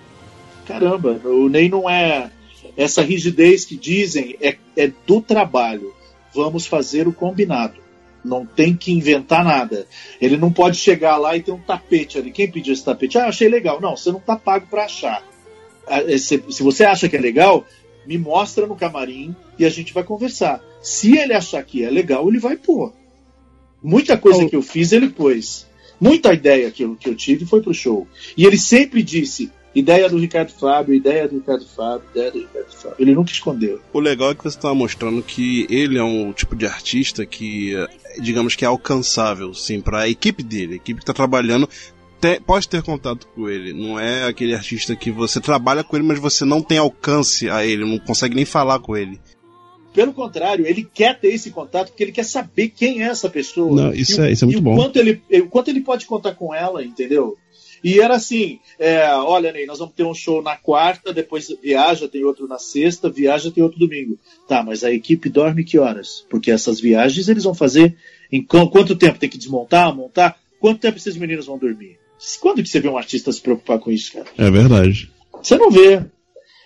[0.66, 2.30] Caramba, o Ney não é.
[2.76, 5.94] Essa rigidez que dizem é, é do trabalho.
[6.34, 7.80] Vamos fazer o combinado.
[8.24, 9.86] Não tem que inventar nada.
[10.20, 12.30] Ele não pode chegar lá e ter um tapete ali.
[12.30, 13.18] Quem pediu esse tapete?
[13.18, 13.80] Ah, achei legal.
[13.80, 15.22] Não, você não tá pago para achar.
[15.86, 17.66] Ah, Se, se você acha que é legal,
[18.06, 20.62] me mostra no camarim e a gente vai conversar.
[20.80, 22.92] Se ele achar que é legal, ele vai pôr.
[23.82, 25.66] Muita coisa que eu fiz, ele pôs.
[26.00, 28.06] Muita ideia que eu, que eu tive foi pro show.
[28.36, 32.72] E ele sempre disse: ideia do Ricardo Fábio, ideia do Ricardo Fábio, ideia do Ricardo
[32.72, 32.96] Fábio.
[32.98, 33.80] Ele nunca escondeu.
[33.92, 37.74] O legal é que você estava mostrando que ele é um tipo de artista que,
[37.74, 37.88] eh,
[38.20, 40.74] digamos que é alcançável, sim, para a equipe dele.
[40.74, 41.68] A equipe que está trabalhando
[42.20, 43.72] te- pode ter contato com ele.
[43.72, 47.64] Não é aquele artista que você trabalha com ele, mas você não tem alcance a
[47.64, 49.18] ele, não consegue nem falar com ele.
[49.94, 53.74] Pelo contrário, ele quer ter esse contato porque ele quer saber quem é essa pessoa.
[53.88, 54.74] Não, isso E o- é- isso é muito e o bom.
[54.74, 57.36] Quanto ele, o quanto ele pode contar com ela, entendeu?
[57.82, 62.08] E era assim: é, olha, Ney, nós vamos ter um show na quarta, depois viaja,
[62.08, 64.18] tem outro na sexta, viaja, tem outro domingo.
[64.48, 66.24] Tá, mas a equipe dorme que horas?
[66.30, 67.96] Porque essas viagens eles vão fazer
[68.30, 69.18] em qu- quanto tempo?
[69.18, 70.38] Tem que desmontar, montar?
[70.60, 71.98] Quanto tempo esses meninos vão dormir?
[72.40, 74.26] Quando que você vê um artista se preocupar com isso, cara?
[74.38, 75.10] É verdade.
[75.42, 76.04] Você não vê.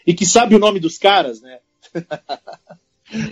[0.06, 1.58] E que sabe o nome dos caras, né?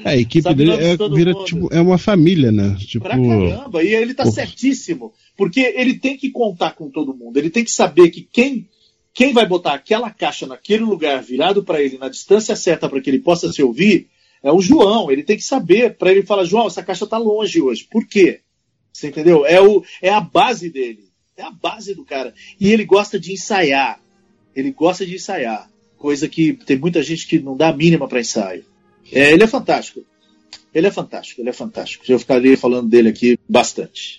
[0.05, 1.44] A equipe Sabe dele de é, vira, mundo.
[1.44, 2.76] tipo, é uma família, né?
[2.78, 3.05] Tipo.
[3.05, 5.12] Pra caramba, e ele tá certíssimo.
[5.36, 7.36] Porque ele tem que contar com todo mundo.
[7.36, 8.68] Ele tem que saber que quem,
[9.12, 13.10] quem vai botar aquela caixa naquele lugar virado para ele, na distância certa para que
[13.10, 14.06] ele possa se ouvir,
[14.42, 15.10] é o João.
[15.10, 17.86] Ele tem que saber para ele falar: João, essa caixa tá longe hoje.
[17.90, 18.40] Por quê?
[18.92, 19.44] Você entendeu?
[19.44, 21.09] É, o, é a base dele.
[21.36, 22.32] É a base do cara.
[22.60, 24.01] E ele gosta de ensaiar.
[24.55, 25.68] Ele gosta de ensaiar.
[25.98, 28.64] Coisa que tem muita gente que não dá a mínima para ensaio.
[29.12, 30.02] É, ele é fantástico.
[30.74, 32.05] Ele é fantástico, ele é fantástico.
[32.09, 34.18] Eu ficaria falando dele aqui bastante.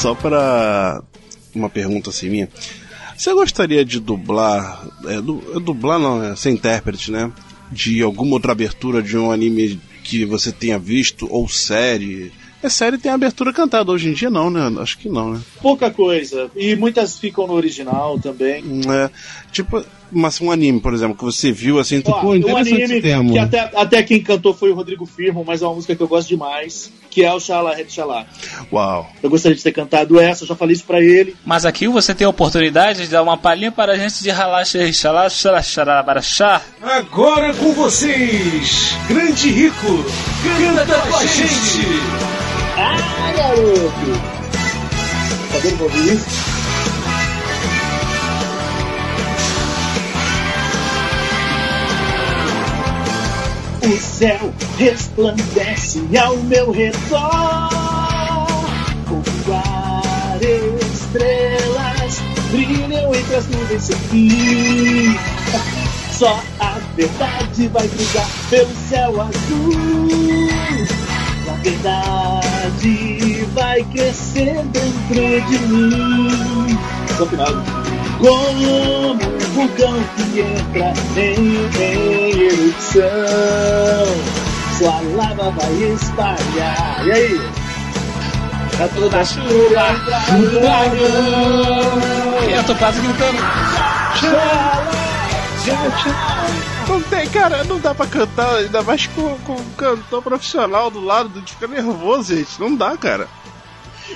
[0.00, 1.02] Só para
[1.54, 2.48] uma pergunta assim minha.
[3.16, 4.86] Você gostaria de dublar.
[5.06, 7.32] É, du- é dublar não, é ser intérprete, né?
[7.70, 12.32] De alguma outra abertura de um anime que você tenha visto, ou série.
[12.64, 14.74] É série tem abertura cantada, hoje em dia não, né?
[14.80, 15.40] Acho que não, né?
[15.60, 16.50] Pouca coisa.
[16.56, 18.64] E muitas ficam no original também.
[18.88, 19.10] É,
[19.52, 22.80] tipo, mas um anime, por exemplo, que você viu assim, tu, Ó, pô, um anime
[22.80, 23.32] esse termo.
[23.32, 26.08] que até, até quem cantou foi o Rodrigo Firmo, mas é uma música que eu
[26.08, 28.24] gosto demais, que é o Xalá Red Xalá.
[28.72, 29.10] Uau.
[29.22, 31.36] Eu gostaria de ter cantado essa, eu já falei isso pra ele.
[31.44, 34.64] Mas aqui você tem a oportunidade de dar uma palhinha para a gente de ralar,
[34.64, 36.62] xalá, xalá, xalá, baraxá.
[36.80, 40.02] Agora com vocês, Grande Rico,
[40.58, 42.33] canta com a gente.
[43.32, 44.34] Garoto!
[45.52, 46.44] Tá vendo ouvir isso?
[53.82, 57.84] O céu resplandece ao meu redor
[59.46, 65.18] várias estrelas brilham entre as nuvens sem fim
[66.12, 70.48] Só a verdade vai brilhar pelo céu azul
[71.48, 72.43] A verdade
[73.54, 76.78] vai crescer dentro de mim.
[78.18, 79.18] Como um
[79.54, 83.02] vulcão que entra em, em erupção
[84.78, 87.06] Sua lava vai espalhar.
[87.06, 87.40] E aí?
[88.76, 89.44] Tá toda a chuva.
[92.48, 93.38] E eu tô quase gritando.
[96.88, 101.00] Não tem, cara, não dá pra cantar, ainda mais com, com um cantor profissional do
[101.00, 102.60] lado, de ficar nervoso, gente.
[102.60, 103.28] Não dá, cara.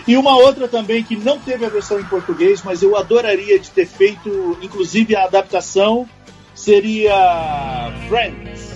[0.06, 3.70] E uma outra também que não teve a versão em português, mas eu adoraria de
[3.70, 6.08] ter feito, inclusive a adaptação,
[6.54, 8.67] seria Friends.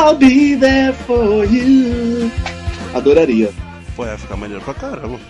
[0.00, 2.30] I'll be there for you.
[2.94, 3.50] Adoraria.
[3.94, 5.20] Pô, ia ficar maneiro pra caramba.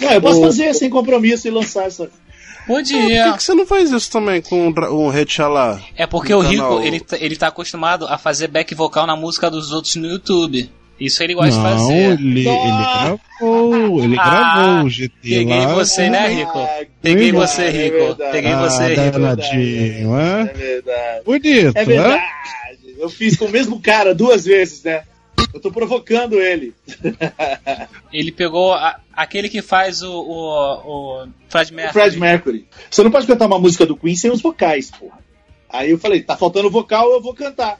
[0.00, 2.08] Não, eu posso O- fazer sem compromisso e lançar essa.
[2.66, 5.26] Bom Por que, que você não faz isso também com o Red?
[5.96, 6.82] É porque o Rico, canal?
[6.82, 10.70] ele, tá- ele tá acostumado a fazer back vocal na música dos outros no YouTube.
[11.00, 11.94] Isso ele gosta de Não, fazer.
[11.94, 15.74] ele, ele gravou, ele Ah, gravou o GT Peguei lá.
[15.74, 16.68] você, né, Rico?
[17.00, 18.22] Peguei Verdade, você, Rico.
[18.22, 18.30] é.
[18.32, 19.10] Peguei Ah, você, Rico.
[19.12, 20.44] danadinho, É é?
[20.44, 21.24] verdade.
[21.24, 21.84] Bonito, É né?
[21.84, 22.22] verdade.
[22.98, 25.04] Eu fiz com o mesmo cara duas vezes, né?
[25.54, 26.74] Eu tô provocando ele.
[28.12, 31.92] Ele pegou a- aquele que faz o, o, o Fred O Mercury.
[32.02, 32.66] Fred Mercury.
[32.90, 35.18] Você não pode cantar uma música do Queen sem os vocais, porra.
[35.70, 37.78] Aí eu falei, tá faltando vocal, eu vou cantar.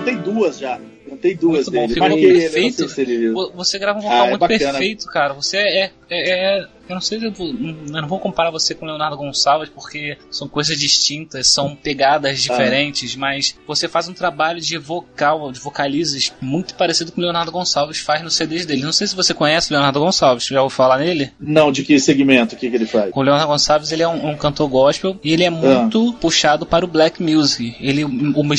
[0.00, 0.80] Cantei duas já.
[1.08, 1.94] Cantei duas Muito bom, dele.
[1.94, 2.88] ficou Marquei perfeito.
[2.88, 2.94] se
[3.32, 4.58] Vo- Você grava um vocal Ah, é muito bacana.
[4.72, 5.34] perfeito, cara.
[5.34, 8.74] Você é, é, é- Eu não sei se eu, vou- eu não vou comparar você
[8.74, 14.12] com o Leonardo Gonçalves, porque são coisas distintas, são pegadas diferentes, mas você faz um
[14.12, 18.82] trabalho de vocal, de vocalizes, muito parecido com o Leonardo Gonçalves faz nos CDs dele.
[18.82, 21.30] Não sei se você conhece o Leonardo Gonçalves, já ouviu falar nele?
[21.38, 22.56] Não, de que segmento?
[22.56, 23.12] O que, que ele faz?
[23.14, 26.84] O Leonardo Gonçalves ele é um, um cantor gospel e ele é muito puxado para
[26.84, 27.76] o black music.
[27.78, 28.10] Ele, o,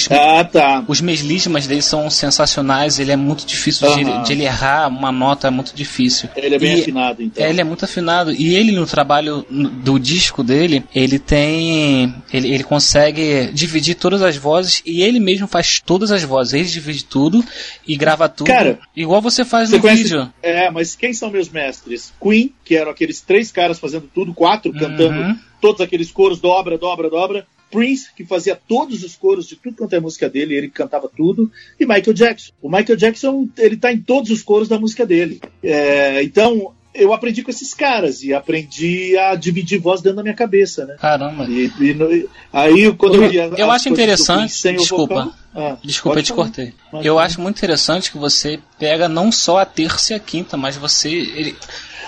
[0.09, 0.85] Ah, tá.
[0.87, 2.97] Os meslismas dele são sensacionais.
[2.97, 6.29] Ele é muito difícil de, de ele errar uma nota, é muito difícil.
[6.33, 7.40] Ele é bem E- afinado, então.
[7.41, 8.31] É, ele é muito afinado.
[8.33, 12.13] E ele, no trabalho do disco dele, ele tem.
[12.33, 16.53] Ele, ele consegue dividir todas as vozes e ele mesmo faz todas as vozes.
[16.53, 17.43] Ele divide tudo
[17.87, 18.47] e grava tudo.
[18.47, 20.33] Cara, igual você faz Você no conhece- vídeo.
[20.41, 22.13] É, mas quem são meus mestres?
[22.21, 25.37] Queen, que eram aqueles três caras fazendo tudo, quatro, cantando Uhum.
[25.59, 27.45] todos aqueles coros, dobra, dobra, dobra.
[27.69, 31.49] Prince, que fazia todos os coros de tudo quanto é música dele, ele cantava tudo.
[31.79, 32.51] E Michael Jackson.
[32.61, 35.39] O Michael Jackson, ele tá em todos os coros da música dele.
[35.63, 40.35] É, então, eu aprendi com esses caras e aprendi a dividir voz dentro da minha
[40.35, 40.95] cabeça, né?
[40.99, 41.45] Caramba.
[41.45, 44.61] E, e aí, quando eu, Eu coisas acho interessante.
[44.77, 45.15] Desculpa.
[45.15, 46.43] vocal- Ah, Desculpa, eu te falar.
[46.45, 46.73] cortei.
[46.89, 50.55] Pode Eu acho muito interessante que você pega não só a terça e a quinta,
[50.55, 51.09] mas você.
[51.09, 51.55] ele-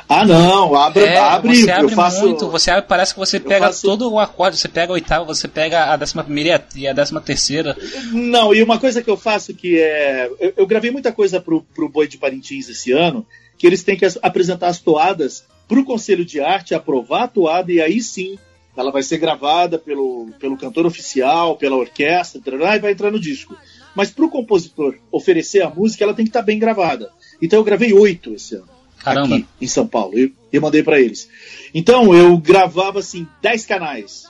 [0.08, 2.22] Ah, não, abre, É, abre, você abre eu faço.
[2.22, 5.24] muito, você abre, parece que você pega faço- todo o acorde, você pega a oitava,
[5.26, 7.76] você pega a décima primeira e a- e a décima terceira.
[8.12, 10.30] Não, e uma coisa que eu faço que é.
[10.40, 13.26] Eu, eu gravei muita coisa pro, pro Boi de Parintins esse ano,
[13.64, 17.80] que eles têm que apresentar as toadas pro Conselho de Arte, aprovar a toada, e
[17.80, 18.38] aí sim
[18.76, 23.56] ela vai ser gravada pelo, pelo cantor oficial, pela orquestra, e vai entrar no disco.
[23.96, 27.10] Mas pro compositor oferecer a música, ela tem que estar bem gravada.
[27.42, 28.68] Então eu gravei oito esse ano.
[28.98, 29.34] Caramba.
[29.34, 30.20] Aqui em São Paulo.
[30.20, 31.30] Eu, eu mandei para eles.
[31.74, 34.26] Então eu gravava assim 10 canais.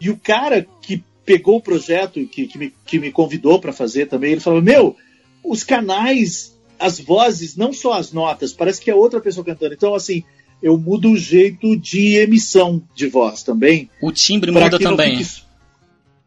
[0.00, 4.06] E o cara que pegou o projeto que, que, me, que me convidou para fazer
[4.06, 4.32] também.
[4.32, 4.96] Ele falou: Meu,
[5.44, 6.51] os canais,
[6.82, 9.74] as vozes, não só as notas, parece que é outra pessoa cantando.
[9.74, 10.22] Então, assim,
[10.62, 13.88] eu mudo o jeito de emissão de voz também.
[14.02, 15.16] O timbre muda também.
[15.24, 15.42] fique-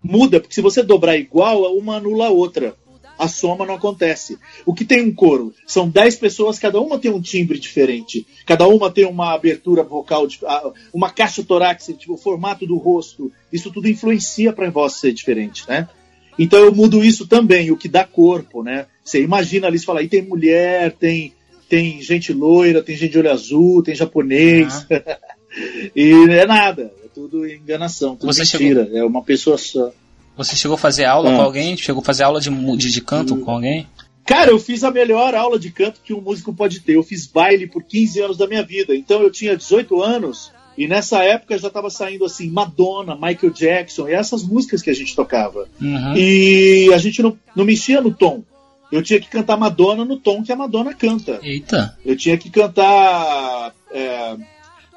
[0.03, 2.75] Muda, porque se você dobrar igual, uma anula a outra.
[3.17, 4.37] A soma não acontece.
[4.65, 5.53] O que tem um coro?
[5.65, 8.27] São 10 pessoas, cada uma tem um timbre diferente.
[8.45, 10.27] Cada uma tem uma abertura vocal,
[10.93, 13.31] uma caixa torácica, tipo, o formato do rosto.
[13.53, 15.87] Isso tudo influencia para a voz ser diferente, né?
[16.37, 18.85] Então eu mudo isso também, o que dá corpo, né?
[19.03, 21.33] Você imagina ali, você fala, aí tem mulher, tem,
[21.69, 24.85] tem gente loira, tem gente de olho azul, tem japonês.
[25.95, 28.89] e é nada, é tudo enganação, tudo Você mentira.
[28.93, 29.91] É uma pessoa só.
[30.37, 31.35] Você chegou a fazer aula Ah.
[31.37, 31.77] com alguém?
[31.77, 33.87] Chegou a fazer aula de, de, de canto com alguém?
[34.25, 36.95] Cara, eu fiz a melhor aula de canto que um músico pode ter.
[36.95, 38.95] Eu fiz baile por 15 anos da minha vida.
[38.95, 44.09] Então eu tinha 18 anos e nessa época já estava saindo assim Madonna, Michael Jackson
[44.09, 45.67] e essas músicas que a gente tocava.
[45.81, 46.15] Uhum.
[46.15, 48.43] E a gente não, não mexia no tom.
[48.91, 51.39] Eu tinha que cantar Madonna no tom que a Madonna canta.
[51.41, 51.97] Eita.
[52.05, 54.35] Eu tinha que cantar é,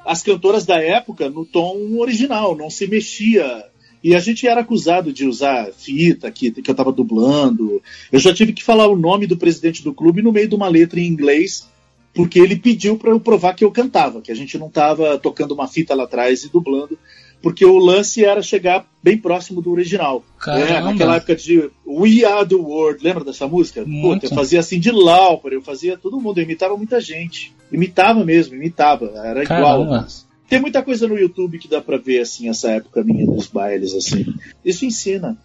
[0.05, 3.65] as cantoras da época no tom original, não se mexia.
[4.03, 7.81] E a gente era acusado de usar fita que, que eu estava dublando.
[8.11, 10.69] Eu já tive que falar o nome do presidente do clube no meio de uma
[10.69, 11.67] letra em inglês,
[12.13, 15.53] porque ele pediu para eu provar que eu cantava, que a gente não estava tocando
[15.53, 16.97] uma fita lá atrás e dublando,
[17.41, 20.23] porque o lance era chegar bem próximo do original.
[20.39, 20.65] Caramba.
[20.67, 23.85] É, naquela época de We Are the World, lembra dessa música?
[23.85, 27.53] Puta, eu fazia assim de Lauper, eu fazia todo mundo, eu imitava muita gente.
[27.71, 29.61] Imitava mesmo, imitava, era igual.
[29.85, 30.01] Caramba.
[30.01, 33.47] mas- Tem muita coisa no YouTube que dá pra ver, assim, essa época minha dos
[33.47, 34.25] bailes, assim.
[34.65, 35.37] Isso ensina.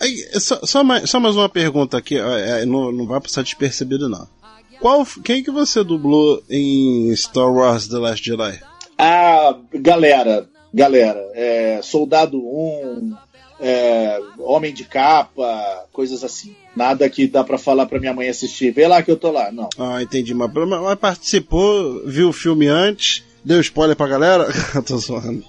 [0.00, 4.08] Aí, só, só mais, só mais uma pergunta aqui, é, não, não vai passar despercebido
[4.08, 4.26] não.
[4.84, 8.60] Qual, quem que você dublou em Star Wars The Last Jedi?
[8.98, 13.16] Ah, galera, galera, é, Soldado 1,
[13.60, 16.54] é, Homem de Capa, coisas assim.
[16.76, 18.72] Nada que dá pra falar pra minha mãe assistir.
[18.72, 19.50] Vê lá que eu tô lá.
[19.50, 19.70] Não.
[19.78, 24.48] Ah, entendi, mas, mas participou, viu o filme antes, deu spoiler pra galera?
[24.86, 25.42] Tô zoando.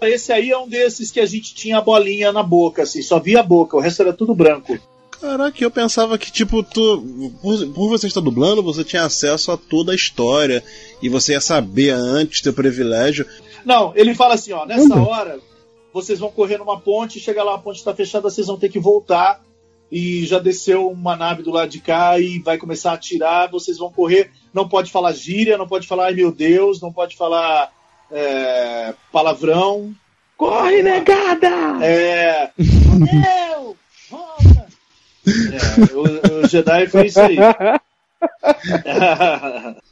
[0.00, 3.20] Esse aí é um desses que a gente tinha a bolinha na boca, assim, só
[3.20, 4.78] via a boca, o resto era tudo branco.
[5.20, 9.56] Caraca, eu pensava que, tipo, tu, por, por você estar dublando, você tinha acesso a
[9.56, 10.62] toda a história
[11.02, 13.26] e você ia saber antes, teu privilégio.
[13.64, 15.40] Não, ele fala assim, ó, nessa hora
[15.92, 18.78] vocês vão correr numa ponte, chega lá, a ponte está fechada, vocês vão ter que
[18.78, 19.42] voltar
[19.90, 23.78] e já desceu uma nave do lado de cá e vai começar a atirar, vocês
[23.78, 27.72] vão correr, não pode falar gíria, não pode falar ai meu Deus, não pode falar
[28.10, 29.92] é, palavrão.
[30.36, 31.84] Corre, negada!
[31.84, 32.52] É.
[32.58, 33.76] Meu!
[35.28, 37.36] É, o, o Jedi fez isso aí.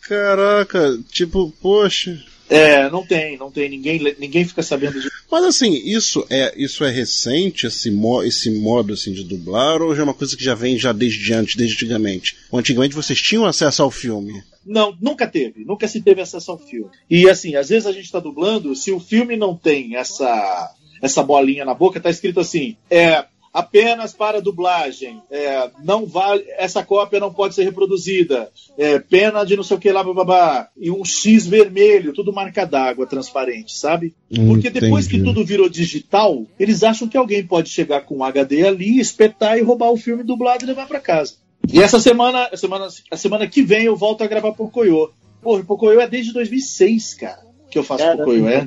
[0.03, 2.19] Caraca, tipo, poxa.
[2.49, 3.69] É, não tem, não tem.
[3.69, 5.11] Ninguém, ninguém fica sabendo disso.
[5.31, 9.95] Mas assim, isso é isso é recente, esse, mo esse modo assim de dublar, ou
[9.95, 12.37] já é uma coisa que já vem já desde antes, desde antigamente?
[12.51, 14.43] Ou antigamente vocês tinham acesso ao filme?
[14.65, 15.65] Não, nunca teve.
[15.65, 16.91] Nunca se teve acesso ao filme.
[17.11, 20.73] E assim, às vezes a gente tá dublando, se o filme não tem essa,
[21.03, 23.25] essa bolinha na boca, tá escrito assim, é
[23.57, 29.57] apenas para dublagem, é, não vale, essa cópia não pode ser reproduzida, é, pena de
[29.57, 34.13] não sei o que lá, babá, e um X vermelho, tudo marca d'água, transparente, sabe?
[34.47, 38.67] Porque depois que tudo virou digital, eles acham que alguém pode chegar com um HD
[38.67, 41.37] ali, espetar e roubar o filme dublado e levar para casa.
[41.73, 45.11] E essa semana, a semana, a semana que vem eu volto a gravar Pocoyo.
[45.41, 48.25] Porra, Pocoyo é desde 2006, cara, que eu faço Caramba.
[48.25, 48.49] Pocoyo.
[48.49, 48.61] É, é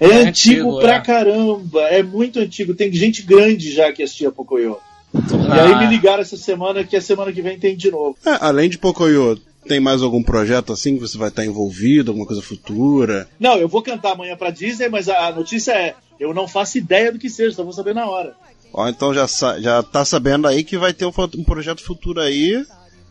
[0.00, 1.00] É antigo, antigo, pra é.
[1.00, 2.74] caramba, é muito antigo.
[2.74, 4.78] Tem gente grande já que assistia Pocoyo.
[5.14, 8.16] E aí me ligaram essa semana que a semana que vem tem de novo.
[8.26, 12.26] É, além de Pocoyo, tem mais algum projeto assim que você vai estar envolvido, alguma
[12.26, 13.28] coisa futura?
[13.40, 17.10] Não, eu vou cantar amanhã pra Disney, mas a notícia é: eu não faço ideia
[17.10, 18.34] do que seja, só vou saber na hora.
[18.72, 19.26] Ó, então já,
[19.58, 22.62] já tá sabendo aí que vai ter um, um projeto futuro aí.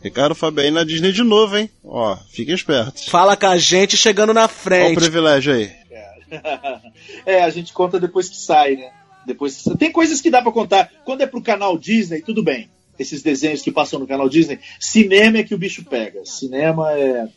[0.02, 1.70] Ricardo Fabiano na Disney de novo, hein?
[1.84, 3.08] Ó, fiquem espertos.
[3.08, 4.94] Fala com a gente chegando na Olha o frente.
[4.94, 5.70] privilégio aí.
[7.26, 8.90] é, a gente conta depois que sai, né?
[9.26, 9.76] Depois que sai.
[9.76, 10.90] Tem coisas que dá pra contar.
[11.04, 12.68] Quando é pro canal Disney, tudo bem.
[12.98, 14.58] Esses desenhos que passam no canal Disney.
[14.78, 16.24] Cinema é que o bicho pega.
[16.24, 17.28] Cinema é.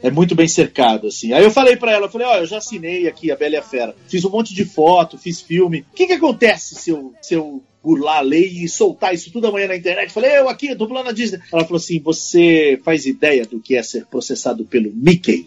[0.00, 1.32] É muito bem cercado, assim.
[1.32, 3.56] Aí eu falei pra ela, eu falei, ó, eu já assinei aqui a Bela e
[3.56, 3.94] a Fera.
[4.06, 5.84] Fiz um monte de foto, fiz filme.
[5.92, 9.46] O que que acontece se eu, se eu burlar a lei e soltar isso tudo
[9.46, 10.12] amanhã na internet?
[10.12, 11.40] Falei, eu aqui, dublando a Disney.
[11.50, 15.46] Ela falou assim, você faz ideia do que é ser processado pelo Mickey?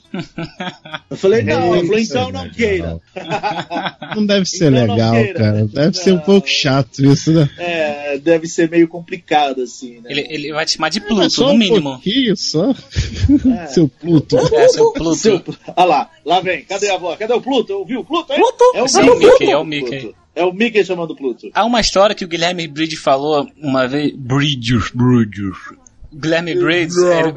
[1.10, 1.76] Eu falei, não.
[1.76, 3.00] Ela falou, então não queira.
[4.16, 5.66] Não deve ser Então legal, cara.
[5.66, 7.50] Deve ser um pouco chato isso, né?
[7.58, 10.10] É, deve ser meio complicado, assim, né?
[10.12, 11.92] Ele, ele vai te chamar de É Pluto, só no um mínimo.
[11.92, 12.74] pouquinho só.
[13.70, 14.38] Seu Pluto.
[14.38, 15.16] É, seu Pluto.
[15.16, 15.42] Seu-
[15.78, 16.64] Olha lá, lá vem.
[16.64, 17.18] Cadê a voz?
[17.18, 17.74] Cadê o Pluto?
[17.74, 18.34] Ouviu o Pluto?
[18.34, 18.40] hein?
[18.40, 18.64] Pluto?
[18.76, 20.14] É o É o Mickey, é o Mickey.
[20.34, 21.50] É o Mickey chamando Pluto.
[21.54, 24.16] Há uma história que o Guilherme Bridge falou uma vez.
[24.16, 25.58] Bridges, Bridges.
[26.14, 26.96] Guilherme Bridge.
[26.98, 27.34] Ele,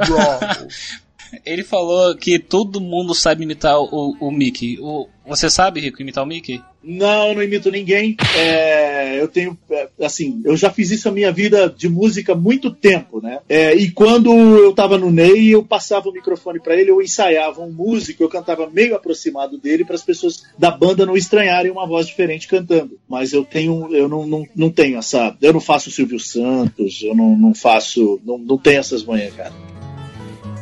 [1.45, 4.79] ele falou que todo mundo sabe imitar o, o Mickey.
[4.81, 6.63] O, você sabe, Rico, imitar o Mickey?
[6.85, 8.17] Não, não imito ninguém.
[8.37, 12.37] É, eu tenho, é, assim, eu já fiz isso a minha vida de música há
[12.37, 13.41] muito tempo, né?
[13.49, 17.63] É, e quando eu tava no Ney, eu passava o microfone para ele, eu ensaiava
[17.63, 21.87] um músico, eu cantava meio aproximado dele para as pessoas da banda não estranharem uma
[21.87, 22.99] voz diferente cantando.
[23.09, 27.15] Mas eu tenho, eu não, não, não tenho essa, eu não faço Silvio Santos, eu
[27.15, 29.53] não, não faço, não, não tenho essas manhãs, cara.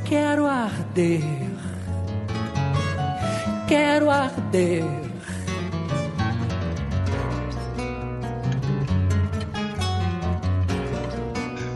[0.09, 1.21] Quero arder.
[3.67, 5.12] Quero arder.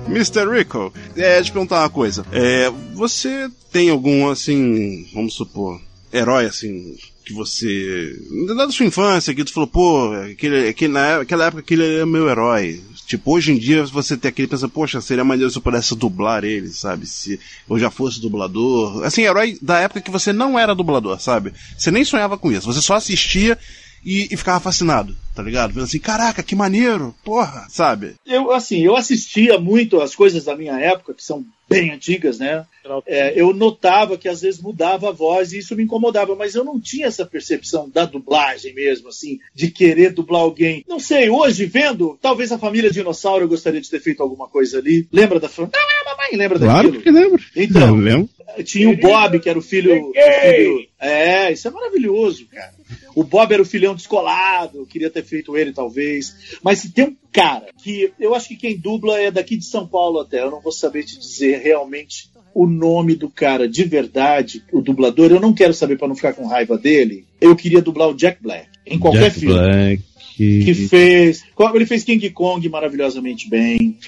[0.09, 0.49] Mr.
[0.51, 2.25] Rico, é, te perguntar uma coisa.
[2.33, 5.81] É, você tem algum, assim, vamos supor,
[6.13, 6.97] herói, assim,
[7.27, 8.17] que você.
[8.57, 12.81] Da sua infância, que tu falou, pô, aquele, aquele, naquela época aquele é meu herói.
[13.07, 16.45] Tipo, hoje em dia você tem aquele pensa, poxa, seria maneiro se eu pudesse dublar
[16.45, 17.07] ele, sabe?
[17.07, 17.39] Se
[17.69, 19.05] eu já fosse dublador.
[19.05, 21.53] Assim, herói da época que você não era dublador, sabe?
[21.77, 23.59] Você nem sonhava com isso, você só assistia
[24.07, 25.73] e, e ficava fascinado, tá ligado?
[25.75, 28.15] Vendo assim, caraca, que maneiro, porra, sabe?
[28.25, 32.65] Eu, assim, eu assistia muito as coisas da minha época, que são bem antigas, né?
[33.05, 36.63] É, eu notava que às vezes mudava a voz e isso me incomodava, mas eu
[36.63, 40.85] não tinha essa percepção da dublagem mesmo, assim, de querer dublar alguém.
[40.89, 44.79] Não sei, hoje vendo, talvez a família Dinossauro eu gostaria de ter feito alguma coisa
[44.79, 45.09] ali.
[45.13, 45.73] Lembra da família?
[45.77, 47.03] Não, é, mamãe, lembra Claro daquilo?
[47.03, 47.43] que lembro.
[47.57, 48.29] Então, Não, lembro.
[48.65, 52.76] tinha o Bob, que era o filho, o filho- É, isso é maravilhoso, cara.
[53.15, 56.59] O Bob era o filhão descolado, eu queria ter feito ele, talvez.
[56.63, 59.87] Mas se tem um cara que eu acho que quem dubla é daqui de São
[59.87, 64.63] Paulo até, eu não vou saber te dizer realmente o nome do cara de verdade,
[64.73, 67.27] o dublador, eu não quero saber para não ficar com raiva dele.
[67.39, 69.55] Eu queria dublar o Jack Black em qualquer Jack filme.
[69.55, 70.03] Black.
[70.37, 71.45] Que fez.
[71.75, 73.99] Ele fez King Kong maravilhosamente bem.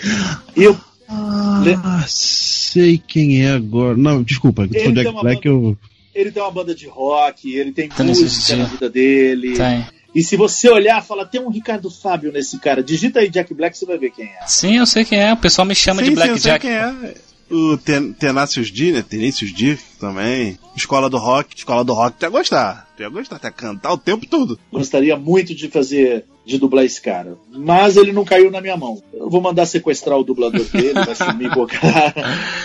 [0.56, 0.78] Eu
[1.08, 3.96] Ah, sei quem é agora.
[3.96, 5.76] Não, desculpa, tem Jack Black, eu.
[6.20, 9.56] Ele tem uma banda de rock, ele tem Tá música na vida dele.
[9.56, 9.86] Tem.
[10.14, 12.82] E se você olhar, fala, tem um Ricardo Fábio nesse cara.
[12.82, 14.46] Digita aí Jack Black, você vai ver quem é.
[14.46, 15.32] Sim, eu sei quem é.
[15.32, 16.66] O pessoal me chama Sim, de sim, eu Black sei Jack.
[16.66, 17.14] quem é.
[17.50, 19.02] O Ten Tenacious D, né?
[19.02, 20.58] Tenacious D também.
[20.76, 21.56] Escola do Rock.
[21.56, 22.88] Escola do Rock, tu ia gostar.
[22.96, 24.58] Tu ia gostar, tu ia cantar o tempo todo.
[24.72, 27.36] Gostaria muito de fazer, de dublar esse cara.
[27.52, 29.00] Mas ele não caiu na minha mão.
[29.12, 32.14] Eu vou mandar sequestrar o dublador dele, vai sumir com o cara.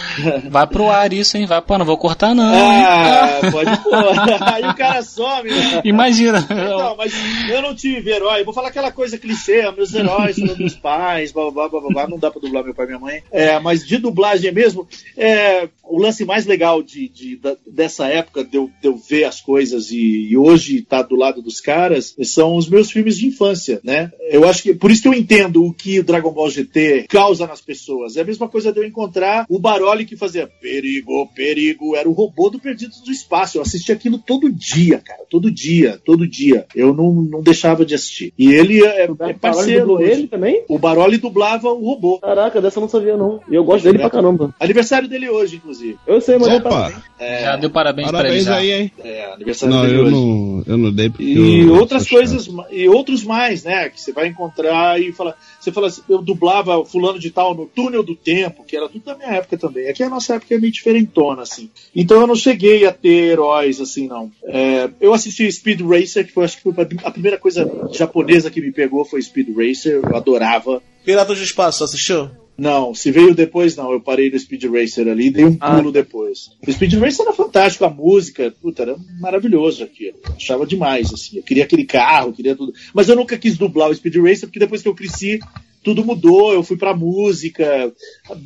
[0.48, 1.48] Vai pro ar isso, hein?
[1.48, 2.54] Vai, pô, não vou cortar não.
[2.54, 2.84] hein?
[2.86, 3.94] Ah, pode pôr.
[4.54, 5.82] Aí o cara some, né?
[5.84, 6.38] Imagina.
[6.52, 7.12] Então, mas
[7.50, 8.42] eu não tive herói.
[8.42, 12.20] Eu vou falar aquela coisa clichê, meus heróis meus pais, blá, blá, blá, blá, não
[12.20, 13.24] dá pra dublar meu pai e minha mãe.
[13.32, 14.88] É, mas de dublagem mesmo,
[15.18, 19.24] é, o lance mais legal de, de- da- dessa época, de eu, de eu ver
[19.24, 23.26] as coisas e, e hoje estar do lado dos caras, são os meus filmes de
[23.26, 24.12] infância, né?
[24.30, 27.48] Eu acho que, por isso que eu entendo o que o Dragon Ball GT causa
[27.48, 28.18] nas pessoas.
[28.18, 32.14] É a mesma coisa de eu encontrar o Baroli que fazia perigo, perigo, era o
[32.14, 33.58] robô do Perdidos do Espaço.
[33.58, 36.66] Eu assistia aquilo todo dia, cara, todo dia, todo dia.
[36.76, 38.34] Eu não, não deixava de assistir.
[38.38, 40.02] E ele é, é parceiro.
[40.02, 40.64] ele também?
[40.68, 42.20] O Baroli dublava o robô.
[42.20, 43.40] Caraca, dessa eu não sabia não.
[43.50, 44.54] E eu gosto dele pra caramba.
[44.60, 45.98] Aniversário dele hoje, inclusive.
[46.08, 47.04] Eu sei, mas Opa!
[47.20, 48.56] Já deu parabéns, pra ele Parabéns já.
[48.58, 48.92] aí, hein?
[49.04, 50.12] É, aniversário Não, dele eu hoje.
[50.14, 53.90] não, eu não dei porque E eu outras coisas, e outros mais, né?
[53.90, 55.36] Que você vai encontrar e fala.
[55.60, 59.06] Você fala assim, eu dublava fulano de tal no túnel do tempo, que era tudo
[59.06, 59.88] da minha época também.
[59.90, 61.70] Aqui a nossa época é meio diferentona, assim.
[61.96, 64.32] Então eu não cheguei a ter heróis, assim, não.
[64.46, 66.74] É, eu assisti Speed Racer, que foi, acho que foi
[67.04, 70.82] a primeira coisa japonesa que me pegou foi Speed Racer, eu adorava.
[71.04, 72.43] Piratas do Espaço, assistiu?
[72.58, 73.92] Não, se veio depois, não.
[73.92, 76.52] Eu parei no Speed Racer ali, dei um pulo depois.
[76.66, 80.18] O Speed Racer era fantástico, a música, puta, era maravilhoso aquilo.
[80.36, 81.38] Achava demais, assim.
[81.38, 82.74] Eu queria aquele carro, queria tudo.
[82.94, 85.40] Mas eu nunca quis dublar o Speed Racer, porque depois que eu cresci,
[85.84, 86.54] tudo mudou.
[86.54, 87.92] Eu fui pra música.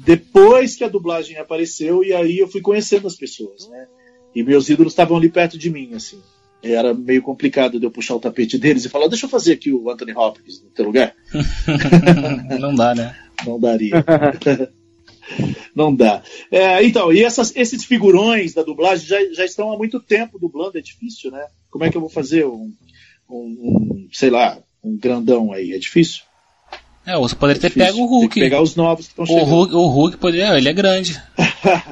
[0.06, 3.88] Depois que a dublagem apareceu, e aí eu fui conhecendo as pessoas, né?
[4.34, 6.20] E meus ídolos estavam ali perto de mim, assim.
[6.64, 9.72] Era meio complicado de eu puxar o tapete deles e falar, deixa eu fazer aqui
[9.72, 11.14] o Anthony Hopkins no teu lugar.
[12.60, 13.16] Não dá, né?
[13.46, 14.04] Não daria.
[15.76, 16.22] Não dá.
[16.50, 20.78] É, então, e essas- esses figurões da dublagem já, já estão há muito tempo dublando,
[20.78, 21.46] é difícil, né?
[21.70, 22.72] Como é que eu vou fazer um,
[23.30, 25.74] um- um, sei lá, um grandão aí?
[25.74, 26.22] É difícil?
[27.06, 27.94] É, você poderia ter Difícil.
[27.94, 28.40] pego o Hulk.
[28.40, 29.46] Pegar os novos que estão O chegando.
[29.50, 31.22] Hulk, o Hulk poderia, ele é grande.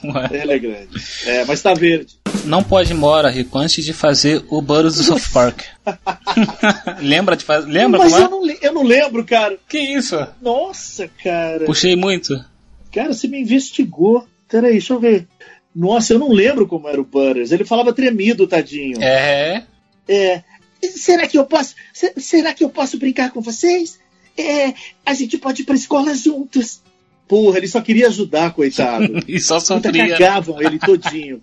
[0.32, 0.98] Ele é grande.
[1.26, 2.18] É, mas tá verde.
[2.44, 5.62] Não pode ir embora, Rico, antes de fazer o Butters do South Park.
[7.00, 7.68] lembra de fazer?
[7.70, 8.16] Lembra mas é?
[8.22, 9.58] eu não, eu não lembro, cara.
[9.68, 10.16] Que isso?
[10.40, 11.64] Nossa, cara.
[11.64, 12.42] Puxei muito.
[12.92, 14.26] Cara, você me investigou.
[14.48, 15.26] Peraí, deixa eu ver.
[15.74, 17.52] Nossa, eu não lembro como era o Butters.
[17.52, 18.98] Ele falava tremido, tadinho.
[19.00, 19.62] É.
[20.08, 20.42] É.
[20.82, 21.74] será que eu posso.
[21.92, 23.98] se- Será que eu posso brincar com vocês?
[24.36, 24.72] É,
[25.04, 26.80] a gente pode ir pra escola juntos.
[27.28, 29.20] Porra, ele só queria ajudar, coitado.
[29.28, 30.08] E só Puta, sofria.
[30.18, 31.40] cagavam ele todinho.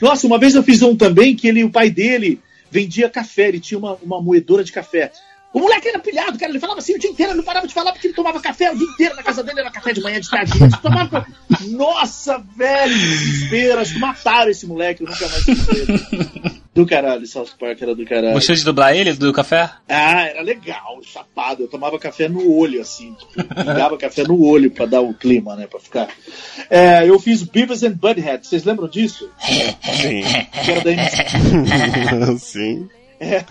[0.00, 2.40] Nossa, uma vez eu fiz um também que ele, o pai dele
[2.70, 5.10] vendia café, ele tinha uma, uma moedora de café.
[5.52, 6.52] O moleque era pilhado, cara.
[6.52, 8.70] Ele falava assim o dia inteiro, ele não parava de falar porque ele tomava café
[8.70, 10.52] o dia inteiro na casa dele, era café de manhã, de tarde.
[10.82, 11.26] tomava...
[11.70, 13.80] Nossa, velho, desespero.
[13.80, 16.57] Acho que mataram esse moleque, eu nunca mais ele.
[16.78, 18.34] Do caralho, South Park era do caralho.
[18.34, 19.68] Gostou de dublar ele, do café?
[19.88, 21.64] Ah, era legal, chapado.
[21.64, 23.14] Eu tomava café no olho, assim.
[23.14, 25.66] Tipo, pingava café no olho pra dar o clima, né?
[25.66, 26.08] Pra ficar.
[26.70, 28.46] É, eu fiz Beavis and Butthead.
[28.46, 29.28] Vocês lembram disso?
[29.40, 30.22] Sim.
[30.64, 32.38] Que era da MC.
[32.38, 32.88] Sim.
[33.18, 33.44] É.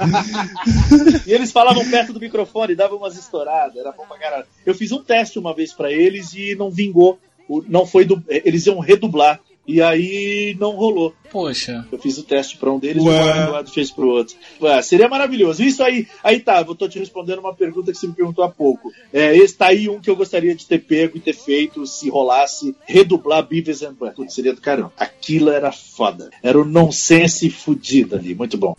[1.28, 4.46] e eles falavam perto do microfone, davam umas estouradas, era bom pra caralho.
[4.66, 7.20] Eu fiz um teste uma vez pra eles e não vingou.
[7.68, 8.24] Não foi du...
[8.30, 9.42] Eles iam redublar.
[9.68, 11.14] E aí não rolou.
[11.30, 11.86] Poxa.
[11.92, 13.14] Eu fiz o teste pra um deles Ué.
[13.14, 14.36] e o Eduardo fez pro outro.
[14.62, 15.62] Ué, seria maravilhoso.
[15.62, 18.50] Isso aí, aí tá, eu tô te respondendo uma pergunta que você me perguntou há
[18.50, 18.94] pouco.
[19.12, 22.10] É, esse tá aí um que eu gostaria de ter pego e ter feito, se
[22.10, 24.16] rolasse, redublar Beavis and Butthead.
[24.16, 24.94] Putz, Seria do caramba.
[24.98, 26.30] Aquilo era foda.
[26.42, 28.34] Era o nonsense fudido ali.
[28.34, 28.74] Muito bom.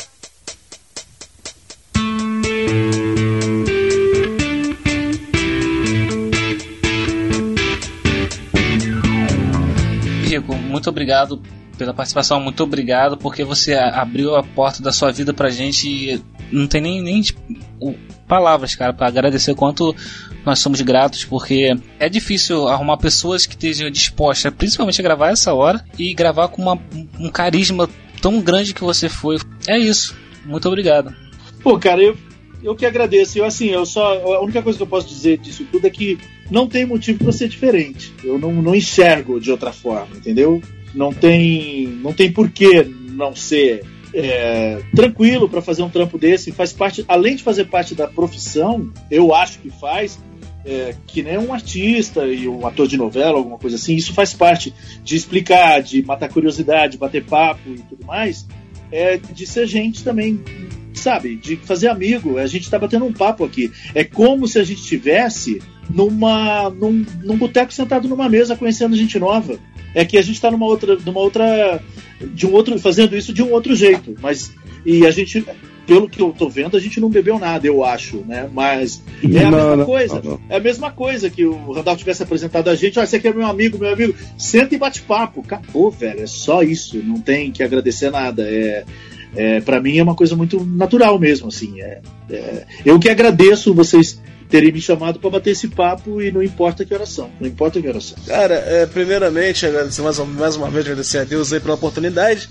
[10.78, 11.42] Muito obrigado
[11.76, 16.22] pela participação, muito obrigado porque você abriu a porta da sua vida pra gente e
[16.50, 17.40] não tem nem, nem tipo,
[18.26, 19.94] palavras, cara, pra agradecer quanto
[20.44, 25.52] nós somos gratos, porque é difícil arrumar pessoas que estejam dispostas, principalmente a gravar essa
[25.54, 26.78] hora e gravar com uma-
[27.18, 27.88] um carisma
[28.20, 29.38] tão grande que você foi.
[29.68, 30.16] É isso.
[30.44, 31.14] Muito obrigado.
[31.62, 32.16] Pô, cara, eu,
[32.62, 33.38] eu que agradeço.
[33.38, 34.14] Eu, assim, eu só.
[34.34, 36.18] A única coisa que eu posso dizer disso tudo é que
[36.50, 38.12] não tem motivo pra ser diferente.
[38.22, 40.62] Eu não, não enxergo de outra forma, entendeu?
[40.94, 43.84] Não tem, não tem porquê não ser
[44.14, 46.52] é, tranquilo pra fazer um trampo desse.
[46.52, 50.18] Faz parte, além de fazer parte da profissão, eu acho que faz.
[50.64, 54.34] é, que nem um artista e um ator de novela, alguma coisa assim, isso faz
[54.34, 58.46] parte de explicar, de matar curiosidade, bater papo e tudo mais,
[58.90, 60.40] é de ser gente também
[60.94, 62.38] sabe, de fazer amigo.
[62.38, 63.70] A gente tá batendo um papo aqui.
[63.94, 69.18] É como se a gente tivesse numa num, num boteco sentado numa mesa conhecendo gente
[69.18, 69.58] nova.
[69.94, 71.82] É que a gente tá numa outra numa outra
[72.20, 74.52] de um outro fazendo isso de um outro jeito, mas
[74.84, 75.44] e a gente
[75.88, 78.46] pelo que eu tô vendo, a gente não bebeu nada, eu acho, né?
[78.52, 80.22] Mas é a Não, mesma não, coisa.
[80.22, 80.40] não.
[80.50, 82.98] É a mesma coisa que o Randall tivesse apresentado a gente.
[82.98, 84.14] Olha, você aqui é meu amigo, meu amigo.
[84.36, 85.40] Senta e bate papo.
[85.40, 86.20] Acabou, velho.
[86.20, 86.98] É só isso.
[86.98, 88.42] Não tem que agradecer nada.
[88.42, 88.84] É,
[89.34, 91.80] é, para mim é uma coisa muito natural mesmo, assim.
[91.80, 96.42] É, é, eu que agradeço vocês terem me chamado para bater esse papo e não
[96.42, 97.30] importa que oração.
[97.40, 98.16] Não importa que oração.
[98.26, 102.48] Cara, é, primeiramente, agradecer mais, mais uma vez, agradecer a Deus aí pela oportunidade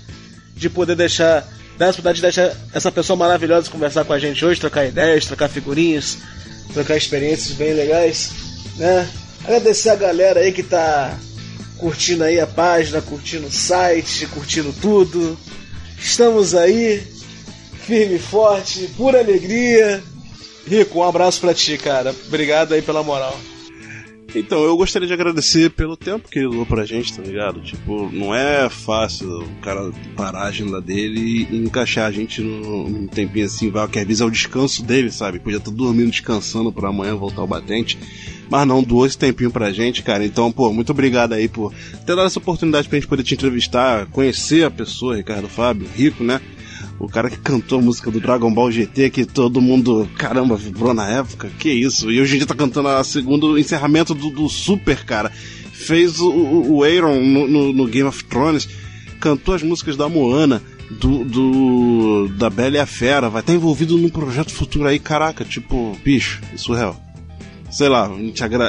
[0.54, 1.46] de poder deixar,
[1.76, 5.48] dar a de deixar essa pessoa maravilhosa conversar com a gente hoje, trocar ideias, trocar
[5.48, 6.18] figurinhas,
[6.72, 8.30] trocar experiências bem legais,
[8.76, 9.08] né?
[9.44, 11.18] Agradecer a galera aí que tá
[11.78, 15.38] curtindo aí a página, curtindo o site, curtindo tudo.
[15.98, 17.02] Estamos aí,
[17.86, 20.02] firme e forte, pura alegria.
[20.68, 22.14] Rico, um abraço pra ti, cara.
[22.26, 23.36] Obrigado aí pela moral.
[24.34, 27.60] Então, eu gostaria de agradecer pelo tempo que ele doou pra gente, tá ligado?
[27.60, 33.06] Tipo, não é fácil o cara parar a agenda dele e encaixar a gente num,
[33.06, 35.38] tempinho assim, vai, que às é o descanso dele, sabe?
[35.38, 37.98] Podia estar dormindo, descansando pra amanhã voltar ao batente.
[38.50, 40.24] Mas não, doou esse tempinho pra gente, cara.
[40.24, 41.72] Então, pô, muito obrigado aí por
[42.04, 46.22] ter dado essa oportunidade pra gente poder te entrevistar, conhecer a pessoa, Ricardo Fábio, rico,
[46.22, 46.38] né?
[46.98, 50.92] O cara que cantou a música do Dragon Ball GT, que todo mundo, caramba, vibrou
[50.92, 51.48] na época.
[51.58, 52.10] Que isso?
[52.10, 55.30] E hoje em dia tá cantando a segundo encerramento do, do Super, cara.
[55.30, 58.68] Fez o, o, Aaron no, no, no Game of Thrones.
[59.20, 60.60] Cantou as músicas da Moana,
[60.90, 63.30] do, do da Bela e a Fera.
[63.30, 67.00] Vai estar envolvido num projeto futuro aí, caraca, tipo, bicho, surreal.
[67.70, 68.10] Sei lá,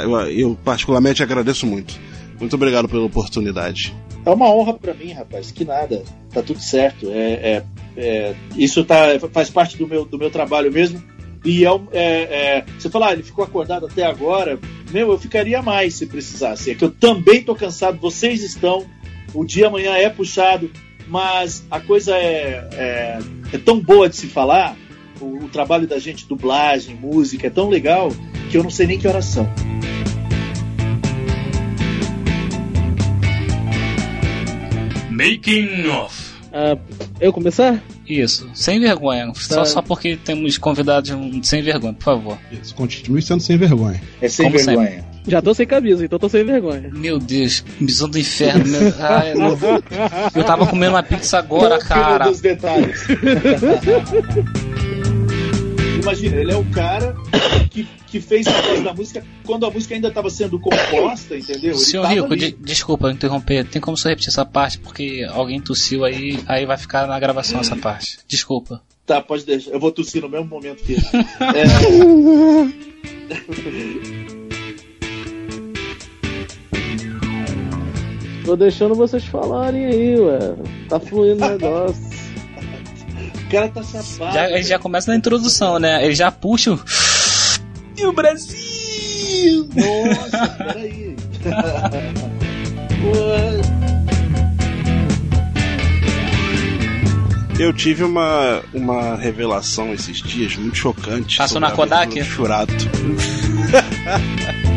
[0.03, 1.99] eu, eu particularmente agradeço muito.
[2.39, 3.95] Muito obrigado pela oportunidade.
[4.25, 5.51] É uma honra pra mim, rapaz.
[5.51, 6.03] Que nada.
[6.33, 7.09] Tá tudo certo.
[7.11, 7.63] É, é-
[7.97, 11.01] é- isso tá, faz parte do meu, do meu trabalho mesmo.
[11.43, 14.59] E é, é- é- você fala, ah, ele ficou acordado até agora.
[14.91, 16.71] Meu, eu ficaria mais se precisasse.
[16.71, 18.85] É que eu também tô cansado, vocês estão.
[19.33, 20.69] O dia amanhã é puxado,
[21.07, 23.19] mas a coisa é, é,
[23.53, 24.75] é tão boa de se falar.
[25.21, 28.11] O, o trabalho da gente, dublagem, música, é tão legal
[28.49, 29.25] que eu não sei nem que horas
[35.19, 36.29] Making off.
[36.53, 36.77] Ah,
[37.19, 37.79] eu começar?
[38.07, 39.31] Isso, sem vergonha.
[39.35, 39.65] Só, Tá.
[39.65, 41.11] só porque temos convidados
[41.43, 42.37] sem vergonha, por favor.
[42.51, 44.01] Isso, continue sendo sem vergonha.
[44.21, 45.05] É sem Como vergonha.
[45.27, 46.89] Já tô sem camisa, então tô sem vergonha.
[46.93, 48.65] Meu Deus, visão do inferno.
[48.65, 48.93] Meu...
[48.99, 49.57] Ai, eu,
[50.35, 52.25] eu tava comendo uma pizza agora, cara.
[52.29, 53.05] dos detalhes.
[56.09, 57.15] imagina, ele é o cara
[57.69, 61.71] que, que fez a voz da música quando a música ainda estava sendo composta, entendeu?
[61.71, 64.79] Ele Senhor Rico, de- desculpa interromper, tem como você repetir essa parte?
[64.79, 68.19] Porque alguém tossiu aí, aí vai ficar na gravação essa parte.
[68.27, 68.81] Desculpa.
[69.05, 69.71] Tá, pode deixar.
[69.71, 71.01] Eu vou tossir no mesmo momento que ele.
[78.45, 80.39] Tô deixando vocês falarem aí, ué.
[80.87, 82.08] Tá fluindo o negócio.
[83.49, 84.31] O cara tá chapado.
[84.31, 86.05] Já, ele já começa na introdução, né?
[86.05, 86.79] Ele já puxa o.
[87.97, 89.67] E o Brasil!
[89.75, 91.15] Nossa, peraí.
[97.59, 101.37] Eu tive uma, uma revelação esses dias muito chocante.
[101.37, 102.17] Passou na Kodak?
[102.17, 102.73] do Churato.